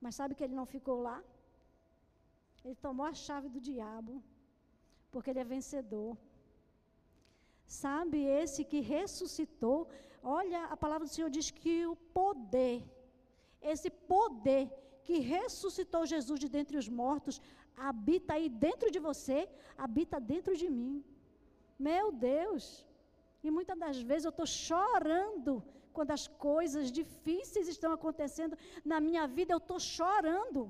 Mas 0.04 0.16
sabe 0.20 0.36
que 0.36 0.44
ele 0.46 0.60
não 0.60 0.66
ficou 0.76 0.98
lá? 1.08 1.18
Ele 2.64 2.78
tomou 2.86 3.06
a 3.06 3.14
chave 3.24 3.48
do 3.56 3.60
diabo, 3.70 4.14
porque 5.12 5.30
ele 5.30 5.44
é 5.44 5.54
vencedor. 5.56 6.14
Sabe, 7.84 8.20
esse 8.42 8.62
que 8.72 8.80
ressuscitou, 8.94 9.80
olha, 10.38 10.62
a 10.76 10.78
palavra 10.84 11.06
do 11.08 11.14
Senhor 11.16 11.32
diz 11.38 11.48
que 11.62 11.76
o 11.94 11.96
poder, 12.20 12.80
esse 13.74 13.90
poder 14.14 14.64
que 15.06 15.18
ressuscitou 15.36 16.12
Jesus 16.14 16.40
de 16.44 16.50
dentre 16.58 16.78
os 16.82 16.88
mortos, 17.02 17.42
habita 17.88 18.34
aí 18.36 18.48
dentro 18.66 18.90
de 18.96 19.00
você, 19.08 19.40
habita 19.86 20.18
dentro 20.34 20.54
de 20.62 20.70
mim. 20.78 20.96
Meu 21.88 22.06
Deus! 22.12 22.64
E 23.46 23.50
muitas 23.58 23.78
das 23.84 23.98
vezes 24.10 24.26
eu 24.26 24.36
estou 24.36 24.50
chorando 24.70 25.54
quando 25.96 26.12
as 26.18 26.26
coisas 26.50 26.92
difíceis 27.00 27.68
estão 27.76 27.92
acontecendo 27.98 28.56
na 28.92 29.00
minha 29.08 29.26
vida, 29.38 29.54
eu 29.54 29.62
estou 29.64 29.80
chorando. 29.98 30.62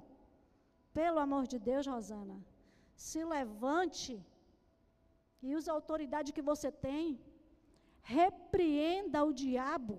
Pelo 1.00 1.20
amor 1.26 1.44
de 1.52 1.58
Deus, 1.70 1.88
Rosana, 1.94 2.38
se 3.08 3.20
levante 3.36 4.14
e 5.46 5.56
use 5.58 5.68
a 5.70 5.78
autoridade 5.80 6.34
que 6.38 6.48
você 6.52 6.70
tem, 6.88 7.06
repreenda 8.20 9.20
o 9.30 9.36
diabo. 9.44 9.98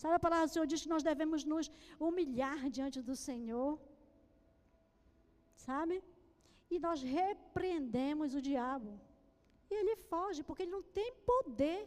Sabe 0.00 0.14
a 0.16 0.24
palavra 0.26 0.46
do 0.46 0.52
Senhor 0.54 0.66
diz 0.72 0.82
que 0.84 0.94
nós 0.94 1.06
devemos 1.10 1.42
nos 1.52 1.66
humilhar 2.06 2.60
diante 2.76 3.00
do 3.08 3.16
Senhor. 3.28 3.72
Sabe? 5.66 5.96
E 6.74 6.78
nós 6.86 7.00
repreendemos 7.18 8.34
o 8.34 8.42
diabo. 8.50 8.92
E 9.70 9.74
ele 9.80 9.94
foge, 10.10 10.42
porque 10.46 10.62
ele 10.64 10.76
não 10.78 10.84
tem 10.98 11.10
poder. 11.32 11.80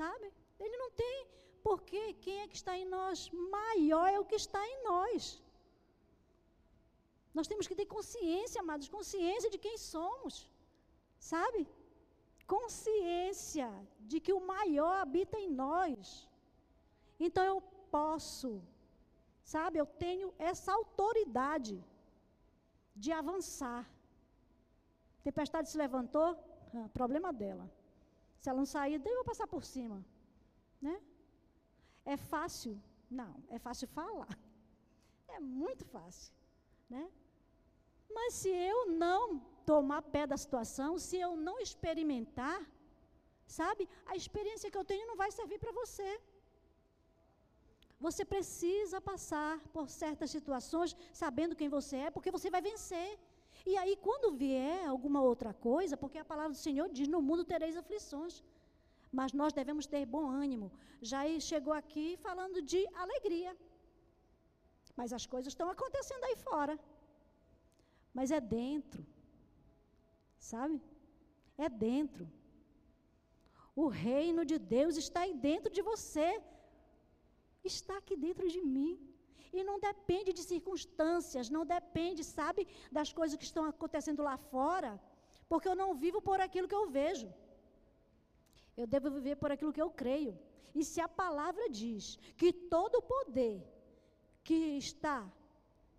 Sabe? 0.00 0.26
Ele 0.64 0.76
não 0.82 0.90
tem. 1.02 1.16
Porque 1.68 2.00
quem 2.24 2.36
é 2.42 2.48
que 2.48 2.58
está 2.60 2.74
em 2.80 2.86
nós? 2.96 3.18
Maior 3.58 4.08
é 4.08 4.18
o 4.20 4.28
que 4.30 4.38
está 4.44 4.62
em 4.72 4.78
nós. 4.90 5.42
Nós 7.36 7.48
temos 7.50 7.66
que 7.68 7.78
ter 7.78 7.88
consciência, 7.96 8.60
amados, 8.64 8.88
consciência 8.98 9.50
de 9.54 9.58
quem 9.64 9.76
somos. 9.94 10.34
Sabe? 11.32 11.60
Consciência 12.54 13.68
de 14.10 14.18
que 14.24 14.32
o 14.38 14.44
maior 14.54 14.94
habita 15.04 15.36
em 15.44 15.50
nós. 15.64 16.28
Então 17.26 17.44
eu 17.52 17.58
posso, 17.96 18.50
sabe? 19.54 19.78
Eu 19.78 19.88
tenho 20.04 20.28
essa 20.50 20.70
autoridade 20.78 21.74
de 23.04 23.12
avançar. 23.20 23.82
Tempestade 25.28 25.68
se 25.70 25.78
levantou, 25.84 26.28
ah, 26.74 26.88
problema 26.98 27.30
dela. 27.42 27.66
Se 28.40 28.48
ela 28.48 28.58
não 28.62 28.70
sair, 28.76 28.94
eu 29.04 29.18
vou 29.20 29.24
passar 29.32 29.46
por 29.54 29.62
cima. 29.74 29.98
Né? 30.86 30.96
É 32.14 32.16
fácil? 32.16 32.74
Não, 33.20 33.32
é 33.56 33.58
fácil 33.58 33.88
falar. 34.00 34.34
É 35.36 35.40
muito 35.40 35.84
fácil. 35.94 36.32
Né? 36.88 37.04
Mas 38.16 38.32
se 38.40 38.48
eu 38.48 38.78
não 39.04 39.22
tomar 39.70 40.00
pé 40.14 40.22
da 40.32 40.38
situação, 40.42 40.90
se 41.06 41.16
eu 41.24 41.32
não 41.36 41.56
experimentar, 41.64 42.58
sabe, 43.58 43.82
a 44.06 44.14
experiência 44.20 44.70
que 44.70 44.78
eu 44.80 44.88
tenho 44.92 45.08
não 45.10 45.16
vai 45.22 45.30
servir 45.38 45.58
para 45.58 45.72
você. 45.80 46.10
Você 47.98 48.24
precisa 48.24 49.00
passar 49.10 49.52
por 49.74 49.88
certas 49.88 50.30
situações 50.36 50.96
sabendo 51.22 51.56
quem 51.60 51.68
você 51.76 51.96
é, 52.06 52.10
porque 52.10 52.34
você 52.36 52.50
vai 52.54 52.62
vencer. 52.70 53.10
E 53.70 53.76
aí, 53.80 53.94
quando 54.06 54.36
vier 54.42 54.86
alguma 54.86 55.20
outra 55.30 55.52
coisa, 55.68 55.96
porque 56.02 56.18
a 56.18 56.30
palavra 56.32 56.52
do 56.56 56.64
Senhor 56.66 56.88
diz: 56.96 57.08
no 57.08 57.22
mundo 57.28 57.44
tereis 57.52 57.76
aflições. 57.76 58.42
Mas 59.18 59.32
nós 59.32 59.52
devemos 59.60 59.86
ter 59.86 60.04
bom 60.04 60.26
ânimo. 60.44 60.70
Jair 61.00 61.40
chegou 61.40 61.72
aqui 61.72 62.06
falando 62.26 62.60
de 62.60 62.80
alegria. 63.04 63.56
Mas 64.98 65.12
as 65.18 65.24
coisas 65.26 65.50
estão 65.52 65.68
acontecendo 65.70 66.24
aí 66.24 66.36
fora 66.36 66.76
mas 68.16 68.30
é 68.38 68.40
dentro. 68.40 69.02
Sabe? 70.50 70.76
É 71.64 71.68
dentro. 71.68 72.24
O 73.82 73.86
reino 74.08 74.42
de 74.50 74.58
Deus 74.76 74.94
está 75.02 75.20
aí 75.24 75.34
dentro 75.48 75.70
de 75.76 75.82
você. 75.90 76.28
Está 77.74 77.94
aqui 77.98 78.16
dentro 78.26 78.46
de 78.54 78.60
mim. 78.76 78.92
E 79.56 79.62
não 79.68 79.76
depende 79.88 80.30
de 80.38 80.42
circunstâncias, 80.52 81.48
não 81.56 81.64
depende, 81.76 82.22
sabe, 82.38 82.62
das 82.96 83.10
coisas 83.18 83.38
que 83.40 83.48
estão 83.50 83.64
acontecendo 83.64 84.22
lá 84.28 84.36
fora, 84.36 84.90
porque 85.50 85.68
eu 85.70 85.76
não 85.82 85.94
vivo 86.04 86.20
por 86.28 86.38
aquilo 86.46 86.68
que 86.70 86.78
eu 86.80 86.86
vejo. 86.98 87.28
Eu 88.80 88.86
devo 88.94 89.10
viver 89.18 89.36
por 89.42 89.50
aquilo 89.50 89.72
que 89.76 89.84
eu 89.86 89.90
creio. 90.02 90.32
E 90.78 90.84
se 90.90 91.00
a 91.00 91.08
palavra 91.22 91.64
diz 91.80 92.04
que 92.40 92.52
todo 92.52 92.96
o 92.96 93.06
poder 93.14 93.58
que 94.46 94.58
está, 94.86 95.18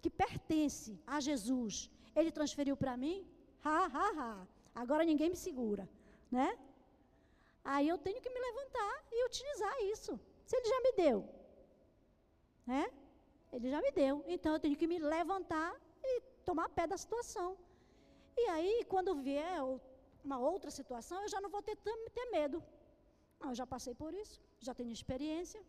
que 0.02 0.10
pertence 0.24 0.92
a 1.16 1.20
Jesus, 1.28 1.90
ele 2.16 2.32
transferiu 2.38 2.76
para 2.78 2.96
mim, 3.04 3.18
ha, 3.64 3.80
ha, 3.98 4.10
ha. 4.20 4.48
Agora 4.76 5.04
ninguém 5.04 5.30
me 5.34 5.40
segura, 5.48 5.90
né? 6.30 6.50
Aí 7.64 7.88
eu 7.90 7.98
tenho 7.98 8.22
que 8.22 8.30
me 8.36 8.40
levantar 8.48 8.94
e 9.12 9.26
utilizar 9.26 9.76
isso. 9.94 10.20
Se 10.46 10.56
ele 10.56 10.70
já 10.74 10.80
me 10.86 10.92
deu, 11.04 11.18
né? 12.72 12.84
Ele 13.56 13.70
já 13.74 13.80
me 13.86 13.92
deu. 14.02 14.16
Então 14.36 14.54
eu 14.54 14.62
tenho 14.64 14.78
que 14.82 14.90
me 14.94 15.00
levantar 15.16 15.72
e 16.10 16.22
tomar 16.50 16.68
pé 16.78 16.86
da 16.94 16.98
situação. 17.04 17.50
E 18.42 18.44
aí, 18.56 18.76
quando 18.94 19.20
vier 19.28 19.58
uma 20.28 20.40
outra 20.52 20.72
situação, 20.80 21.18
eu 21.22 21.30
já 21.34 21.40
não 21.44 21.50
vou 21.56 21.62
ter, 21.68 21.78
ter 22.18 22.26
medo. 22.38 22.58
Não, 23.40 23.50
eu 23.52 23.58
já 23.62 23.68
passei 23.74 23.94
por 24.04 24.12
isso, 24.24 24.38
já 24.68 24.74
tenho 24.80 24.92
experiência, 25.00 25.62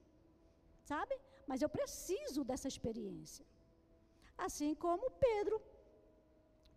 sabe? 0.92 1.14
Mas 1.46 1.62
eu 1.62 1.70
preciso 1.78 2.42
dessa 2.50 2.68
experiência. 2.74 3.44
Assim 4.46 4.72
como 4.84 5.10
Pedro 5.26 5.56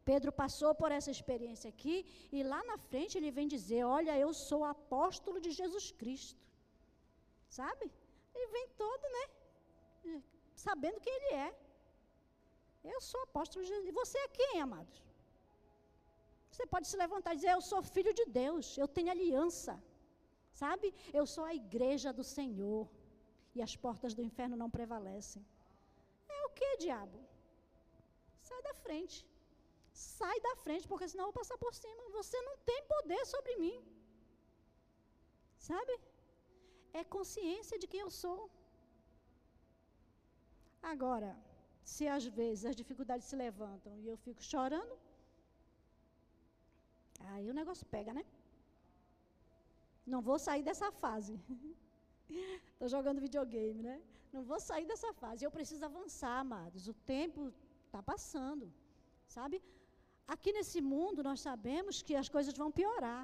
Pedro 0.10 0.32
passou 0.32 0.72
por 0.80 0.90
essa 0.98 1.12
experiência 1.16 1.68
aqui 1.74 1.96
e 2.36 2.40
lá 2.52 2.60
na 2.70 2.78
frente 2.90 3.18
ele 3.18 3.32
vem 3.38 3.48
dizer: 3.56 3.84
Olha, 3.98 4.14
eu 4.26 4.32
sou 4.48 4.62
apóstolo 4.76 5.40
de 5.46 5.52
Jesus 5.60 5.86
Cristo. 6.00 6.42
Sabe? 7.60 7.86
Ele 8.34 8.48
vem 8.56 8.68
todo, 8.84 9.04
né? 9.18 9.24
Sabendo 10.66 11.04
quem 11.06 11.14
ele 11.18 11.34
é. 11.48 11.52
Eu 12.94 13.00
sou 13.10 13.22
apóstolo 13.28 13.64
de 13.64 13.70
Jesus. 13.72 13.90
E 13.92 14.00
você 14.02 14.18
é 14.26 14.34
quem, 14.40 14.56
amados? 14.68 14.98
Você 16.52 16.66
pode 16.74 16.88
se 16.92 16.98
levantar 17.04 17.32
e 17.34 17.40
dizer: 17.40 17.52
Eu 17.54 17.64
sou 17.72 17.82
filho 17.96 18.14
de 18.20 18.26
Deus, 18.42 18.66
eu 18.84 18.88
tenho 18.96 19.14
aliança. 19.16 19.74
Sabe? 20.62 20.88
Eu 21.20 21.26
sou 21.34 21.44
a 21.50 21.56
igreja 21.62 22.12
do 22.20 22.26
Senhor. 22.38 22.84
E 23.56 23.62
as 23.68 23.74
portas 23.86 24.14
do 24.18 24.26
inferno 24.28 24.56
não 24.62 24.70
prevalecem. 24.78 25.42
É 26.38 26.40
o 26.48 26.52
que, 26.58 26.70
diabo? 26.86 27.20
Sai 28.50 28.62
da 28.70 28.74
frente. 28.84 29.18
Sai 30.18 30.38
da 30.48 30.54
frente, 30.64 30.88
porque 30.92 31.10
senão 31.12 31.26
eu 31.26 31.32
vou 31.32 31.40
passar 31.42 31.58
por 31.64 31.74
cima. 31.82 32.04
Você 32.20 32.38
não 32.48 32.56
tem 32.70 32.80
poder 32.94 33.22
sobre 33.34 33.56
mim. 33.64 33.78
Sabe? 35.70 35.94
É 37.00 37.04
consciência 37.18 37.78
de 37.82 37.90
quem 37.92 38.02
eu 38.06 38.12
sou. 38.24 38.40
Agora, 40.82 41.32
se 41.84 42.08
às 42.08 42.26
vezes 42.26 42.66
as 42.66 42.76
dificuldades 42.76 43.28
se 43.28 43.36
levantam 43.36 43.94
e 44.00 44.08
eu 44.08 44.18
fico 44.26 44.42
chorando, 44.52 44.94
aí 47.32 47.50
o 47.50 47.58
negócio 47.62 47.86
pega, 47.96 48.14
né? 48.14 48.26
Não 50.14 50.22
vou 50.22 50.38
sair 50.48 50.64
dessa 50.70 50.92
fase. 51.04 51.34
Estou 52.74 52.90
jogando 52.96 53.26
videogame, 53.28 53.82
né? 53.90 53.98
Não 54.34 54.44
vou 54.50 54.60
sair 54.70 54.86
dessa 54.92 55.12
fase. 55.22 55.46
Eu 55.46 55.52
preciso 55.58 55.84
avançar, 55.86 56.36
amados. 56.40 56.88
O 56.88 56.96
tempo 57.16 57.54
está 57.86 58.02
passando, 58.12 58.66
sabe? 59.28 59.62
Aqui 60.34 60.52
nesse 60.58 60.80
mundo 60.94 61.26
nós 61.30 61.40
sabemos 61.50 62.02
que 62.08 62.16
as 62.22 62.30
coisas 62.36 62.56
vão 62.62 62.72
piorar. 62.80 63.24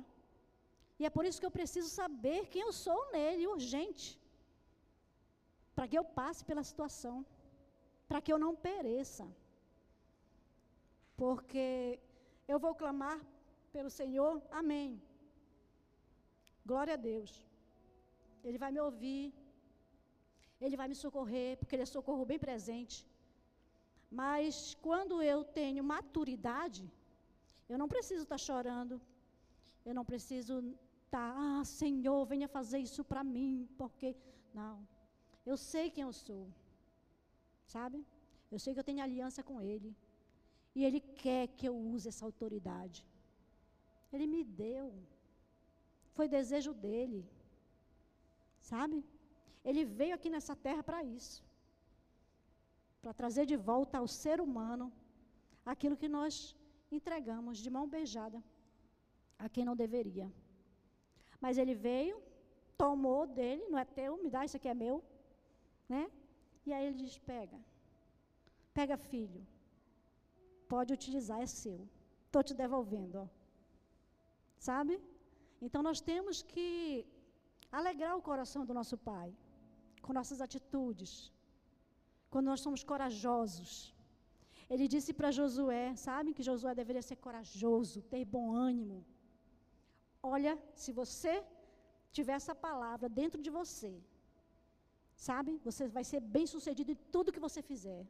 E 1.00 1.06
é 1.08 1.12
por 1.16 1.24
isso 1.28 1.40
que 1.40 1.48
eu 1.50 1.58
preciso 1.60 1.90
saber 2.02 2.40
quem 2.54 2.64
eu 2.68 2.74
sou 2.86 3.00
nele, 3.16 3.52
urgente. 3.56 4.08
Para 5.76 5.88
que 5.90 5.98
eu 6.00 6.06
passe 6.20 6.44
pela 6.50 6.64
situação. 6.72 7.18
Para 8.10 8.22
que 8.22 8.32
eu 8.34 8.40
não 8.46 8.54
pereça. 8.68 9.26
Porque 11.22 12.00
eu 12.52 12.60
vou 12.66 12.74
clamar 12.82 13.18
pelo 13.76 13.92
Senhor, 14.00 14.34
amém. 14.62 14.90
Glória 16.70 16.94
a 16.96 17.04
Deus. 17.12 17.32
Ele 18.44 18.60
vai 18.64 18.72
me 18.76 18.82
ouvir. 18.88 19.26
Ele 20.66 20.80
vai 20.82 20.88
me 20.92 20.98
socorrer, 21.04 21.58
porque 21.58 21.76
Ele 21.76 21.88
é 21.88 21.96
socorro 21.98 22.26
bem 22.32 22.40
presente. 22.48 22.98
Mas 24.20 24.54
quando 24.86 25.16
eu 25.34 25.40
tenho 25.60 25.84
maturidade, 25.84 26.84
eu 27.72 27.78
não 27.82 27.90
preciso 27.94 28.24
estar 28.24 28.40
tá 28.40 28.46
chorando. 28.48 28.96
Eu 29.88 29.94
não 29.98 30.06
preciso 30.12 30.54
estar, 31.06 31.34
tá, 31.34 31.60
ah, 31.60 31.64
Senhor, 31.66 32.20
venha 32.26 32.48
fazer 32.48 32.80
isso 32.88 33.04
para 33.12 33.24
mim, 33.36 33.68
porque. 33.78 34.16
Não. 34.54 34.76
Eu 35.46 35.58
sei 35.72 35.86
quem 35.90 36.04
eu 36.04 36.14
sou. 36.26 36.44
Sabe? 37.76 38.00
Eu 38.54 38.60
sei 38.64 38.74
que 38.74 38.82
eu 38.82 38.90
tenho 38.90 39.04
aliança 39.06 39.42
com 39.50 39.58
Ele. 39.74 39.92
E 40.78 40.84
Ele 40.88 41.02
quer 41.24 41.44
que 41.58 41.68
eu 41.70 41.76
use 41.96 42.08
essa 42.12 42.26
autoridade. 42.30 43.00
Ele 44.14 44.28
me 44.34 44.42
deu. 44.64 44.88
Foi 46.16 46.28
desejo 46.38 46.74
dele. 46.86 47.22
Sabe? 48.72 48.98
Ele 49.70 49.84
veio 50.00 50.16
aqui 50.18 50.30
nessa 50.36 50.56
terra 50.68 50.84
para 50.90 51.02
isso 51.18 51.40
para 53.08 53.14
trazer 53.22 53.46
de 53.52 53.56
volta 53.56 53.96
ao 53.98 54.08
ser 54.22 54.38
humano 54.46 54.86
aquilo 55.74 56.00
que 56.02 56.10
nós 56.16 56.34
entregamos 56.98 57.58
de 57.66 57.70
mão 57.76 57.86
beijada 57.96 58.40
a 59.44 59.48
quem 59.54 59.64
não 59.64 59.76
deveria. 59.84 60.28
Mas 61.40 61.58
ele 61.62 61.76
veio, 61.76 62.16
tomou 62.78 63.22
dele, 63.26 63.64
não 63.70 63.80
é 63.80 63.86
teu, 63.86 64.12
me 64.24 64.30
dá, 64.30 64.44
isso 64.44 64.58
aqui 64.58 64.68
é 64.68 64.74
meu, 64.74 64.96
né? 65.88 66.04
E 66.68 66.74
aí 66.76 66.86
ele 66.88 67.00
diz: 67.04 67.16
pega, 67.32 67.58
pega 68.78 69.04
filho, 69.12 69.42
pode 70.74 70.92
utilizar, 70.98 71.40
é 71.46 71.50
seu, 71.62 71.80
estou 72.26 72.44
te 72.48 72.54
devolvendo, 72.64 73.16
ó. 73.24 73.28
sabe? 74.70 74.96
Então 75.66 75.82
nós 75.90 76.00
temos 76.10 76.38
que 76.52 76.68
alegrar 77.80 78.14
o 78.16 78.26
coração 78.30 78.64
do 78.70 78.78
nosso 78.80 78.98
Pai 79.10 79.30
com 80.04 80.18
nossas 80.20 80.40
atitudes, 80.48 81.12
quando 82.32 82.50
nós 82.52 82.62
somos 82.66 82.84
corajosos. 82.92 83.72
Ele 84.74 84.86
disse 84.94 85.12
para 85.18 85.36
Josué, 85.40 85.86
sabe 86.08 86.34
que 86.36 86.48
Josué 86.50 86.74
deveria 86.82 87.06
ser 87.10 87.18
corajoso, 87.28 88.06
ter 88.14 88.24
bom 88.36 88.48
ânimo. 88.70 89.00
Olha, 90.36 90.54
se 90.84 90.92
você 91.02 91.34
tiver 92.18 92.36
essa 92.42 92.56
palavra 92.68 93.08
dentro 93.22 93.40
de 93.46 93.52
você, 93.60 93.94
sabe? 95.26 95.52
Você 95.68 95.84
vai 95.98 96.04
ser 96.12 96.22
bem 96.36 96.46
sucedido 96.54 96.92
em 96.92 97.00
tudo 97.14 97.34
que 97.36 97.46
você 97.48 97.62
fizer. 97.72 98.04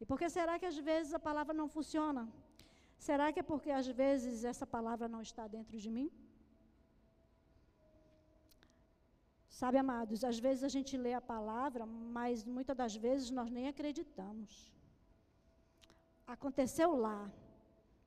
E 0.00 0.06
por 0.10 0.18
que 0.18 0.28
será 0.38 0.58
que 0.58 0.68
às 0.72 0.78
vezes 0.90 1.12
a 1.12 1.22
palavra 1.28 1.54
não 1.60 1.68
funciona? 1.76 2.22
Será 3.08 3.26
que 3.32 3.40
é 3.42 3.46
porque 3.50 3.70
às 3.80 3.88
vezes 4.02 4.44
essa 4.52 4.66
palavra 4.76 5.06
não 5.14 5.22
está 5.28 5.46
dentro 5.56 5.76
de 5.84 5.90
mim? 5.96 6.10
Sabe, 9.60 9.76
amados, 9.76 10.24
às 10.24 10.38
vezes 10.38 10.62
a 10.64 10.72
gente 10.74 10.96
lê 10.96 11.12
a 11.12 11.20
palavra, 11.34 11.84
mas 11.84 12.44
muitas 12.56 12.76
das 12.82 12.94
vezes 12.96 13.30
nós 13.38 13.50
nem 13.50 13.68
acreditamos. 13.68 14.72
Aconteceu 16.26 16.90
lá, 17.06 17.30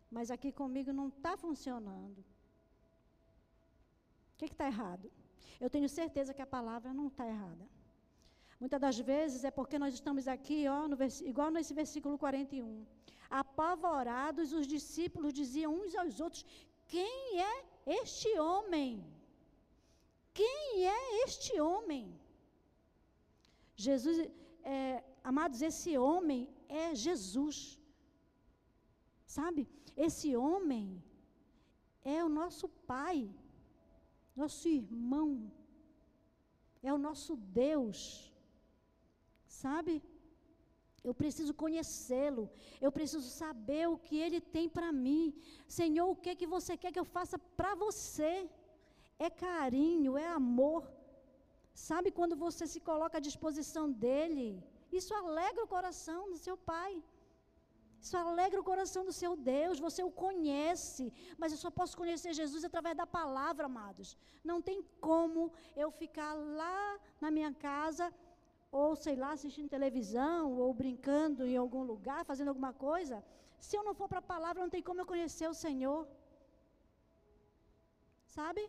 mas 0.10 0.32
aqui 0.36 0.52
comigo 0.52 0.92
não 0.92 1.10
está 1.10 1.34
funcionando. 1.38 2.20
O 4.32 4.38
que 4.38 4.46
está 4.46 4.66
errado? 4.66 5.12
Eu 5.64 5.70
tenho 5.76 5.90
certeza 6.00 6.34
que 6.34 6.42
a 6.42 6.54
palavra 6.58 6.92
não 7.00 7.08
está 7.08 7.26
errada. 7.34 7.66
Muitas 8.64 8.82
das 8.86 8.98
vezes 9.12 9.44
é 9.50 9.52
porque 9.52 9.78
nós 9.84 9.94
estamos 9.94 10.26
aqui, 10.36 10.60
ó, 10.68 10.88
no 10.88 10.98
igual 11.32 11.50
nesse 11.56 11.74
versículo 11.82 12.18
41. 12.18 12.86
Apavorados, 13.30 14.54
os 14.60 14.68
discípulos 14.76 15.34
diziam 15.42 15.72
uns 15.82 15.96
aos 16.02 16.20
outros: 16.26 16.46
Quem 16.94 17.42
é 17.52 17.56
este 18.02 18.30
homem? 18.40 18.92
Quem 20.34 20.88
é 21.00 21.24
este 21.26 21.54
homem? 21.60 22.04
Jesus, 23.76 24.18
é, 24.64 25.04
amados, 25.24 25.62
esse 25.62 25.98
homem 25.98 26.42
é 26.68 26.96
Jesus. 27.06 27.58
Sabe? 29.38 29.68
Esse 29.96 30.30
homem 30.36 30.86
é 32.16 32.24
o 32.24 32.30
nosso 32.30 32.68
Pai, 32.94 33.18
nosso 34.42 34.68
irmão, 34.68 35.52
é 36.82 36.92
o 36.94 37.04
nosso 37.08 37.36
Deus. 37.36 37.98
Sabe? 39.62 39.94
Eu 41.04 41.14
preciso 41.22 41.54
conhecê-lo. 41.54 42.50
Eu 42.86 42.92
preciso 42.98 43.30
saber 43.30 43.86
o 43.90 43.98
que 44.06 44.18
ele 44.26 44.40
tem 44.56 44.68
para 44.78 44.92
mim. 45.06 45.24
Senhor, 45.68 46.08
o 46.10 46.16
que 46.16 46.30
é 46.32 46.36
que 46.42 46.54
você 46.56 46.76
quer 46.78 46.92
que 46.92 47.02
eu 47.04 47.10
faça 47.18 47.38
para 47.60 47.74
você? 47.76 48.34
é 49.28 49.30
carinho, 49.30 50.18
é 50.18 50.28
amor. 50.28 50.82
Sabe 51.74 52.12
quando 52.12 52.36
você 52.46 52.66
se 52.74 52.80
coloca 52.90 53.18
à 53.18 53.26
disposição 53.30 53.86
dele? 53.92 54.64
Isso 54.92 55.14
alegra 55.14 55.64
o 55.64 55.72
coração 55.76 56.30
do 56.32 56.38
seu 56.38 56.56
pai. 56.72 56.92
Isso 58.04 58.16
alegra 58.18 58.60
o 58.62 58.70
coração 58.72 59.04
do 59.10 59.14
seu 59.22 59.32
Deus. 59.54 59.84
Você 59.88 60.02
o 60.10 60.12
conhece, 60.26 61.06
mas 61.42 61.52
eu 61.54 61.60
só 61.64 61.72
posso 61.80 61.96
conhecer 62.02 62.32
Jesus 62.42 62.64
através 62.70 62.96
da 63.02 63.08
palavra, 63.20 63.66
amados. 63.72 64.10
Não 64.52 64.60
tem 64.70 64.80
como 65.10 65.42
eu 65.84 65.90
ficar 66.02 66.34
lá 66.60 66.82
na 67.24 67.32
minha 67.38 67.52
casa, 67.68 68.06
ou 68.82 68.90
sei 69.06 69.16
lá, 69.24 69.32
assistindo 69.34 69.76
televisão, 69.78 70.44
ou 70.64 70.70
brincando 70.84 71.48
em 71.52 71.58
algum 71.64 71.84
lugar, 71.94 72.22
fazendo 72.32 72.52
alguma 72.54 72.74
coisa. 72.88 73.18
Se 73.68 73.76
eu 73.78 73.84
não 73.88 73.96
for 74.00 74.10
para 74.12 74.24
a 74.24 74.32
palavra, 74.36 74.64
não 74.64 74.74
tem 74.76 74.86
como 74.90 75.02
eu 75.02 75.12
conhecer 75.14 75.48
o 75.54 75.60
Senhor. 75.66 76.02
Sabe? 78.38 78.64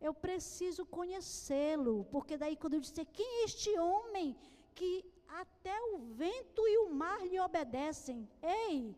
eu 0.00 0.12
preciso 0.14 0.82
conhecê-lo, 0.86 2.06
porque 2.10 2.36
daí 2.42 2.56
quando 2.56 2.74
eu 2.74 2.80
disser 2.80 3.06
quem 3.12 3.30
é 3.40 3.44
este 3.44 3.70
homem 3.78 4.34
que 4.74 5.04
até 5.38 5.80
o 5.92 5.98
vento 5.98 6.66
e 6.66 6.78
o 6.78 6.90
mar 6.90 7.24
lhe 7.26 7.38
obedecem, 7.38 8.28
ei, 8.42 8.96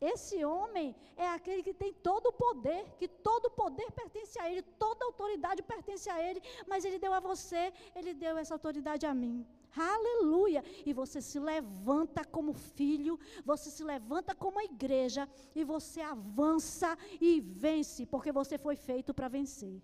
esse 0.00 0.44
homem 0.44 0.96
é 1.16 1.28
aquele 1.28 1.62
que 1.62 1.72
tem 1.72 1.92
todo 1.92 2.26
o 2.26 2.32
poder, 2.32 2.84
que 2.98 3.06
todo 3.06 3.46
o 3.46 3.50
poder 3.50 3.88
pertence 3.92 4.36
a 4.40 4.50
ele, 4.50 4.62
toda 4.62 5.04
a 5.04 5.08
autoridade 5.08 5.62
pertence 5.62 6.10
a 6.10 6.20
ele, 6.20 6.42
mas 6.66 6.84
ele 6.84 6.98
deu 6.98 7.12
a 7.14 7.20
você, 7.20 7.72
ele 7.94 8.12
deu 8.12 8.36
essa 8.36 8.52
autoridade 8.52 9.06
a 9.06 9.14
mim. 9.14 9.46
Aleluia! 9.76 10.64
E 10.84 10.92
você 10.92 11.20
se 11.20 11.38
levanta 11.38 12.24
como 12.24 12.52
filho, 12.52 13.18
você 13.44 13.70
se 13.70 13.84
levanta 13.84 14.34
como 14.34 14.58
a 14.58 14.64
igreja, 14.64 15.28
e 15.54 15.62
você 15.62 16.00
avança 16.00 16.98
e 17.20 17.40
vence, 17.40 18.04
porque 18.04 18.32
você 18.32 18.58
foi 18.58 18.74
feito 18.74 19.14
para 19.14 19.28
vencer. 19.28 19.80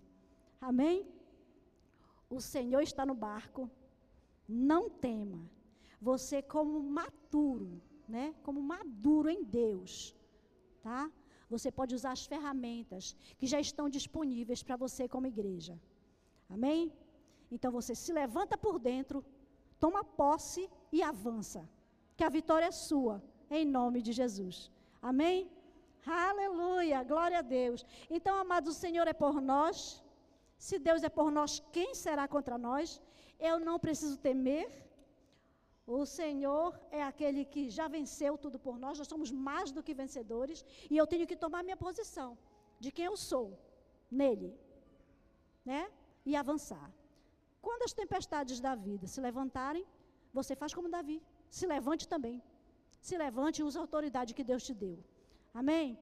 Amém? 0.59 1.07
O 2.29 2.41
Senhor 2.41 2.81
está 2.81 3.05
no 3.05 3.13
barco. 3.13 3.71
Não 4.47 4.89
tema. 4.89 5.49
Você 6.01 6.41
como 6.41 6.81
maturo, 6.81 7.81
né? 8.07 8.33
Como 8.43 8.61
maduro 8.61 9.29
em 9.29 9.43
Deus, 9.43 10.15
tá? 10.81 11.11
Você 11.49 11.71
pode 11.71 11.95
usar 11.95 12.11
as 12.11 12.25
ferramentas 12.25 13.15
que 13.37 13.47
já 13.47 13.59
estão 13.59 13.89
disponíveis 13.89 14.61
para 14.63 14.75
você 14.75 15.07
como 15.07 15.27
igreja. 15.27 15.79
Amém? 16.49 16.91
Então 17.51 17.71
você 17.71 17.93
se 17.95 18.11
levanta 18.13 18.57
por 18.57 18.77
dentro, 18.79 19.25
toma 19.79 20.03
posse 20.03 20.69
e 20.91 21.01
avança. 21.01 21.67
Que 22.15 22.23
a 22.23 22.29
vitória 22.29 22.65
é 22.65 22.71
sua, 22.71 23.15
em 23.49 23.65
nome 23.65 24.01
de 24.01 24.11
Jesus. 24.11 24.71
Amém? 25.01 25.49
Aleluia, 26.05 27.03
glória 27.03 27.39
a 27.39 27.41
Deus. 27.41 27.85
Então, 28.09 28.35
amados, 28.37 28.75
o 28.75 28.79
Senhor 28.79 29.07
é 29.07 29.13
por 29.13 29.41
nós. 29.41 30.03
Se 30.57 30.77
Deus 30.77 31.03
é 31.03 31.09
por 31.09 31.31
nós, 31.31 31.61
quem 31.71 31.93
será 31.95 32.27
contra 32.27 32.57
nós? 32.57 33.01
Eu 33.39 33.59
não 33.59 33.79
preciso 33.79 34.17
temer. 34.17 34.65
O 35.97 35.99
Senhor 36.05 36.71
é 36.99 37.01
aquele 37.11 37.43
que 37.53 37.61
já 37.77 37.85
venceu 37.97 38.33
tudo 38.43 38.57
por 38.65 38.75
nós, 38.83 38.99
nós 38.99 39.07
somos 39.13 39.29
mais 39.47 39.71
do 39.75 39.83
que 39.85 39.99
vencedores, 40.01 40.59
e 40.91 40.95
eu 41.01 41.05
tenho 41.11 41.25
que 41.29 41.37
tomar 41.43 41.61
minha 41.63 41.79
posição 41.85 42.29
de 42.83 42.89
quem 42.95 43.05
eu 43.05 43.17
sou 43.29 43.47
nele, 44.19 44.49
né? 45.69 45.81
E 46.29 46.35
avançar. 46.35 46.87
Quando 47.65 47.85
as 47.87 47.95
tempestades 48.01 48.59
da 48.65 48.75
vida 48.75 49.07
se 49.13 49.19
levantarem, 49.27 49.85
você 50.37 50.55
faz 50.61 50.73
como 50.77 50.93
Davi, 50.97 51.17
se 51.57 51.65
levante 51.73 52.07
também. 52.13 52.37
Se 53.07 53.17
levante 53.17 53.59
e 53.59 53.63
use 53.69 53.77
a 53.79 53.81
autoridade 53.81 54.35
que 54.37 54.47
Deus 54.51 54.63
te 54.67 54.75
deu. 54.85 54.97
Amém? 55.61 55.97